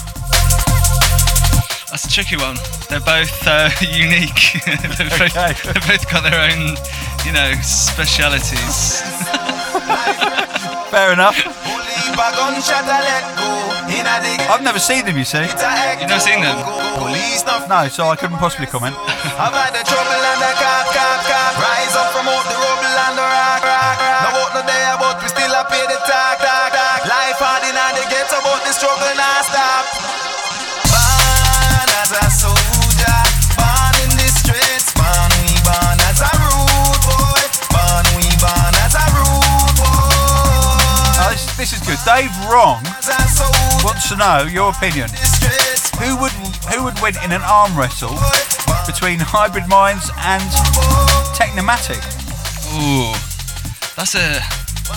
That's 1.90 2.06
a 2.06 2.08
tricky 2.08 2.38
one. 2.38 2.54
They're 2.86 3.02
both 3.02 3.34
uh, 3.42 3.66
unique. 3.82 4.62
they've, 4.62 5.10
both, 5.18 5.34
they've 5.34 5.88
both 5.90 6.06
got 6.06 6.22
their 6.22 6.38
own, 6.38 6.78
you 7.26 7.34
know, 7.34 7.50
specialities. 7.66 9.02
Fair 10.94 11.10
enough. 11.10 11.34
Only 11.66 11.98
if 11.98 12.14
a 12.14 12.28
gunshot 12.38 12.86
I 12.86 13.02
let 13.02 13.26
go. 13.34 13.50
Inna 13.90 14.22
the 14.22 14.38
ghetto, 14.38 14.54
I've 14.54 14.62
never 14.62 14.78
seen 14.78 15.02
them, 15.02 15.18
you 15.18 15.26
see. 15.26 15.42
it's 15.42 15.58
a 15.58 15.66
echo. 15.66 16.06
You've 16.06 16.14
never 16.14 16.22
seen 16.22 16.46
them? 16.46 16.62
No, 17.66 17.88
so 17.88 18.06
I 18.06 18.14
couldn't 18.14 18.38
possibly 18.38 18.70
comment. 18.70 18.94
Dave 42.12 42.28
Wrong 42.44 42.84
As 42.84 43.08
a 43.08 43.16
soldier, 43.24 43.84
wants 43.88 44.08
to 44.10 44.16
know 44.20 44.44
your 44.44 44.68
opinion. 44.70 45.08
in 45.08 45.16
the 45.16 45.32
streets, 45.32 45.88
Who 45.96 46.12
would 46.20 46.32
who 46.68 46.84
would 46.84 47.00
win 47.00 47.16
in 47.24 47.32
an 47.32 47.40
arm 47.40 47.72
wrestle 47.72 48.12
between 48.84 49.16
Hybrid 49.16 49.64
Minds 49.68 50.10
and 50.20 50.44
Technimatic? 51.32 52.04
Ooh, 52.76 53.16
that's 53.96 54.12
a 54.14 54.44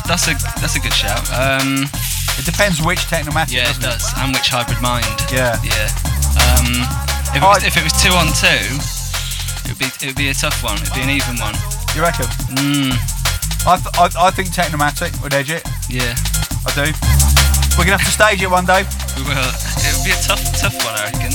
that's 0.03 0.27
a 0.27 0.35
that's 0.59 0.75
a 0.75 0.81
good 0.83 0.91
shout. 0.93 1.23
Um, 1.31 1.87
It 2.35 2.43
depends 2.43 2.81
which 2.83 2.99
Technimatic. 3.07 3.53
yeah, 3.55 3.71
it 3.71 3.79
does. 3.79 4.03
And 4.19 4.35
which 4.35 4.49
hybrid 4.51 4.81
mind? 4.83 5.07
Yeah. 5.31 5.55
Yeah. 5.63 5.87
Um, 6.35 6.83
if, 7.31 7.39
it 7.39 7.47
was, 7.47 7.63
if 7.63 7.77
it 7.79 7.83
was 7.87 7.95
two 7.95 8.11
on 8.11 8.27
two, 8.35 8.59
it 9.63 9.71
would 9.71 9.79
be 9.79 9.87
it 10.03 10.05
would 10.11 10.19
be 10.19 10.29
a 10.29 10.33
tough 10.35 10.59
one. 10.63 10.75
It'd 10.83 10.91
be 10.93 10.99
an 11.01 11.09
even 11.15 11.39
one. 11.39 11.55
You 11.95 12.01
reckon? 12.03 12.27
Mm, 12.59 12.91
I, 13.63 13.79
th- 13.79 13.95
I 13.95 14.27
I 14.27 14.29
think 14.35 14.49
Technimatic 14.51 15.15
would 15.23 15.33
edge 15.33 15.49
it. 15.49 15.63
yeah, 15.87 16.11
I 16.65 16.71
do. 16.73 16.91
We're 17.77 17.85
gonna 17.85 17.97
have 17.97 18.05
to 18.07 18.11
stage 18.11 18.41
it 18.41 18.49
one 18.49 18.65
day. 18.65 18.83
we 19.15 19.23
will. 19.23 19.51
It 19.83 19.91
would 19.95 20.05
be 20.05 20.11
a 20.11 20.21
tough 20.21 20.41
tough 20.59 20.75
one, 20.85 20.95
I 20.95 21.11
reckon. 21.11 21.31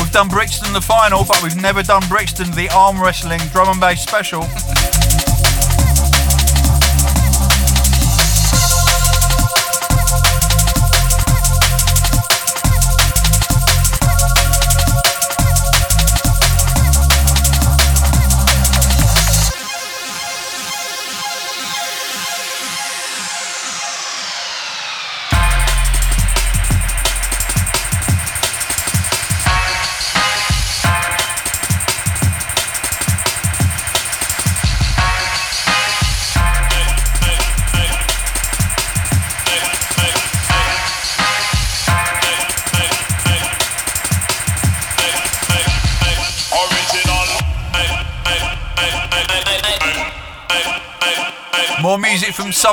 We've 0.00 0.12
done 0.12 0.28
Brixton 0.28 0.72
the 0.72 0.80
final, 0.80 1.24
but 1.24 1.42
we've 1.42 1.56
never 1.56 1.82
done 1.82 2.02
Brixton 2.08 2.50
the 2.52 2.68
arm 2.70 3.00
wrestling 3.00 3.40
drum 3.52 3.68
and 3.68 3.80
bass 3.80 4.02
special. 4.02 4.42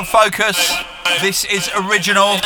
Sub 0.04 0.30
Focus. 0.30 0.76
This 1.20 1.44
is 1.44 1.70
original 1.76 2.38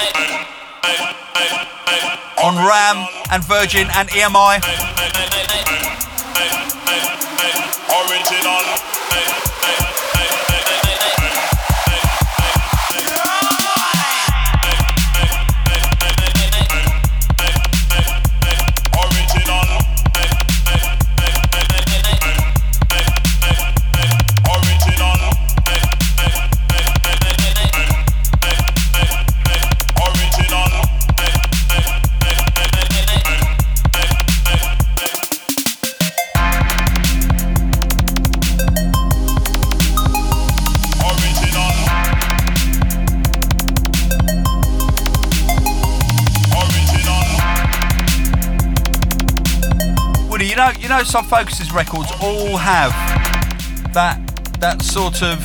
on 2.43 2.57
Ram 2.57 3.07
and 3.31 3.45
Virgin 3.45 3.87
and 3.95 4.09
EMI. 4.09 4.86
Know, 50.67 50.73
you 50.81 50.89
know, 50.89 51.05
Sub 51.05 51.27
Focus's 51.27 51.71
records 51.71 52.11
all 52.21 52.57
have 52.57 52.91
that 53.95 54.19
that 54.59 54.83
sort 54.83 55.23
of. 55.23 55.39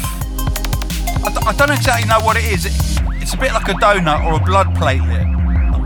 I, 1.24 1.30
d- 1.30 1.46
I 1.46 1.54
don't 1.54 1.70
exactly 1.70 2.10
know 2.10 2.20
what 2.22 2.38
it 2.38 2.46
is. 2.46 2.66
It, 2.66 2.74
it's 3.22 3.36
a 3.36 3.38
bit 3.38 3.54
like 3.54 3.68
a 3.68 3.74
donut 3.74 4.26
or 4.26 4.42
a 4.42 4.44
blood 4.44 4.74
platelet. 4.74 5.28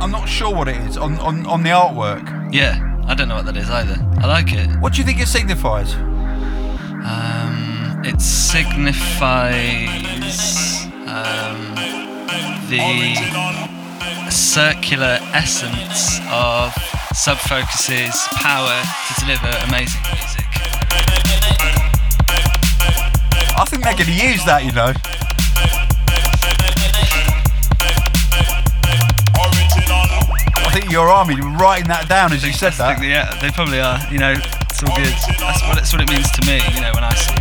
I'm 0.02 0.10
not 0.10 0.30
sure 0.30 0.56
what 0.56 0.70
it 0.70 0.78
is 0.78 0.96
on, 0.96 1.20
on, 1.20 1.46
on 1.48 1.64
the 1.64 1.72
artwork. 1.72 2.54
Yeah, 2.54 2.80
I 3.08 3.14
don't 3.14 3.28
know 3.28 3.36
what 3.36 3.46
that 3.48 3.58
is 3.58 3.70
either. 3.70 3.98
I 4.20 4.26
like 4.26 4.54
it. 4.54 4.70
What 4.80 4.94
do 4.94 5.00
you 5.00 5.06
think 5.06 5.20
it 5.20 5.28
signifies? 5.28 5.96
Um, 7.04 8.04
it 8.06 8.22
signifies 8.22 8.86
um, 11.08 11.76
the 12.70 13.16
circular 14.32 15.20
essence 15.34 16.22
of 16.32 16.74
Sub 17.16 17.38
Focus's 17.38 18.28
power 18.36 18.84
to 19.08 19.22
deliver 19.22 19.48
amazing 19.68 20.02
music. 20.14 20.46
I 23.58 23.66
think 23.68 23.84
they're 23.84 23.94
going 23.94 24.06
to 24.06 24.12
use 24.14 24.44
that, 24.46 24.64
you 24.66 24.72
know. 24.74 24.92
I 30.58 30.70
think 30.74 30.92
your 30.92 31.08
army 31.10 31.36
writing 31.60 31.88
that 31.88 32.08
down 32.10 32.34
as 32.34 32.44
you 32.46 32.52
said 32.52 32.74
I 32.80 32.96
think 32.96 33.00
that. 33.00 33.00
they- 33.02 33.10
yeah, 33.10 33.40
they 33.42 33.50
probably 33.52 33.80
are. 33.80 34.00
You 34.12 34.20
know, 34.20 34.34
it's 34.34 34.84
all 34.84 34.96
good. 34.96 35.14
That's 35.40 35.62
what, 35.64 35.76
that's 35.76 35.94
what 35.94 36.02
it 36.02 36.10
means 36.10 36.30
to 36.32 36.42
me, 36.46 36.60
you 36.74 36.82
know, 36.82 36.92
when 36.94 37.04
I 37.04 37.14
see 37.16 37.35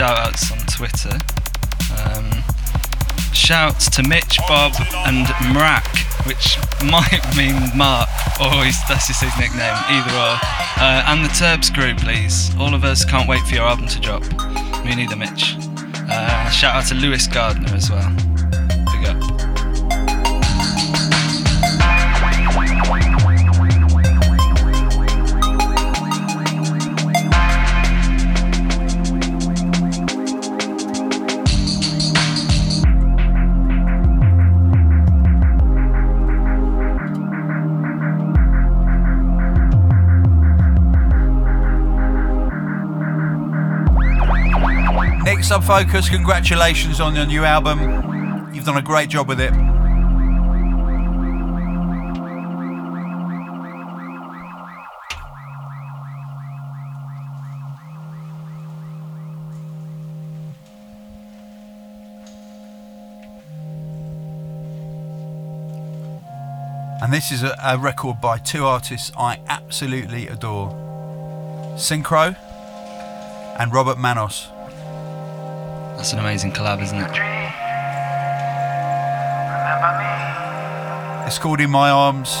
shout 0.00 0.18
outs 0.18 0.50
on 0.50 0.58
Twitter. 0.60 1.18
Um, 2.00 2.42
shouts 3.34 3.90
to 3.90 4.02
Mitch, 4.02 4.38
Bob, 4.48 4.72
and 5.04 5.26
Mrak, 5.52 5.84
which 6.26 6.56
might 6.90 7.20
mean 7.36 7.76
Mark, 7.76 8.08
or 8.40 8.64
he's, 8.64 8.78
that's 8.88 9.08
just 9.08 9.22
his 9.22 9.36
nickname, 9.36 9.76
either 9.90 10.10
or. 10.10 10.40
Uh, 10.80 11.04
and 11.06 11.22
the 11.22 11.28
Turbs 11.34 11.68
crew, 11.68 11.94
please. 11.94 12.50
All 12.56 12.72
of 12.72 12.82
us 12.82 13.04
can't 13.04 13.28
wait 13.28 13.42
for 13.42 13.54
your 13.54 13.64
album 13.64 13.88
to 13.88 14.00
drop. 14.00 14.22
Me 14.86 14.94
neither, 14.94 15.16
Mitch. 15.16 15.56
Uh, 16.08 16.48
shout 16.48 16.76
out 16.76 16.86
to 16.86 16.94
Lewis 16.94 17.26
Gardner 17.26 17.74
as 17.74 17.90
well. 17.90 18.10
Sub 45.50 45.64
Focus, 45.64 46.08
congratulations 46.08 47.00
on 47.00 47.16
your 47.16 47.26
new 47.26 47.42
album. 47.42 47.80
You've 48.54 48.64
done 48.64 48.76
a 48.76 48.82
great 48.82 49.08
job 49.08 49.26
with 49.26 49.40
it. 49.40 49.52
And 67.02 67.12
this 67.12 67.32
is 67.32 67.42
a, 67.42 67.58
a 67.60 67.76
record 67.76 68.20
by 68.20 68.38
two 68.38 68.64
artists 68.64 69.10
I 69.18 69.40
absolutely 69.48 70.28
adore 70.28 70.70
Synkro 71.74 72.36
and 73.58 73.74
Robert 73.74 73.98
Manos. 73.98 74.46
That's 76.00 76.14
an 76.14 76.18
amazing 76.18 76.52
collab, 76.52 76.80
isn't 76.80 76.96
it? 76.96 77.10
It's 81.26 81.38
called 81.38 81.60
In 81.60 81.68
My 81.68 81.90
Arms. 81.90 82.38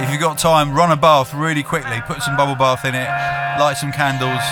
If 0.00 0.12
you've 0.12 0.20
got 0.20 0.38
time, 0.38 0.72
run 0.72 0.92
a 0.92 0.96
bath 0.96 1.34
really 1.34 1.64
quickly, 1.64 2.00
put 2.06 2.22
some 2.22 2.36
bubble 2.36 2.54
bath 2.54 2.84
in 2.84 2.94
it, 2.94 3.08
light 3.58 3.74
some 3.76 3.90
candles, 3.90 4.44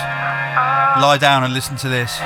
lie 1.01 1.17
down 1.21 1.45
and 1.45 1.53
listen 1.53 1.77
to 1.77 1.87
this. 1.87 2.19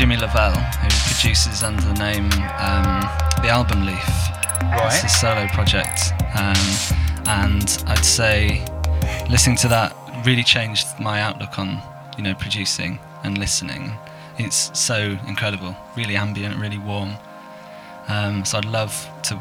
Jimmy 0.00 0.16
LaValle 0.16 0.56
who 0.56 0.88
produces 1.12 1.62
under 1.62 1.82
the 1.82 1.92
name 1.92 2.24
um, 2.56 3.02
The 3.42 3.50
Album 3.50 3.84
Leaf. 3.84 3.98
It's 3.98 4.62
Right. 4.62 5.04
a 5.04 5.08
solo 5.10 5.46
project, 5.48 6.14
um, 6.38 7.26
and 7.28 7.84
I'd 7.86 8.02
say 8.02 8.64
listening 9.28 9.56
to 9.58 9.68
that 9.68 9.94
really 10.24 10.42
changed 10.42 10.86
my 10.98 11.20
outlook 11.20 11.58
on 11.58 11.82
you 12.16 12.24
know 12.24 12.32
producing 12.34 12.98
and 13.24 13.36
listening. 13.36 13.92
It's 14.38 14.70
so 14.72 15.18
incredible, 15.28 15.76
really 15.94 16.16
ambient, 16.16 16.56
really 16.56 16.78
warm. 16.78 17.16
Um, 18.08 18.46
so 18.46 18.56
I'd 18.56 18.64
love 18.64 19.06
to, 19.24 19.34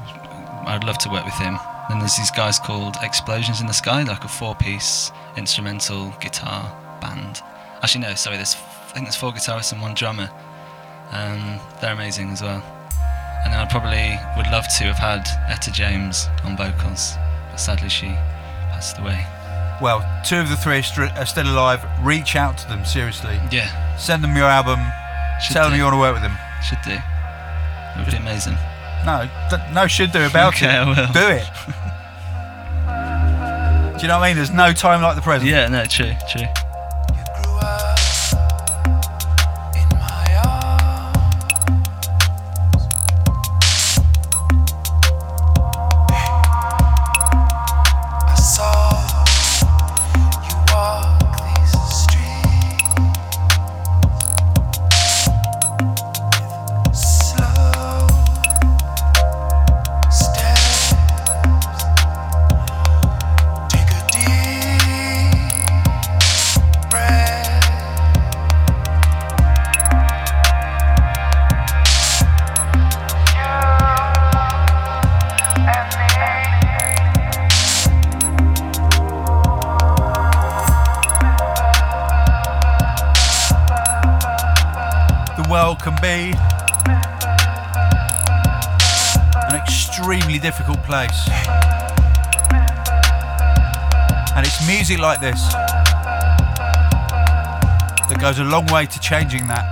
I'd 0.67 0.83
love 0.83 0.97
to 0.97 1.09
work 1.09 1.23
with 1.23 1.35
him. 1.35 1.57
Then 1.87 1.99
there's 1.99 2.17
these 2.17 2.31
guys 2.31 2.59
called 2.59 2.97
Explosions 3.01 3.61
in 3.61 3.67
the 3.67 3.73
Sky, 3.73 4.03
like 4.03 4.25
a 4.25 4.27
four-piece 4.27 5.13
instrumental 5.37 6.13
guitar 6.19 6.69
band. 6.99 7.41
Actually, 7.81 8.01
no, 8.01 8.13
sorry, 8.15 8.35
there's 8.35 8.57
I 8.89 8.91
think 8.91 9.05
there's 9.05 9.15
four 9.15 9.31
guitarists 9.31 9.71
and 9.71 9.81
one 9.83 9.93
drummer. 9.93 10.29
Um, 11.19 11.59
they're 11.81 11.93
amazing 11.93 12.29
as 12.29 12.41
well. 12.41 12.63
And 13.43 13.53
then 13.53 13.59
I 13.59 13.65
probably 13.69 14.17
would 14.37 14.47
love 14.51 14.65
to 14.79 14.83
have 14.85 14.97
had 14.97 15.27
Etta 15.49 15.71
James 15.71 16.27
on 16.43 16.55
vocals, 16.57 17.15
but 17.49 17.57
sadly 17.57 17.89
she 17.89 18.07
passed 18.71 18.97
away. 18.99 19.25
Well, 19.81 20.03
two 20.25 20.37
of 20.37 20.49
the 20.49 20.57
three 20.57 20.79
are, 20.79 21.25
still 21.25 21.47
alive. 21.47 21.83
Reach 22.03 22.35
out 22.35 22.57
to 22.59 22.67
them, 22.67 22.83
seriously. 22.83 23.39
Yeah, 23.51 23.69
Send 23.97 24.23
them 24.23 24.35
your 24.35 24.45
album. 24.45 24.79
should 25.41 25.53
Tell 25.53 25.69
them 25.69 25.77
you 25.77 25.83
want 25.83 25.93
to 25.93 25.99
work 25.99 26.13
with 26.13 26.23
them. 26.23 26.37
Should 26.63 26.81
do. 26.83 26.91
It 26.91 27.97
would 27.97 28.11
be 28.11 28.17
amazing. 28.17 28.57
No, 29.05 29.29
no, 29.73 29.87
should 29.87 30.11
do 30.11 30.25
about 30.25 30.53
Okay, 30.55 30.67
it. 30.67 30.79
I 30.79 30.85
will. 30.85 30.95
Do 31.13 31.27
it. 31.31 31.47
do 33.97 34.01
you 34.01 34.07
know 34.09 34.19
what 34.19 34.25
I 34.25 34.29
mean? 34.29 34.35
There's 34.35 34.51
no 34.51 34.73
time 34.73 35.01
like 35.01 35.15
the 35.15 35.21
present. 35.21 35.49
Yeah, 35.49 35.67
no, 35.69 35.85
true, 35.85 36.11
true. 36.29 36.45
That 98.09 98.17
goes 98.19 98.39
a 98.39 98.43
long 98.43 98.65
way 98.73 98.87
to 98.87 98.99
changing 98.99 99.45
that. 99.47 99.69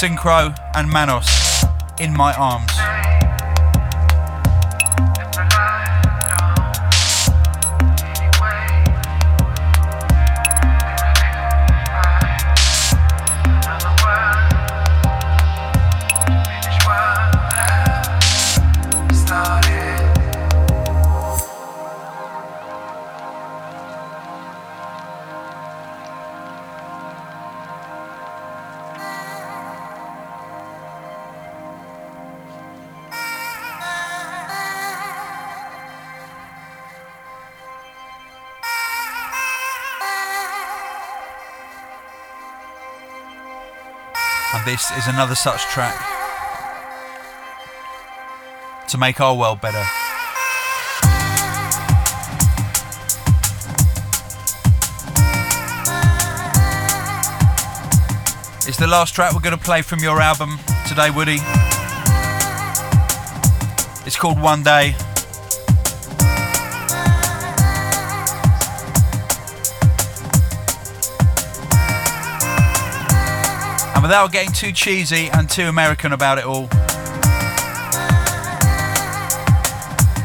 Synkro 0.00 0.52
and 0.74 0.90
Manos 0.90 1.64
in 2.00 2.12
my 2.12 2.34
arms. 2.34 2.71
This 44.72 44.90
is 44.92 45.06
another 45.06 45.34
such 45.34 45.60
track 45.64 45.94
to 48.88 48.96
make 48.96 49.20
our 49.20 49.36
world 49.36 49.60
better. 49.60 49.84
It's 58.66 58.78
the 58.78 58.86
last 58.86 59.14
track 59.14 59.34
we're 59.34 59.40
going 59.40 59.54
to 59.54 59.62
play 59.62 59.82
from 59.82 59.98
your 59.98 60.22
album 60.22 60.58
today, 60.88 61.10
Woody. 61.10 61.36
It's 64.06 64.16
called 64.16 64.40
One 64.40 64.62
Day. 64.62 64.94
And 74.02 74.08
without 74.08 74.32
getting 74.32 74.52
too 74.52 74.72
cheesy 74.72 75.28
and 75.32 75.48
too 75.48 75.66
American 75.66 76.12
about 76.12 76.38
it 76.38 76.44
all. 76.44 76.66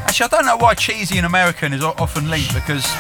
Actually, 0.02 0.26
I 0.26 0.28
don't 0.32 0.48
know 0.48 0.58
why 0.58 0.74
cheesy 0.74 1.18
and 1.18 1.28
American 1.28 1.74
is 1.74 1.84
often 1.84 2.28
linked 2.28 2.56
because, 2.56 2.92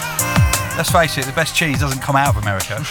let's 0.77 0.91
face 0.91 1.17
it, 1.17 1.25
the 1.25 1.33
best 1.33 1.55
cheese 1.55 1.79
doesn't 1.79 2.03
come 2.03 2.15
out 2.15 2.27
of 2.27 2.43
America. 2.43 2.77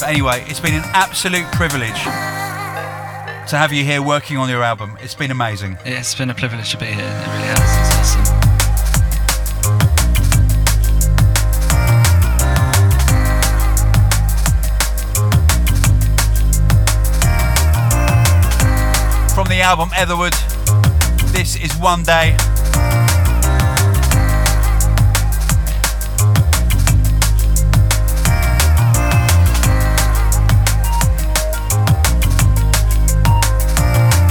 but 0.00 0.08
anyway, 0.08 0.44
it's 0.48 0.58
been 0.58 0.74
an 0.74 0.82
absolute 0.86 1.46
privilege 1.52 2.02
to 2.02 3.56
have 3.56 3.72
you 3.72 3.84
here 3.84 4.02
working 4.02 4.36
on 4.36 4.48
your 4.48 4.64
album. 4.64 4.98
It's 5.00 5.14
been 5.14 5.30
amazing. 5.30 5.78
It's 5.84 6.12
been 6.12 6.30
a 6.30 6.34
privilege 6.34 6.72
to 6.72 6.76
be 6.76 6.86
here. 6.86 6.96
It 6.96 7.28
really 7.28 7.46
has. 7.54 7.91
Album 19.62 19.90
Etherwood, 19.96 20.32
this 21.32 21.56
is 21.56 21.76
One 21.76 22.02
Day. 22.02 22.34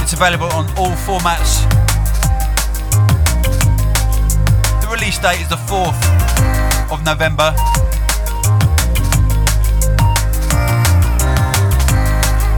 It's 0.02 0.12
available 0.12 0.46
on 0.52 0.66
all 0.76 0.92
formats. 1.06 1.62
The 4.80 4.88
release 4.90 5.18
date 5.18 5.40
is 5.40 5.48
the 5.48 5.56
4th 5.56 6.92
of 6.92 7.04
November. 7.04 7.54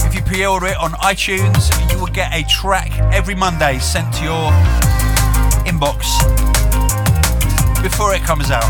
If 0.07 0.15
you 0.15 0.23
pre-order 0.23 0.67
it 0.67 0.77
on 0.79 0.93
iTunes, 0.93 1.84
you 1.95 2.01
will 2.01 2.07
get 2.09 2.35
a 2.35 2.43
track 2.49 2.91
every 3.13 3.37
Monday 3.37 3.79
sent 3.79 4.13
to 4.15 4.25
your 4.25 4.51
inbox 5.65 6.03
before 7.83 8.13
it 8.15 8.23
comes 8.23 8.51
out. 8.51 8.65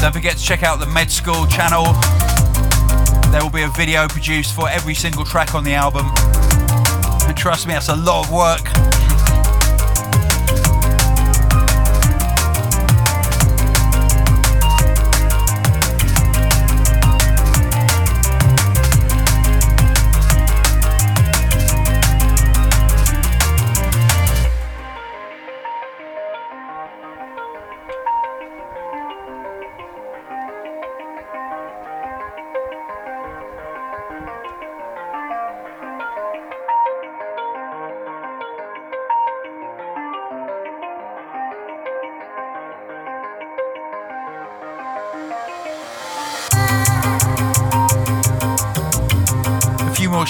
Don't 0.00 0.12
forget 0.12 0.36
to 0.36 0.42
check 0.42 0.62
out 0.62 0.78
the 0.78 0.86
Med 0.86 1.10
School 1.10 1.46
channel. 1.46 1.92
There 3.32 3.42
will 3.42 3.50
be 3.50 3.62
a 3.62 3.70
video 3.70 4.06
produced 4.06 4.54
for 4.54 4.68
every 4.68 4.94
single 4.94 5.24
track 5.24 5.56
on 5.56 5.64
the 5.64 5.72
album. 5.72 6.12
And 7.32 7.38
trust 7.38 7.66
me, 7.66 7.72
that's 7.72 7.88
a 7.88 7.96
lot 7.96 8.26
of 8.26 8.30
work. 8.30 8.71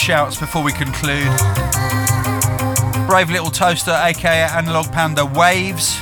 Shouts 0.03 0.37
before 0.37 0.65
we 0.65 0.73
conclude. 0.73 1.31
Brave 3.07 3.31
Little 3.31 3.53
Toaster, 3.53 3.93
aka 3.93 4.49
Analog 4.51 4.91
Panda 4.91 5.25
Waves. 5.25 5.97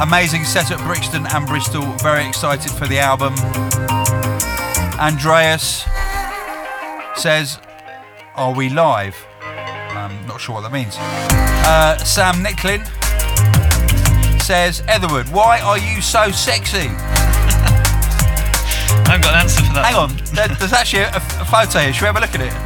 Amazing 0.00 0.44
set 0.44 0.70
at 0.70 0.78
Brixton 0.86 1.26
and 1.26 1.46
Bristol. 1.46 1.82
Very 1.98 2.26
excited 2.26 2.72
for 2.72 2.86
the 2.86 2.98
album. 2.98 3.34
Andreas 4.98 5.84
says, 7.14 7.58
Are 8.36 8.54
we 8.54 8.70
live? 8.70 9.14
I'm 9.42 10.26
not 10.26 10.40
sure 10.40 10.54
what 10.54 10.62
that 10.62 10.72
means. 10.72 10.96
Uh, 10.98 11.98
Sam 11.98 12.36
Nicklin 12.36 12.86
says, 14.40 14.82
Etherwood, 14.88 15.28
why 15.28 15.60
are 15.60 15.76
you 15.78 16.00
so 16.00 16.30
sexy? 16.30 16.78
I 18.96 19.04
haven't 19.08 19.20
got 19.20 19.34
an 19.34 19.40
answer 19.42 19.62
for 19.62 19.74
that. 19.74 19.84
Hang 19.84 19.94
on, 19.94 20.16
there's 20.58 20.72
actually 20.72 21.02
a, 21.02 21.16
a 21.16 21.44
photo 21.44 21.80
here. 21.80 21.92
Should 21.92 22.00
we 22.00 22.06
have 22.06 22.16
a 22.16 22.20
look 22.20 22.34
at 22.34 22.40
it? 22.40 22.63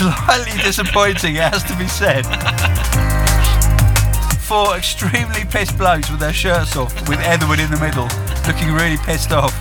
Slightly 0.00 0.56
disappointing, 0.62 1.36
it 1.36 1.42
has 1.42 1.62
to 1.64 1.76
be 1.76 1.86
said. 1.86 2.24
Four 4.40 4.74
extremely 4.78 5.44
pissed 5.44 5.76
blokes 5.76 6.10
with 6.10 6.20
their 6.20 6.32
shirts 6.32 6.74
off, 6.74 7.06
with 7.06 7.20
Etherwood 7.20 7.60
in 7.60 7.70
the 7.70 7.78
middle, 7.78 8.08
looking 8.46 8.72
really 8.72 8.96
pissed 8.96 9.30
off. 9.30 9.52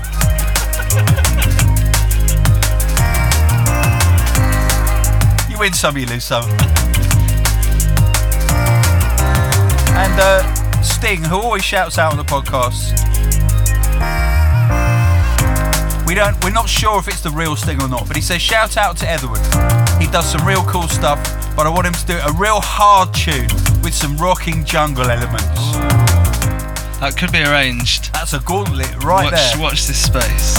you 5.51 5.59
win 5.59 5.73
some, 5.73 5.97
you 5.97 6.05
lose 6.05 6.23
some. 6.23 6.49
And 9.99 10.19
uh, 10.21 10.81
Sting, 10.81 11.21
who 11.21 11.35
always 11.35 11.65
shouts 11.65 11.97
out 11.97 12.13
on 12.13 12.17
the 12.17 12.23
podcast. 12.23 12.95
We 16.07 16.15
don't. 16.15 16.41
We're 16.45 16.51
not 16.51 16.69
sure 16.69 16.97
if 16.97 17.09
it's 17.09 17.19
the 17.19 17.29
real 17.29 17.57
Sting 17.57 17.81
or 17.81 17.89
not, 17.89 18.07
but 18.07 18.15
he 18.15 18.21
says 18.21 18.41
shout 18.41 18.77
out 18.77 18.95
to 18.99 19.05
Etherwood. 19.05 19.78
He 19.99 20.07
does 20.07 20.25
some 20.25 20.45
real 20.47 20.63
cool 20.63 20.87
stuff, 20.87 21.19
but 21.55 21.67
I 21.67 21.69
want 21.69 21.85
him 21.85 21.93
to 21.93 22.05
do 22.05 22.17
a 22.17 22.31
real 22.33 22.61
hard 22.61 23.13
tune 23.13 23.49
with 23.83 23.93
some 23.93 24.15
rocking 24.17 24.63
jungle 24.63 25.09
elements. 25.11 25.59
That 26.99 27.15
could 27.17 27.31
be 27.31 27.43
arranged. 27.43 28.13
That's 28.13 28.33
a 28.33 28.39
gauntlet 28.39 28.91
right 29.03 29.31
watch, 29.31 29.33
there. 29.33 29.59
watch 29.61 29.87
this 29.87 30.03
space. 30.03 30.55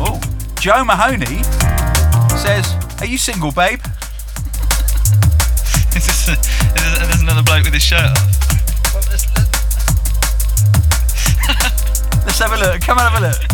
Oh, 0.00 0.20
Joe 0.60 0.84
Mahoney 0.84 1.42
says, 2.36 2.74
"Are 3.00 3.06
you 3.06 3.18
single, 3.18 3.52
babe?" 3.52 3.80
Is 5.96 6.06
this 6.06 6.28
a, 6.28 6.32
is 6.32 6.38
this, 6.74 6.98
there's 6.98 7.20
another 7.20 7.42
bloke 7.42 7.64
with 7.64 7.74
his 7.74 7.82
shirt 7.82 8.00
off. 8.00 8.40
let's, 12.24 12.38
have 12.38 12.52
a 12.52 12.56
look. 12.56 12.80
Come 12.80 12.98
on, 12.98 13.12
have 13.12 13.22
a 13.22 13.26
look. 13.28 13.51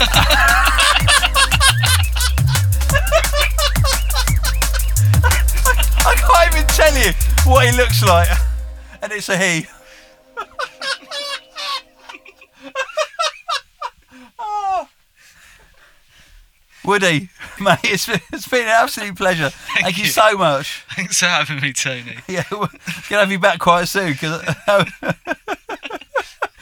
I 0.00 0.04
can't 6.14 6.54
even 6.54 6.66
tell 6.68 6.94
you 6.96 7.12
what 7.50 7.66
he 7.66 7.76
looks 7.76 8.02
like, 8.04 8.28
and 9.02 9.12
it's 9.12 9.28
a 9.28 9.36
he. 9.36 9.66
Oh. 14.38 14.88
Woody, 16.84 17.28
mate, 17.60 17.78
it's 17.84 18.06
been, 18.06 18.20
it's 18.32 18.46
been 18.46 18.62
an 18.62 18.68
absolute 18.68 19.16
pleasure. 19.16 19.50
Thank, 19.50 19.98
you. 19.98 20.04
you. 20.04 20.10
so 20.10 20.36
much. 20.36 20.84
Thanks 20.94 21.18
for 21.18 21.26
having 21.26 21.60
me, 21.60 21.72
Tony. 21.72 22.18
Yeah, 22.28 22.44
we're 22.52 22.68
gonna 23.08 23.22
have 23.22 23.32
you 23.32 23.40
back 23.40 23.58
quite 23.58 23.88
soon 23.88 24.12
because 24.12 24.42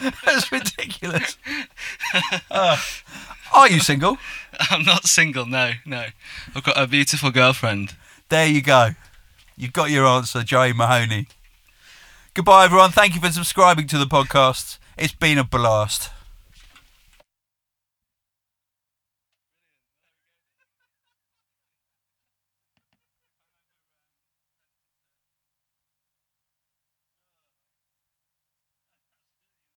that's 0.24 0.51
ridiculous. 0.52 1.36
Uh, 2.51 2.77
are 3.55 3.68
you 3.70 3.81
single? 3.81 4.18
I'm 4.70 4.85
not 4.85 5.05
single, 5.05 5.47
no, 5.47 5.73
no. 5.85 6.06
I've 6.55 6.64
got 6.64 6.81
a 6.81 6.86
beautiful 6.86 7.31
girlfriend. 7.31 7.97
There 8.28 8.47
you 8.47 8.62
go. 8.62 8.90
You've 9.56 9.73
got 9.73 9.90
your 9.90 10.06
answer, 10.06 10.43
Joey 10.43 10.73
Mahoney. 10.73 11.28
Goodbye, 12.35 12.66
everyone. 12.66 12.90
Thank 12.90 13.14
you 13.14 13.20
for 13.20 13.31
subscribing 13.31 13.86
to 13.89 13.98
the 13.98 14.05
podcast. 14.05 14.78
It's 14.98 15.14
been 15.14 15.39
a 15.39 15.44
blast. 15.44 16.10